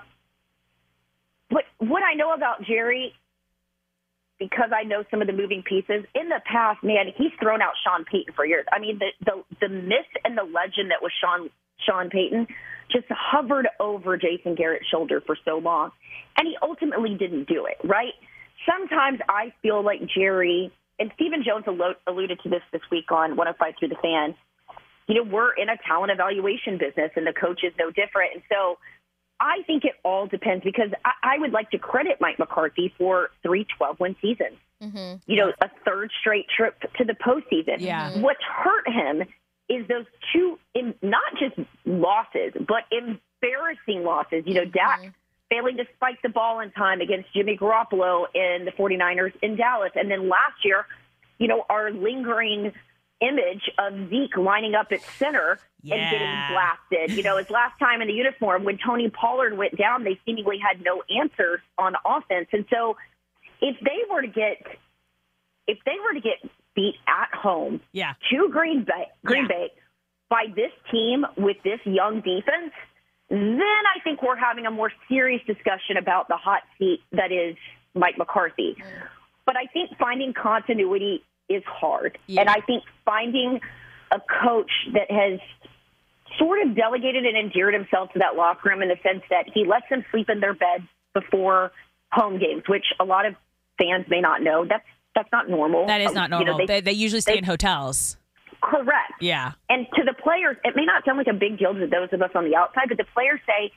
[1.49, 3.13] but what I know about Jerry,
[4.39, 7.73] because I know some of the moving pieces in the past, man, he's thrown out
[7.83, 8.65] Sean Payton for years.
[8.71, 11.49] I mean, the the the myth and the legend that was Sean
[11.85, 12.47] Sean Payton
[12.91, 15.91] just hovered over Jason Garrett's shoulder for so long,
[16.37, 17.77] and he ultimately didn't do it.
[17.83, 18.13] Right?
[18.65, 23.73] Sometimes I feel like Jerry and Stephen Jones alluded to this this week on 105
[23.79, 24.35] through the fan.
[25.07, 28.43] You know, we're in a talent evaluation business, and the coach is no different, and
[28.49, 28.77] so.
[29.39, 33.29] I think it all depends because I, I would like to credit Mike McCarthy for
[33.43, 34.57] three 12 win seasons.
[34.81, 35.31] Mm-hmm.
[35.31, 37.77] You know, a third straight trip to the postseason.
[37.77, 38.17] Yeah.
[38.19, 39.27] What's hurt him
[39.69, 40.57] is those two,
[41.01, 41.55] not just
[41.85, 44.43] losses, but embarrassing losses.
[44.45, 45.13] You know, Dak
[45.49, 49.91] failing to spike the ball in time against Jimmy Garoppolo and the 49ers in Dallas.
[49.95, 50.85] And then last year,
[51.37, 52.73] you know, our lingering
[53.21, 57.17] image of Zeke lining up at center and getting blasted.
[57.17, 60.57] You know, his last time in the uniform when Tony Pollard went down, they seemingly
[60.59, 62.47] had no answers on offense.
[62.51, 62.97] And so
[63.61, 64.57] if they were to get
[65.67, 68.13] if they were to get beat at home yeah.
[68.31, 69.71] to Green Bay Green Bay
[70.29, 72.73] by this team with this young defense,
[73.29, 77.55] then I think we're having a more serious discussion about the hot seat that is
[77.93, 78.77] Mike McCarthy.
[79.45, 82.17] But I think finding continuity is hard.
[82.29, 83.59] And I think finding
[84.11, 85.39] a coach that has
[86.37, 89.65] sort of delegated and endeared himself to that locker room in the sense that he
[89.65, 90.83] lets them sleep in their beds
[91.13, 91.71] before
[92.11, 93.35] home games, which a lot of
[93.77, 94.65] fans may not know.
[94.65, 94.85] That's
[95.15, 95.87] that's not normal.
[95.87, 96.67] That is not Um, you know, normal.
[96.67, 98.17] they, they usually stay in hotels.
[98.67, 99.13] Correct.
[99.21, 99.53] Yeah.
[99.69, 102.21] And to the players, it may not sound like a big deal to those of
[102.21, 103.71] us on the outside, but the players say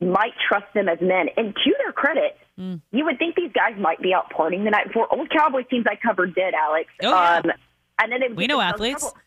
[0.00, 1.26] might trust them as men.
[1.36, 2.80] And to their credit, Mm.
[2.92, 5.12] you would think these guys might be out partying the night before.
[5.12, 6.88] Old Cowboys teams I covered did, Alex.
[7.02, 7.40] Oh, yeah.
[7.44, 7.50] um,
[8.00, 9.00] and then We know athletes.
[9.00, 9.18] trouble.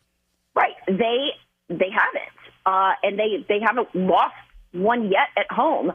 [0.55, 0.76] Right.
[0.88, 1.31] They
[1.69, 2.31] they haven't,
[2.65, 4.35] uh, and they they haven't lost
[4.72, 5.91] one yet at home.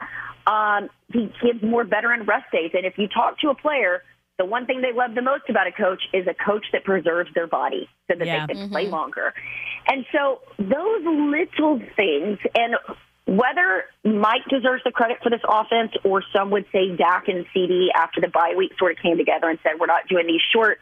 [0.47, 4.03] Um, he gives more veteran rest days, and if you talk to a player,
[4.43, 7.31] the one thing they love the most about a coach is a coach that preserves
[7.33, 8.47] their body so that Yeah.
[8.47, 8.73] they can Mhm.
[8.73, 9.33] play longer.
[9.87, 12.77] And so those little things, and
[13.27, 17.91] whether Mike deserves the credit for this offense, or some would say Dak and CeeDee
[17.95, 20.81] after the bye week sort of came together and said, "We're not doing these short."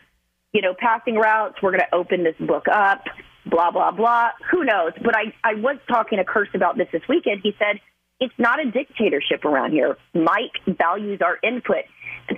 [0.53, 1.63] you know, passing routes.
[1.63, 3.05] We're going to open this book up,
[3.47, 4.31] blah, blah, blah.
[4.51, 4.93] Who knows?
[5.01, 7.43] But I, I was talking to Kearse about this this weekend.
[7.45, 7.79] He said,
[8.19, 9.97] it's not a dictatorship around here.
[10.13, 11.85] Mike values our input.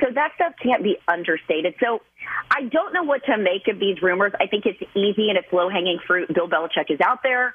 [0.01, 1.75] So that stuff can't be understated.
[1.81, 2.01] So
[2.51, 4.33] I don't know what to make of these rumors.
[4.41, 6.33] I think it's easy and it's low hanging fruit.
[6.33, 7.55] Bill Belichick is out there.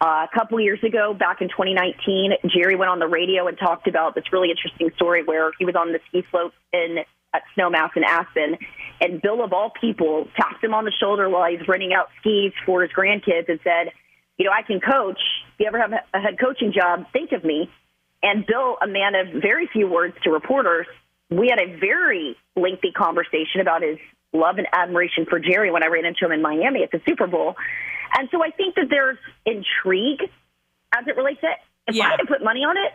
[0.00, 3.56] Uh, a couple of years ago, back in 2019, Jerry went on the radio and
[3.56, 6.98] talked about this really interesting story where he was on the ski slope in
[7.32, 8.58] at Snowmass in Aspen,
[9.00, 12.52] and Bill of all people tapped him on the shoulder while he's renting out skis
[12.66, 13.92] for his grandkids and said,
[14.36, 15.20] "You know, I can coach.
[15.54, 17.70] If you ever have a head coaching job, think of me."
[18.22, 20.86] And Bill, a man of very few words to reporters,
[21.38, 23.98] we had a very lengthy conversation about his
[24.32, 27.26] love and admiration for Jerry when I ran into him in Miami at the Super
[27.26, 27.54] Bowl.
[28.16, 30.20] And so I think that there's intrigue
[30.94, 31.56] as it relates to it.
[31.88, 32.92] If I had to put money on it,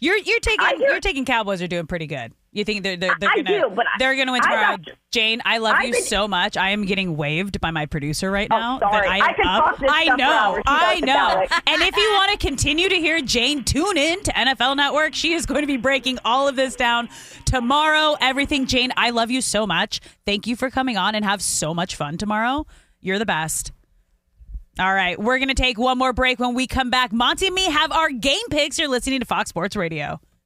[0.00, 2.32] You're you're taking I you're taking Cowboys are doing pretty good.
[2.56, 4.76] You think they're they're, they're I gonna do, but I- they're gonna win I tomorrow?
[4.78, 6.56] got- Jane, I love I've you been- so much.
[6.56, 8.78] I am getting waved by my producer right oh, now.
[8.78, 9.08] sorry.
[9.08, 9.64] I, I could up.
[9.64, 10.62] talk this I stuff know.
[10.66, 11.06] I know.
[11.06, 15.14] know and if you want to continue to hear Jane, tune in to NFL Network.
[15.14, 17.10] She is going to be breaking all of this down
[17.44, 18.16] tomorrow.
[18.22, 18.90] Everything, Jane.
[18.96, 20.00] I love you so much.
[20.24, 22.66] Thank you for coming on and have so much fun tomorrow.
[23.02, 23.72] You're the best.
[24.78, 26.38] All right, we're going to take one more break.
[26.38, 28.78] When we come back, Monse and me have our game picks.
[28.78, 30.20] You're listening to Fox Sports Radio.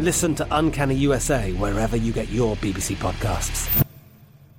[0.00, 3.68] Listen to Uncanny USA wherever you get your BBC podcasts,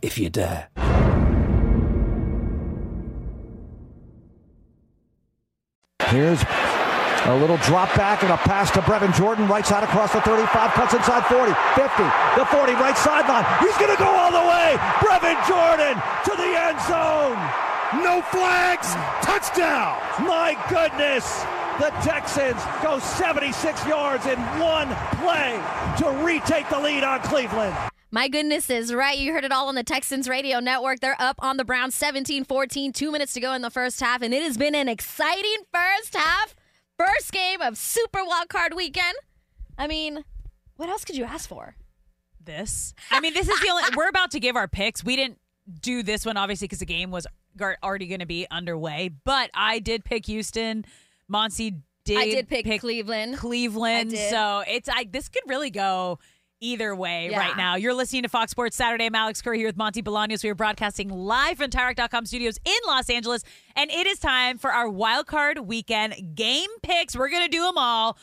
[0.03, 0.67] if you dare.
[6.09, 6.43] Here's
[7.25, 10.71] a little drop back and a pass to Brevin Jordan, right side across the 35,
[10.73, 12.03] cuts inside 40, 50,
[12.37, 13.45] the 40, right sideline.
[13.61, 14.77] He's going to go all the way.
[15.01, 17.41] Brevin Jordan to the end zone.
[18.05, 18.93] No flags.
[19.25, 19.97] Touchdown.
[20.21, 21.43] My goodness.
[21.81, 24.87] The Texans go 76 yards in one
[25.17, 25.59] play
[25.97, 27.75] to retake the lead on Cleveland.
[28.11, 29.17] My goodness is right.
[29.17, 30.99] You heard it all on the Texans radio network.
[30.99, 34.21] They're up on the Browns 17 14, two minutes to go in the first half,
[34.21, 36.55] and it has been an exciting first half.
[36.99, 39.17] First game of Super Wild Card weekend.
[39.75, 40.23] I mean,
[40.75, 41.77] what else could you ask for?
[42.39, 42.93] This.
[43.09, 43.85] I mean, this is the only.
[43.95, 45.03] We're about to give our picks.
[45.03, 45.39] We didn't
[45.81, 47.25] do this one obviously because the game was
[47.81, 50.85] already going to be underway, but I did pick Houston.
[51.31, 52.17] Monse did.
[52.17, 53.37] I did pick Cleveland.
[53.37, 54.11] Cleveland.
[54.11, 54.29] I did.
[54.31, 56.19] So it's like this could really go
[56.59, 57.39] either way Yeah.
[57.39, 57.75] right now.
[57.75, 59.05] You're listening to Fox Sports Saturday.
[59.05, 60.43] I'm Alex Curry here with Monse Bolaños.
[60.43, 63.43] We are broadcasting live from TireRack.com studios in Los Angeles,
[63.75, 67.15] and it is time for our wild card weekend game picks.
[67.15, 68.17] We're gonna do them all.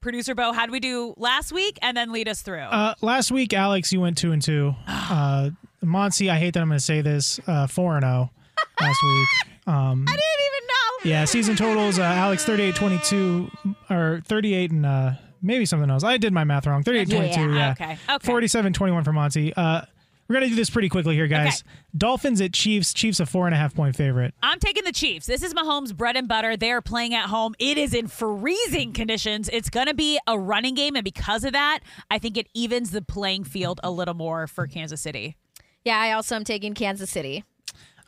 [0.00, 1.76] Producer Bo, how did we do last week?
[1.82, 2.60] And then lead us through.
[2.60, 4.74] Uh, last week, Alex, you went two and two.
[5.10, 5.50] Uh,
[5.82, 8.30] Monse, I hate that I'm going to say this, uh, four and zero
[8.80, 9.28] last week.
[9.66, 10.57] Um, I didn't even know.
[11.04, 11.98] Yeah, season totals.
[11.98, 13.50] Uh, Alex thirty-eight twenty-two
[13.90, 15.12] or 38 and uh,
[15.42, 16.02] maybe something else.
[16.04, 16.82] I did my math wrong.
[16.82, 17.40] 38 22.
[17.40, 17.70] Yeah, Yeah.
[17.72, 18.26] okay, okay.
[18.26, 19.52] 47 21 for Monse.
[19.56, 19.82] Uh,
[20.28, 21.62] we're going to do this pretty quickly here, guys.
[21.62, 21.70] Okay.
[21.96, 22.92] Dolphins at Chiefs.
[22.92, 24.34] Chiefs a four and a half point favorite.
[24.42, 25.26] I'm taking the Chiefs.
[25.26, 26.54] This is Mahomes' bread and butter.
[26.54, 27.54] They are playing at home.
[27.58, 29.48] It is in freezing conditions.
[29.50, 31.80] It's going to be a running game, and because of that,
[32.10, 35.36] I think it evens the playing field a little more for Kansas City.
[35.84, 37.44] Yeah, I also am taking Kansas City.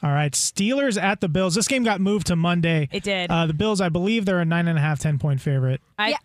[0.02, 1.55] All right, Steelers at the Bills.
[1.55, 2.89] This game got moved to Monday.
[2.90, 3.31] It did.
[3.31, 5.81] Uh, the Bills, I believe, they're a nine and a half, ten point favorite.
[5.98, 6.16] I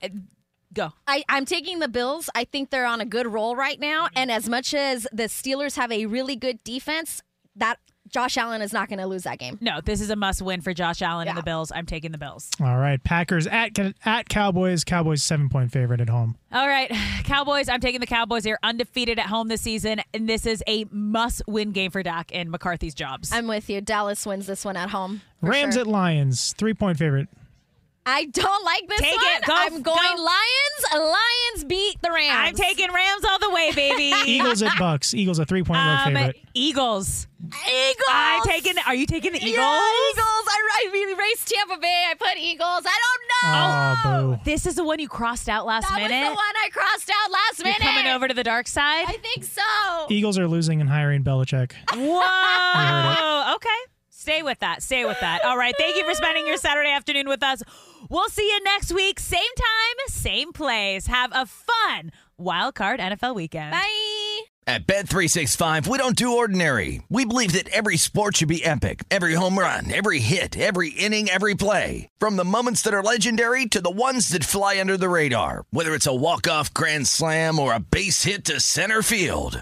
[0.75, 0.93] go.
[1.07, 2.29] I, I'm taking the Bills.
[2.35, 4.09] I think they're on a good roll right now.
[4.15, 7.23] And as much as the Steelers have a really good defense,
[7.55, 7.79] that
[8.09, 9.57] Josh Allen is not going to lose that game.
[9.61, 11.71] No, this is a must win for Josh Allen and the Bills.
[11.73, 12.49] I'm taking the Bills.
[12.61, 14.83] All right, Packers at at Cowboys.
[14.83, 16.37] Cowboys seven point favorite at home.
[16.51, 16.89] All right,
[17.23, 17.67] Cowboys.
[17.67, 18.43] I'm taking the Cowboys.
[18.43, 22.31] They're undefeated at home this season, and this is a must win game for Dak
[22.33, 23.31] and McCarthy's jobs.
[23.33, 23.81] I'm with you.
[23.81, 25.21] Dallas wins this one at home.
[25.41, 25.81] Rams sure.
[25.81, 27.27] at Lions three point favorite.
[28.07, 29.25] I don't like this Take one.
[29.37, 29.43] it.
[29.45, 30.23] Go, I'm going go.
[30.23, 30.93] Lions.
[30.93, 32.31] Lions beat the Rams.
[32.37, 34.13] I'm taking Rams all the way, baby.
[34.25, 35.13] Eagles at Bucks.
[35.15, 36.37] Eagles a three point road Um, favorite.
[36.53, 37.27] Eagles.
[37.43, 38.05] Eagles.
[38.09, 38.75] I'm taking.
[38.85, 39.55] Are you taking the Eagles?
[39.57, 40.45] Yeah, Eagles.
[40.47, 42.05] I, I erased Tampa Bay.
[42.09, 42.83] I put Eagles.
[42.85, 43.95] I don't know.
[44.05, 44.39] Oh, boo.
[44.45, 46.11] This is the one you crossed out last that minute.
[46.11, 47.81] was the one I crossed out last You're minute.
[47.81, 49.05] coming over to the dark side.
[49.07, 49.61] I think so.
[50.09, 51.71] Eagles are losing and hiring Belichick.
[51.93, 53.55] Whoa.
[53.55, 53.69] okay.
[54.25, 54.81] Stay with that.
[54.81, 55.45] Stay with that.
[55.45, 55.75] All right.
[55.77, 57.61] Thank you for spending your Saturday afternoon with us.
[58.09, 59.19] We'll see you next week.
[59.19, 61.05] Same time, same place.
[61.05, 63.69] Have a fun wild card NFL weekend.
[63.69, 64.39] Bye.
[64.65, 67.03] At Bet365, we don't do ordinary.
[67.07, 69.03] We believe that every sport should be epic.
[69.11, 72.09] Every home run, every hit, every inning, every play.
[72.17, 75.65] From the moments that are legendary to the ones that fly under the radar.
[75.69, 79.61] Whether it's a walk-off grand slam or a base hit to center field.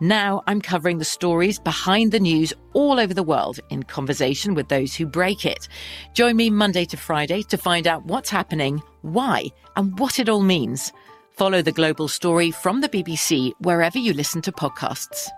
[0.00, 4.68] Now I'm covering the stories behind the news all over the world in conversation with
[4.68, 5.68] those who break it.
[6.14, 9.46] Join me Monday to Friday to find out what's happening, why,
[9.76, 10.92] and what it all means.
[11.30, 15.28] Follow The Global Story from the BBC wherever you listen to podcasts.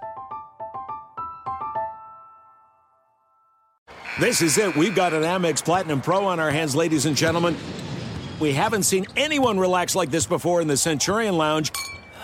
[4.19, 4.74] This is it.
[4.74, 7.55] We've got an Amex Platinum Pro on our hands, ladies and gentlemen.
[8.41, 11.70] We haven't seen anyone relax like this before in the Centurion Lounge.